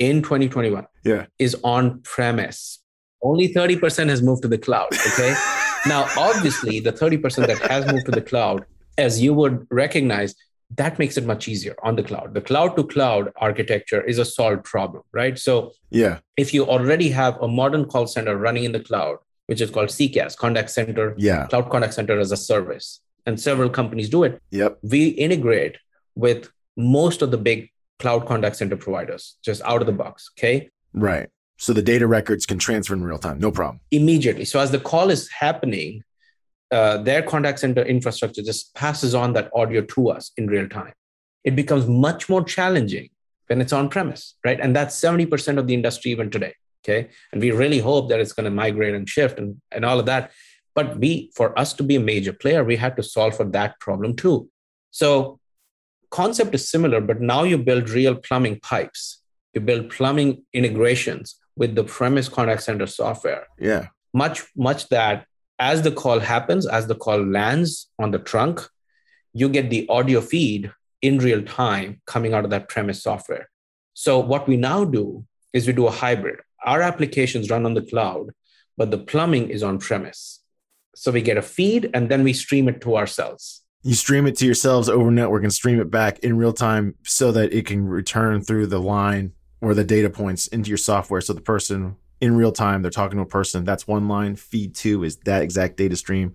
in 0.00 0.20
2021 0.20 0.84
yeah. 1.04 1.26
is 1.38 1.56
on 1.62 2.00
premise 2.02 2.80
only 3.22 3.52
30% 3.52 4.08
has 4.08 4.22
moved 4.22 4.42
to 4.42 4.48
the 4.48 4.58
cloud. 4.58 4.88
Okay. 4.92 5.34
now, 5.86 6.08
obviously, 6.16 6.80
the 6.80 6.92
30% 6.92 7.46
that 7.46 7.58
has 7.70 7.86
moved 7.86 8.06
to 8.06 8.12
the 8.12 8.22
cloud, 8.22 8.64
as 8.96 9.20
you 9.20 9.34
would 9.34 9.66
recognize, 9.70 10.34
that 10.76 10.98
makes 10.98 11.16
it 11.16 11.24
much 11.24 11.48
easier 11.48 11.74
on 11.82 11.96
the 11.96 12.02
cloud. 12.02 12.34
The 12.34 12.40
cloud 12.40 12.76
to 12.76 12.84
cloud 12.84 13.32
architecture 13.36 14.02
is 14.02 14.18
a 14.18 14.24
solved 14.24 14.64
problem, 14.64 15.02
right? 15.12 15.38
So, 15.38 15.72
yeah, 15.90 16.18
if 16.36 16.52
you 16.52 16.66
already 16.66 17.08
have 17.10 17.40
a 17.40 17.48
modern 17.48 17.86
call 17.86 18.06
center 18.06 18.36
running 18.36 18.64
in 18.64 18.72
the 18.72 18.80
cloud, 18.80 19.16
which 19.46 19.62
is 19.62 19.70
called 19.70 19.88
CCaaS, 19.88 20.36
contact 20.36 20.70
center, 20.70 21.14
yeah, 21.16 21.46
cloud 21.46 21.70
contact 21.70 21.94
center 21.94 22.18
as 22.18 22.32
a 22.32 22.36
service, 22.36 23.00
and 23.24 23.40
several 23.40 23.70
companies 23.70 24.10
do 24.10 24.24
it. 24.24 24.42
Yep. 24.50 24.78
We 24.82 25.08
integrate 25.08 25.78
with 26.14 26.50
most 26.76 27.22
of 27.22 27.30
the 27.30 27.38
big 27.38 27.70
cloud 27.98 28.26
contact 28.26 28.56
center 28.56 28.76
providers 28.76 29.36
just 29.42 29.62
out 29.62 29.80
of 29.80 29.86
the 29.86 29.92
box. 29.92 30.30
Okay. 30.38 30.70
Right. 30.92 31.28
So 31.58 31.72
the 31.72 31.82
data 31.82 32.06
records 32.06 32.46
can 32.46 32.58
transfer 32.58 32.94
in 32.94 33.02
real 33.02 33.18
time, 33.18 33.40
no 33.40 33.50
problem. 33.50 33.80
Immediately. 33.90 34.44
So 34.44 34.60
as 34.60 34.70
the 34.70 34.78
call 34.78 35.10
is 35.10 35.28
happening, 35.28 36.04
uh, 36.70 36.98
their 36.98 37.20
contact 37.20 37.58
center 37.58 37.82
infrastructure 37.82 38.42
just 38.42 38.74
passes 38.74 39.14
on 39.14 39.32
that 39.32 39.50
audio 39.54 39.82
to 39.82 40.10
us 40.10 40.30
in 40.36 40.46
real 40.46 40.68
time. 40.68 40.92
It 41.42 41.56
becomes 41.56 41.88
much 41.88 42.28
more 42.28 42.44
challenging 42.44 43.10
when 43.48 43.60
it's 43.60 43.72
on 43.72 43.88
premise, 43.88 44.36
right? 44.44 44.60
And 44.60 44.74
that's 44.76 44.98
70% 45.00 45.58
of 45.58 45.66
the 45.66 45.74
industry 45.74 46.12
even 46.12 46.30
today. 46.30 46.54
Okay. 46.84 47.08
And 47.32 47.40
we 47.40 47.50
really 47.50 47.80
hope 47.80 48.08
that 48.10 48.20
it's 48.20 48.32
going 48.32 48.44
to 48.44 48.50
migrate 48.50 48.94
and 48.94 49.08
shift 49.08 49.38
and, 49.38 49.60
and 49.72 49.84
all 49.84 49.98
of 49.98 50.06
that. 50.06 50.30
But 50.76 50.98
we, 50.98 51.32
for 51.34 51.58
us 51.58 51.72
to 51.74 51.82
be 51.82 51.96
a 51.96 52.00
major 52.00 52.32
player, 52.32 52.62
we 52.62 52.76
had 52.76 52.96
to 52.96 53.02
solve 53.02 53.36
for 53.36 53.44
that 53.46 53.80
problem 53.80 54.14
too. 54.14 54.48
So 54.92 55.40
concept 56.10 56.54
is 56.54 56.68
similar, 56.68 57.00
but 57.00 57.20
now 57.20 57.42
you 57.42 57.58
build 57.58 57.90
real 57.90 58.14
plumbing 58.14 58.60
pipes. 58.60 59.22
You 59.54 59.60
build 59.60 59.90
plumbing 59.90 60.44
integrations 60.52 61.36
with 61.58 61.74
the 61.74 61.84
premise 61.84 62.28
contact 62.28 62.62
center 62.62 62.86
software. 62.86 63.46
Yeah. 63.58 63.88
Much, 64.14 64.44
much 64.56 64.88
that 64.88 65.26
as 65.58 65.82
the 65.82 65.90
call 65.90 66.20
happens, 66.20 66.66
as 66.66 66.86
the 66.86 66.94
call 66.94 67.22
lands 67.22 67.90
on 67.98 68.12
the 68.12 68.18
trunk, 68.18 68.60
you 69.32 69.48
get 69.48 69.68
the 69.68 69.86
audio 69.88 70.20
feed 70.20 70.72
in 71.02 71.18
real 71.18 71.42
time 71.42 72.00
coming 72.06 72.32
out 72.32 72.44
of 72.44 72.50
that 72.50 72.68
premise 72.68 73.02
software. 73.02 73.50
So 73.94 74.20
what 74.20 74.46
we 74.46 74.56
now 74.56 74.84
do 74.84 75.24
is 75.52 75.66
we 75.66 75.72
do 75.72 75.88
a 75.88 75.90
hybrid. 75.90 76.38
Our 76.64 76.80
applications 76.80 77.50
run 77.50 77.66
on 77.66 77.74
the 77.74 77.82
cloud, 77.82 78.30
but 78.76 78.90
the 78.90 78.98
plumbing 78.98 79.50
is 79.50 79.62
on 79.62 79.78
premise. 79.78 80.40
So 80.94 81.10
we 81.10 81.22
get 81.22 81.36
a 81.36 81.42
feed 81.42 81.90
and 81.92 82.08
then 82.08 82.22
we 82.22 82.32
stream 82.32 82.68
it 82.68 82.80
to 82.82 82.96
ourselves. 82.96 83.62
You 83.82 83.94
stream 83.94 84.26
it 84.26 84.36
to 84.36 84.46
yourselves 84.46 84.88
over 84.88 85.10
network 85.10 85.42
and 85.44 85.52
stream 85.52 85.80
it 85.80 85.90
back 85.90 86.18
in 86.20 86.36
real 86.36 86.52
time 86.52 86.94
so 87.04 87.32
that 87.32 87.52
it 87.52 87.66
can 87.66 87.86
return 87.86 88.42
through 88.42 88.66
the 88.66 88.80
line 88.80 89.32
or 89.60 89.74
the 89.74 89.84
data 89.84 90.10
points 90.10 90.46
into 90.46 90.68
your 90.68 90.78
software. 90.78 91.20
So 91.20 91.32
the 91.32 91.40
person 91.40 91.96
in 92.20 92.36
real 92.36 92.52
time, 92.52 92.82
they're 92.82 92.90
talking 92.90 93.16
to 93.18 93.22
a 93.22 93.26
person. 93.26 93.64
That's 93.64 93.86
one 93.86 94.08
line. 94.08 94.36
Feed 94.36 94.74
two 94.74 95.04
is 95.04 95.16
that 95.18 95.42
exact 95.42 95.76
data 95.76 95.96
stream. 95.96 96.34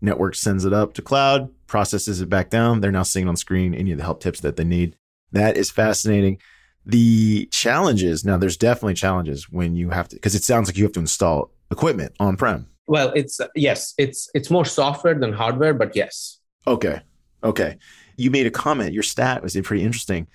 Network 0.00 0.34
sends 0.34 0.64
it 0.64 0.72
up 0.72 0.94
to 0.94 1.02
cloud, 1.02 1.50
processes 1.66 2.20
it 2.20 2.28
back 2.28 2.48
down. 2.48 2.80
They're 2.80 2.90
now 2.90 3.02
seeing 3.02 3.28
on 3.28 3.36
screen 3.36 3.74
any 3.74 3.92
of 3.92 3.98
the 3.98 4.04
help 4.04 4.20
tips 4.20 4.40
that 4.40 4.56
they 4.56 4.64
need. 4.64 4.96
That 5.32 5.56
is 5.56 5.70
fascinating. 5.70 6.40
The 6.86 7.46
challenges 7.52 8.24
now, 8.24 8.38
there's 8.38 8.56
definitely 8.56 8.94
challenges 8.94 9.50
when 9.50 9.74
you 9.74 9.90
have 9.90 10.08
to, 10.08 10.16
because 10.16 10.34
it 10.34 10.42
sounds 10.42 10.68
like 10.68 10.78
you 10.78 10.84
have 10.84 10.94
to 10.94 11.00
install 11.00 11.52
equipment 11.70 12.14
on 12.18 12.36
prem. 12.36 12.66
Well, 12.86 13.12
it's 13.14 13.40
yes, 13.54 13.94
it's 13.98 14.28
it's 14.34 14.50
more 14.50 14.64
software 14.64 15.14
than 15.14 15.32
hardware, 15.32 15.74
but 15.74 15.94
yes. 15.94 16.40
Okay. 16.66 17.00
Okay. 17.44 17.76
You 18.16 18.30
made 18.30 18.46
a 18.46 18.50
comment. 18.50 18.92
Your 18.92 19.02
stat 19.02 19.42
was 19.42 19.56
pretty 19.62 19.84
interesting. 19.84 20.26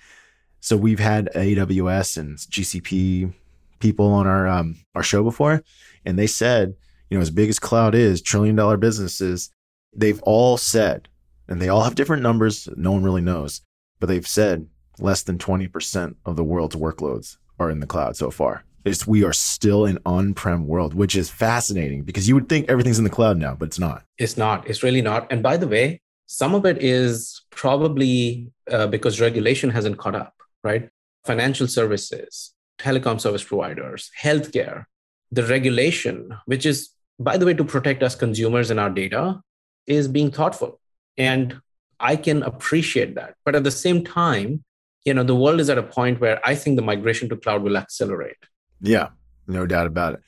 So 0.66 0.76
we've 0.76 0.98
had 0.98 1.30
AWS 1.32 2.16
and 2.16 2.38
GCP 2.38 3.32
people 3.78 4.12
on 4.12 4.26
our 4.26 4.48
um, 4.48 4.74
our 4.96 5.02
show 5.04 5.22
before, 5.22 5.62
and 6.04 6.18
they 6.18 6.26
said, 6.26 6.74
you 7.08 7.16
know, 7.16 7.22
as 7.22 7.30
big 7.30 7.48
as 7.48 7.60
cloud 7.60 7.94
is, 7.94 8.20
trillion 8.20 8.56
dollar 8.56 8.76
businesses, 8.76 9.48
they've 9.94 10.20
all 10.22 10.56
said, 10.56 11.06
and 11.46 11.62
they 11.62 11.68
all 11.68 11.84
have 11.84 11.94
different 11.94 12.24
numbers. 12.24 12.68
No 12.76 12.90
one 12.90 13.04
really 13.04 13.20
knows, 13.20 13.60
but 14.00 14.08
they've 14.08 14.26
said 14.26 14.66
less 14.98 15.22
than 15.22 15.38
twenty 15.38 15.68
percent 15.68 16.16
of 16.24 16.34
the 16.34 16.42
world's 16.42 16.74
workloads 16.74 17.36
are 17.60 17.70
in 17.70 17.78
the 17.78 17.86
cloud 17.86 18.16
so 18.16 18.32
far. 18.32 18.64
It's, 18.84 19.06
we 19.06 19.22
are 19.22 19.32
still 19.32 19.84
an 19.84 20.00
on-prem 20.04 20.66
world, 20.66 20.94
which 20.94 21.14
is 21.14 21.30
fascinating 21.30 22.02
because 22.02 22.28
you 22.28 22.34
would 22.34 22.48
think 22.48 22.68
everything's 22.68 22.98
in 22.98 23.04
the 23.04 23.10
cloud 23.10 23.38
now, 23.38 23.54
but 23.54 23.66
it's 23.66 23.78
not. 23.78 24.02
It's 24.18 24.36
not. 24.36 24.68
It's 24.68 24.82
really 24.82 25.02
not. 25.02 25.30
And 25.30 25.44
by 25.44 25.58
the 25.58 25.68
way, 25.68 26.00
some 26.26 26.56
of 26.56 26.66
it 26.66 26.82
is 26.82 27.42
probably 27.50 28.50
uh, 28.68 28.88
because 28.88 29.20
regulation 29.20 29.70
hasn't 29.70 29.98
caught 29.98 30.16
up, 30.16 30.35
right? 30.66 30.88
Financial 31.24 31.68
services, 31.68 32.52
telecom 32.78 33.20
service 33.20 33.44
providers, 33.44 34.10
healthcare, 34.20 34.84
the 35.30 35.44
regulation, 35.44 36.16
which 36.46 36.66
is, 36.66 36.90
by 37.18 37.36
the 37.38 37.46
way, 37.46 37.54
to 37.54 37.64
protect 37.64 38.02
us 38.02 38.14
consumers 38.14 38.70
and 38.70 38.80
our 38.80 38.90
data, 38.90 39.40
is 39.86 40.08
being 40.08 40.30
thoughtful. 40.30 40.80
And 41.16 41.60
I 42.00 42.16
can 42.16 42.42
appreciate 42.42 43.14
that. 43.14 43.34
But 43.44 43.54
at 43.54 43.64
the 43.64 43.70
same 43.70 44.04
time, 44.04 44.64
you 45.04 45.14
know, 45.14 45.22
the 45.22 45.36
world 45.36 45.60
is 45.60 45.70
at 45.70 45.78
a 45.78 45.82
point 45.82 46.20
where 46.20 46.40
I 46.44 46.54
think 46.54 46.76
the 46.76 46.82
migration 46.82 47.28
to 47.30 47.36
cloud 47.36 47.62
will 47.62 47.76
accelerate. 47.76 48.42
Yeah, 48.80 49.08
no 49.46 49.66
doubt 49.66 49.86
about 49.86 50.14
it. 50.14 50.20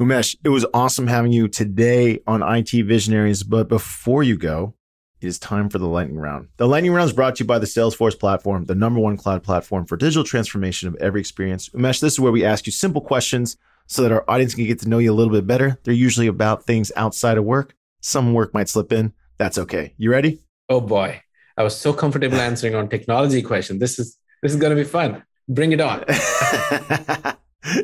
Umesh, 0.00 0.36
it 0.42 0.48
was 0.48 0.64
awesome 0.72 1.06
having 1.06 1.32
you 1.32 1.48
today 1.48 2.20
on 2.26 2.42
IT 2.42 2.70
Visionaries. 2.86 3.42
But 3.42 3.68
before 3.68 4.22
you 4.22 4.36
go, 4.38 4.74
it 5.22 5.28
is 5.28 5.38
time 5.38 5.68
for 5.68 5.78
the 5.78 5.86
lightning 5.86 6.18
round. 6.18 6.48
The 6.56 6.66
lightning 6.66 6.92
round 6.92 7.08
is 7.08 7.14
brought 7.14 7.36
to 7.36 7.44
you 7.44 7.46
by 7.46 7.58
the 7.58 7.66
Salesforce 7.66 8.18
platform, 8.18 8.64
the 8.64 8.74
number 8.74 8.98
one 8.98 9.16
cloud 9.16 9.42
platform 9.44 9.86
for 9.86 9.96
digital 9.96 10.24
transformation 10.24 10.88
of 10.88 10.96
every 10.96 11.20
experience. 11.20 11.68
Umesh, 11.70 12.00
this 12.00 12.14
is 12.14 12.20
where 12.20 12.32
we 12.32 12.44
ask 12.44 12.66
you 12.66 12.72
simple 12.72 13.00
questions 13.00 13.56
so 13.86 14.02
that 14.02 14.12
our 14.12 14.24
audience 14.28 14.54
can 14.54 14.66
get 14.66 14.80
to 14.80 14.88
know 14.88 14.98
you 14.98 15.12
a 15.12 15.14
little 15.14 15.32
bit 15.32 15.46
better. 15.46 15.78
They're 15.84 15.94
usually 15.94 16.26
about 16.26 16.64
things 16.64 16.90
outside 16.96 17.38
of 17.38 17.44
work. 17.44 17.74
Some 18.00 18.34
work 18.34 18.52
might 18.52 18.68
slip 18.68 18.92
in. 18.92 19.12
That's 19.38 19.58
okay. 19.58 19.94
You 19.96 20.10
ready? 20.10 20.40
Oh 20.68 20.80
boy. 20.80 21.22
I 21.56 21.62
was 21.62 21.76
so 21.76 21.92
comfortable 21.92 22.36
answering 22.40 22.74
on 22.74 22.88
technology 22.88 23.42
question. 23.42 23.78
This 23.78 23.98
is 23.98 24.16
this 24.42 24.52
is 24.52 24.58
going 24.58 24.76
to 24.76 24.82
be 24.82 24.88
fun. 24.88 25.22
Bring 25.48 25.72
it 25.72 25.80
on. 25.80 26.04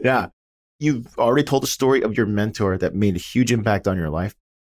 yeah. 0.03 0.29
You've 0.81 1.17
already 1.19 1.45
told 1.45 1.63
the 1.63 1.69
story 1.69 2.03
of 2.03 2.17
your 2.17 2.27
mentor 2.27 2.79
that 2.79 2.95
made 2.95 3.17
a 3.17 3.21
huge 3.21 3.53
impact 3.53 3.87
on 3.87 3.97
your 3.97 4.11
life. 4.11 4.35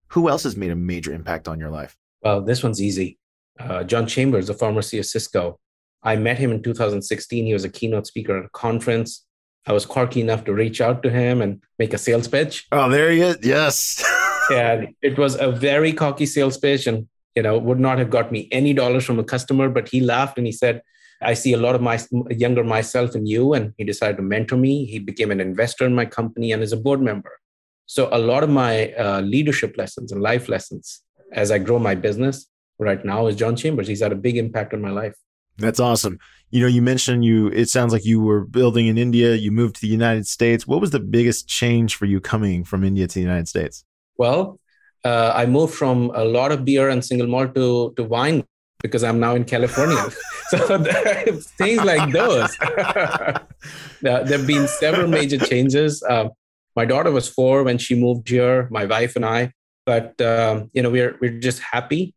Who 0.09 0.29
else 0.29 0.43
has 0.43 0.57
made 0.57 0.71
a 0.71 0.77
major 0.77 1.13
impact 1.13 1.49
on 1.49 1.59
your 1.59 1.71
life? 1.71 1.97
Well, 2.23 2.41
this 2.41 2.63
one's 2.63 2.81
easy. 2.81 3.19
Uh, 3.59 3.83
John 3.85 4.07
Chambers, 4.07 4.47
the 4.47 4.55
former 4.55 4.81
CEO 4.81 5.01
of 5.01 5.07
Cisco. 5.07 5.59
I 6.03 6.17
met 6.17 6.39
him 6.39 6.51
in 6.51 6.63
2016. 6.63 7.47
He 7.47 7.53
was 7.53 7.65
a 7.65 7.69
keynote 7.69 8.07
speaker 8.07 8.39
at 8.39 8.45
a 8.45 8.49
conference. 8.51 9.25
I 9.67 9.73
was 9.73 9.87
quirky 9.87 10.21
enough 10.21 10.45
to 10.45 10.53
reach 10.53 10.81
out 10.81 11.03
to 11.05 11.11
him 11.11 11.41
and 11.41 11.63
make 11.79 11.95
a 11.95 11.99
sales 11.99 12.27
pitch. 12.27 12.67
Oh, 12.73 12.89
there 12.89 13.11
he 13.11 13.21
is. 13.21 13.39
Yes. 13.43 14.05
and 14.53 14.95
it 15.03 15.19
was 15.19 15.37
a 15.37 15.51
very 15.51 15.93
cocky 15.93 16.27
sales 16.27 16.59
pitch 16.59 16.87
and, 16.87 17.09
you 17.37 17.43
know, 17.43 17.59
would 17.59 17.79
not 17.79 17.99
have 17.99 18.11
got 18.11 18.33
me 18.33 18.49
any 18.51 18.73
dollars 18.73 19.05
from 19.05 19.21
a 19.21 19.25
customer, 19.25 19.69
but 19.69 19.89
he 19.89 20.01
laughed 20.01 20.39
and 20.39 20.47
he 20.47 20.53
said, 20.53 20.83
I 21.21 21.35
see 21.35 21.53
a 21.53 21.57
lot 21.57 21.77
of 21.77 21.81
my 21.81 22.01
younger 22.31 22.65
myself 22.65 23.15
in 23.15 23.27
you. 23.27 23.53
And 23.53 23.73
he 23.79 23.85
decided 23.85 24.17
to 24.17 24.23
mentor 24.25 24.57
me. 24.57 24.85
He 24.87 24.99
became 24.99 25.31
an 25.31 25.41
investor 25.41 25.87
in 25.87 25.95
my 25.95 26.07
company 26.07 26.51
and 26.51 26.63
is 26.63 26.73
a 26.73 26.77
board 26.77 27.01
member. 27.01 27.39
So 27.87 28.09
a 28.11 28.19
lot 28.19 28.43
of 28.43 28.51
my 28.51 28.93
uh, 28.95 29.21
leadership 29.21 29.77
lessons 29.77 30.11
and 30.11 30.21
life 30.21 30.49
lessons 30.49 31.03
as 31.33 31.51
I 31.51 31.59
grow 31.59 31.79
my 31.79 31.95
business 31.95 32.47
right 32.79 33.05
now 33.05 33.27
is 33.27 33.37
John 33.37 33.57
Chambers. 33.57 33.89
He's 33.89 34.01
had 34.01 34.13
a 34.13 34.17
big 34.17 34.37
impact 34.37 34.75
on 34.75 34.81
my 34.81 34.91
life. 34.91 35.15
That's 35.59 35.81
awesome. 35.81 36.19
You 36.51 36.61
know, 36.61 36.67
you 36.67 36.83
mentioned 36.83 37.25
you, 37.25 37.49
it 37.49 37.69
sounds 37.69 37.93
like 37.93 38.05
you 38.05 38.21
were 38.21 38.45
building 38.45 38.87
in 38.87 38.99
India, 38.99 39.35
you 39.35 39.51
moved 39.51 39.77
to 39.77 39.81
the 39.81 39.89
United 39.89 40.27
States. 40.27 40.67
What 40.67 40.81
was 40.81 40.91
the 40.91 41.01
biggest 41.01 41.49
change 41.49 41.97
for 41.97 42.07
you 42.07 42.21
coming 42.21 42.65
from 42.65 42.85
India 42.85 43.07
to 43.07 43.15
the 43.15 43.21
United 43.21 43.49
States? 43.49 43.85
Well, 44.17 44.59
uh, 45.05 45.33
I 45.35 45.47
moved 45.47 45.75
from 45.75 46.11
a 46.15 46.25
lot 46.25 46.53
of 46.53 46.65
beer 46.65 46.89
and 46.89 47.05
single 47.05 47.27
malt 47.27 47.55
to, 47.55 47.93
to 47.97 48.05
wine 48.05 48.45
because 48.83 49.05
I'm 49.05 49.21
now 49.21 49.35
in 49.35 49.45
California. 49.45 50.05
so 50.49 50.85
things 51.59 51.85
like 51.85 52.13
those. 52.13 52.57
there 54.03 54.27
have 54.27 54.47
been 54.47 54.69
several 54.69 55.09
major 55.09 55.39
changes. 55.39 56.03
Uh, 56.03 56.29
my 56.77 56.85
daughter 56.85 57.11
was 57.11 57.29
four 57.29 57.63
when 57.63 57.79
she 57.79 57.95
moved 57.95 58.29
here, 58.29 58.69
my 58.71 58.85
wife 58.85 59.17
and 59.17 59.25
I. 59.25 59.53
But 59.85 60.21
um, 60.21 60.71
you 60.73 60.83
know, 60.83 60.91
we're 60.91 61.17
we're 61.21 61.39
just 61.39 61.61
happy 61.61 62.15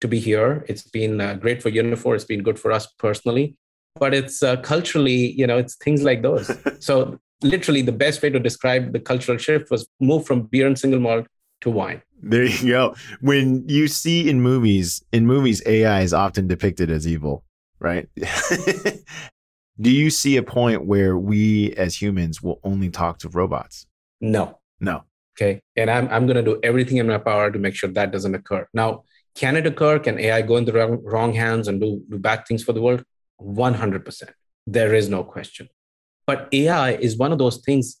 to 0.00 0.08
be 0.08 0.18
here. 0.18 0.64
It's 0.68 0.82
been 0.82 1.20
uh, 1.20 1.34
great 1.34 1.62
for 1.62 1.70
Uniphore. 1.70 2.14
It's 2.14 2.24
been 2.24 2.42
good 2.42 2.58
for 2.58 2.72
us 2.72 2.86
personally. 2.98 3.56
But 3.98 4.12
it's 4.12 4.42
uh, 4.42 4.56
culturally, 4.56 5.32
you 5.32 5.46
know, 5.46 5.56
it's 5.56 5.76
things 5.76 6.02
like 6.02 6.20
those. 6.22 6.50
so 6.84 7.18
literally, 7.42 7.82
the 7.82 7.92
best 7.92 8.22
way 8.22 8.30
to 8.30 8.38
describe 8.38 8.92
the 8.92 9.00
cultural 9.00 9.38
shift 9.38 9.70
was 9.70 9.88
move 10.00 10.26
from 10.26 10.42
beer 10.42 10.66
and 10.66 10.78
single 10.78 11.00
malt 11.00 11.26
to 11.62 11.70
wine. 11.70 12.02
There 12.22 12.44
you 12.44 12.68
go. 12.68 12.94
When 13.20 13.66
you 13.68 13.88
see 13.88 14.28
in 14.28 14.40
movies, 14.40 15.02
in 15.12 15.26
movies, 15.26 15.62
AI 15.66 16.00
is 16.00 16.12
often 16.12 16.46
depicted 16.46 16.90
as 16.90 17.06
evil, 17.06 17.44
right? 17.78 18.08
Do 19.80 19.90
you 19.90 20.08
see 20.08 20.36
a 20.38 20.42
point 20.42 20.86
where 20.86 21.18
we 21.18 21.72
as 21.74 22.00
humans 22.00 22.42
will 22.42 22.60
only 22.64 22.88
talk 22.88 23.18
to 23.18 23.28
robots? 23.28 23.86
No. 24.20 24.58
No. 24.80 25.04
Okay. 25.36 25.60
And 25.76 25.90
I'm, 25.90 26.08
I'm 26.08 26.26
going 26.26 26.36
to 26.36 26.42
do 26.42 26.58
everything 26.62 26.96
in 26.96 27.06
my 27.06 27.18
power 27.18 27.50
to 27.50 27.58
make 27.58 27.74
sure 27.74 27.90
that 27.90 28.10
doesn't 28.10 28.34
occur. 28.34 28.66
Now, 28.72 29.04
can 29.34 29.56
it 29.56 29.66
occur? 29.66 29.98
Can 29.98 30.18
AI 30.18 30.42
go 30.42 30.56
in 30.56 30.64
the 30.64 30.72
wrong, 30.72 31.02
wrong 31.02 31.34
hands 31.34 31.68
and 31.68 31.80
do, 31.80 32.02
do 32.08 32.18
bad 32.18 32.46
things 32.46 32.64
for 32.64 32.72
the 32.72 32.80
world? 32.80 33.04
100%. 33.40 34.30
There 34.66 34.94
is 34.94 35.08
no 35.10 35.22
question. 35.24 35.68
But 36.26 36.48
AI 36.52 36.92
is 36.92 37.16
one 37.18 37.32
of 37.32 37.38
those 37.38 37.58
things, 37.58 38.00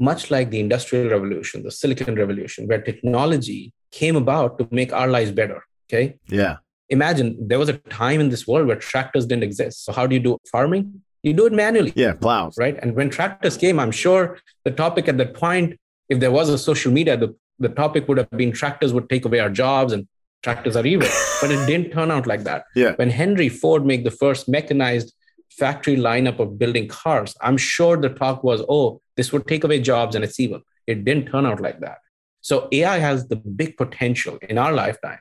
much 0.00 0.30
like 0.30 0.50
the 0.50 0.60
industrial 0.60 1.10
revolution, 1.10 1.62
the 1.62 1.70
silicon 1.70 2.16
revolution, 2.16 2.66
where 2.66 2.80
technology 2.80 3.74
came 3.90 4.16
about 4.16 4.58
to 4.58 4.68
make 4.70 4.92
our 4.92 5.08
lives 5.08 5.30
better. 5.30 5.62
Okay. 5.88 6.18
Yeah. 6.28 6.56
Imagine 6.88 7.36
there 7.38 7.58
was 7.58 7.68
a 7.68 7.74
time 7.74 8.20
in 8.20 8.30
this 8.30 8.46
world 8.46 8.66
where 8.66 8.76
tractors 8.76 9.26
didn't 9.26 9.44
exist. 9.44 9.84
So, 9.84 9.92
how 9.92 10.06
do 10.06 10.14
you 10.14 10.20
do 10.20 10.38
farming? 10.50 11.02
You 11.22 11.32
do 11.32 11.46
it 11.46 11.52
manually. 11.52 11.92
Yeah, 11.94 12.14
plows. 12.14 12.56
Right. 12.58 12.76
And 12.82 12.96
when 12.96 13.08
tractors 13.08 13.56
came, 13.56 13.78
I'm 13.78 13.92
sure 13.92 14.38
the 14.64 14.72
topic 14.72 15.06
at 15.08 15.18
that 15.18 15.34
point 15.34 15.78
if 16.12 16.20
there 16.20 16.30
was 16.30 16.48
a 16.48 16.58
social 16.58 16.92
media, 16.92 17.16
the, 17.16 17.34
the 17.58 17.70
topic 17.70 18.06
would 18.08 18.18
have 18.18 18.30
been 18.42 18.52
tractors 18.52 18.92
would 18.92 19.08
take 19.08 19.24
away 19.24 19.40
our 19.40 19.50
jobs 19.50 19.92
and 19.92 20.06
tractors 20.42 20.76
are 20.76 20.86
evil. 20.86 21.08
but 21.40 21.50
it 21.50 21.66
didn't 21.66 21.90
turn 21.92 22.10
out 22.10 22.26
like 22.26 22.44
that. 22.44 22.64
Yeah. 22.74 22.92
When 22.96 23.10
Henry 23.10 23.48
Ford 23.48 23.86
made 23.86 24.04
the 24.04 24.10
first 24.10 24.48
mechanized 24.48 25.14
factory 25.50 25.96
lineup 25.96 26.38
of 26.38 26.58
building 26.58 26.86
cars, 26.88 27.34
I'm 27.40 27.56
sure 27.56 27.96
the 27.96 28.10
talk 28.10 28.44
was, 28.44 28.62
oh, 28.68 29.00
this 29.16 29.32
would 29.32 29.46
take 29.46 29.64
away 29.64 29.80
jobs 29.80 30.14
and 30.14 30.24
it's 30.24 30.38
evil. 30.38 30.60
It 30.86 31.04
didn't 31.04 31.26
turn 31.30 31.46
out 31.46 31.60
like 31.60 31.80
that. 31.80 31.98
So 32.40 32.68
AI 32.72 32.98
has 32.98 33.28
the 33.28 33.36
big 33.36 33.76
potential 33.76 34.38
in 34.48 34.58
our 34.58 34.72
lifetime 34.72 35.20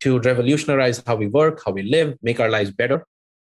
to 0.00 0.20
revolutionize 0.20 1.02
how 1.06 1.16
we 1.16 1.26
work, 1.26 1.62
how 1.64 1.72
we 1.72 1.82
live, 1.82 2.16
make 2.22 2.40
our 2.40 2.48
lives 2.48 2.70
better, 2.70 3.04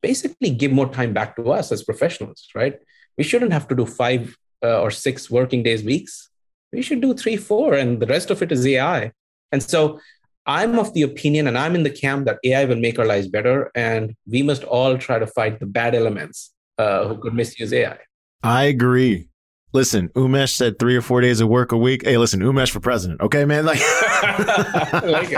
basically 0.02 0.50
give 0.50 0.72
more 0.72 0.90
time 0.90 1.14
back 1.14 1.36
to 1.38 1.52
us 1.52 1.72
as 1.72 1.84
professionals, 1.84 2.48
right? 2.54 2.76
We 3.18 3.24
shouldn't 3.24 3.54
have 3.54 3.68
to 3.70 3.76
do 3.76 3.86
five 3.86 4.36
uh, 4.64 4.82
or 4.82 4.92
six 4.92 5.30
working 5.30 5.62
days 5.64 5.84
weeks. 5.84 6.30
We 6.74 6.82
should 6.82 7.02
do 7.02 7.14
three, 7.14 7.38
four, 7.38 7.76
and 7.76 8.02
the 8.02 8.08
rest 8.08 8.32
of 8.32 8.42
it 8.42 8.52
is 8.52 8.66
AI. 8.66 9.12
And 9.52 9.62
so 9.62 10.00
I'm 10.46 10.78
of 10.78 10.94
the 10.94 11.04
opinion, 11.04 11.48
and 11.48 11.58
I'm 11.58 11.76
in 11.76 11.84
the 11.84 11.90
camp 11.90 12.26
that 12.26 12.40
AI 12.44 12.66
will 12.66 12.80
make 12.80 13.00
our 13.00 13.06
lives 13.06 13.28
better, 13.28 13.72
and 13.76 14.16
we 14.28 14.42
must 14.42 14.64
all 14.64 14.98
try 14.98 15.20
to 15.20 15.28
fight 15.28 15.60
the 15.60 15.66
bad 15.66 15.96
elements 15.96 16.52
uh, 16.78 17.08
who 17.08 17.18
could 17.18 17.34
misuse 17.34 17.72
AI. 17.72 17.98
I 18.42 18.64
agree. 18.64 19.30
Listen, 19.72 20.10
Umesh 20.10 20.54
said 20.54 20.78
three 20.78 20.96
or 20.96 21.02
four 21.02 21.22
days 21.22 21.40
of 21.40 21.48
work 21.48 21.72
a 21.72 21.78
week. 21.78 22.06
Hey, 22.06 22.18
listen, 22.18 22.42
Umesh 22.42 22.72
for 22.72 22.80
president. 22.80 23.22
Okay, 23.22 23.46
man. 23.46 23.66
Like, 23.66 23.80
like 25.04 25.32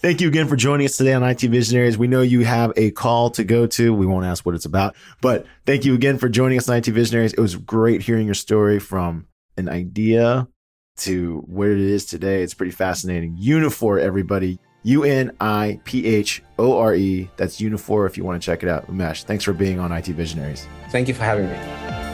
Thank 0.00 0.22
you 0.22 0.28
again 0.28 0.48
for 0.48 0.56
joining 0.56 0.86
us 0.86 0.96
today 0.96 1.12
on 1.12 1.22
IT 1.22 1.42
Visionaries. 1.42 1.98
We 1.98 2.08
know 2.08 2.22
you 2.22 2.42
have 2.42 2.72
a 2.74 2.90
call 2.90 3.28
to 3.32 3.44
go 3.44 3.66
to. 3.66 3.92
We 3.92 4.06
won't 4.06 4.24
ask 4.24 4.46
what 4.46 4.54
it's 4.54 4.64
about, 4.64 4.96
but 5.20 5.44
thank 5.66 5.84
you 5.84 5.94
again 5.94 6.16
for 6.16 6.30
joining 6.30 6.56
us 6.56 6.70
on 6.70 6.76
IT 6.76 6.86
Visionaries. 6.86 7.34
It 7.34 7.40
was 7.40 7.54
great 7.54 8.00
hearing 8.00 8.24
your 8.24 8.34
story 8.34 8.78
from 8.78 9.26
an 9.58 9.68
idea 9.68 10.48
to 10.98 11.44
where 11.46 11.72
it 11.72 11.80
is 11.80 12.06
today. 12.06 12.42
It's 12.42 12.54
pretty 12.54 12.72
fascinating. 12.72 13.36
Uniphore, 13.36 14.00
everybody. 14.00 14.58
U 14.84 15.04
N 15.04 15.32
I 15.38 15.78
P 15.84 16.06
H 16.06 16.42
O 16.58 16.78
R 16.78 16.94
E. 16.94 17.28
That's 17.36 17.60
Uniphore 17.60 18.06
if 18.06 18.16
you 18.16 18.24
want 18.24 18.40
to 18.40 18.46
check 18.46 18.62
it 18.62 18.70
out. 18.70 18.86
Umesh, 18.86 19.24
thanks 19.24 19.44
for 19.44 19.52
being 19.52 19.78
on 19.78 19.92
IT 19.92 20.06
Visionaries. 20.06 20.66
Thank 20.88 21.08
you 21.08 21.14
for 21.14 21.24
having 21.24 21.46
me. 21.46 22.09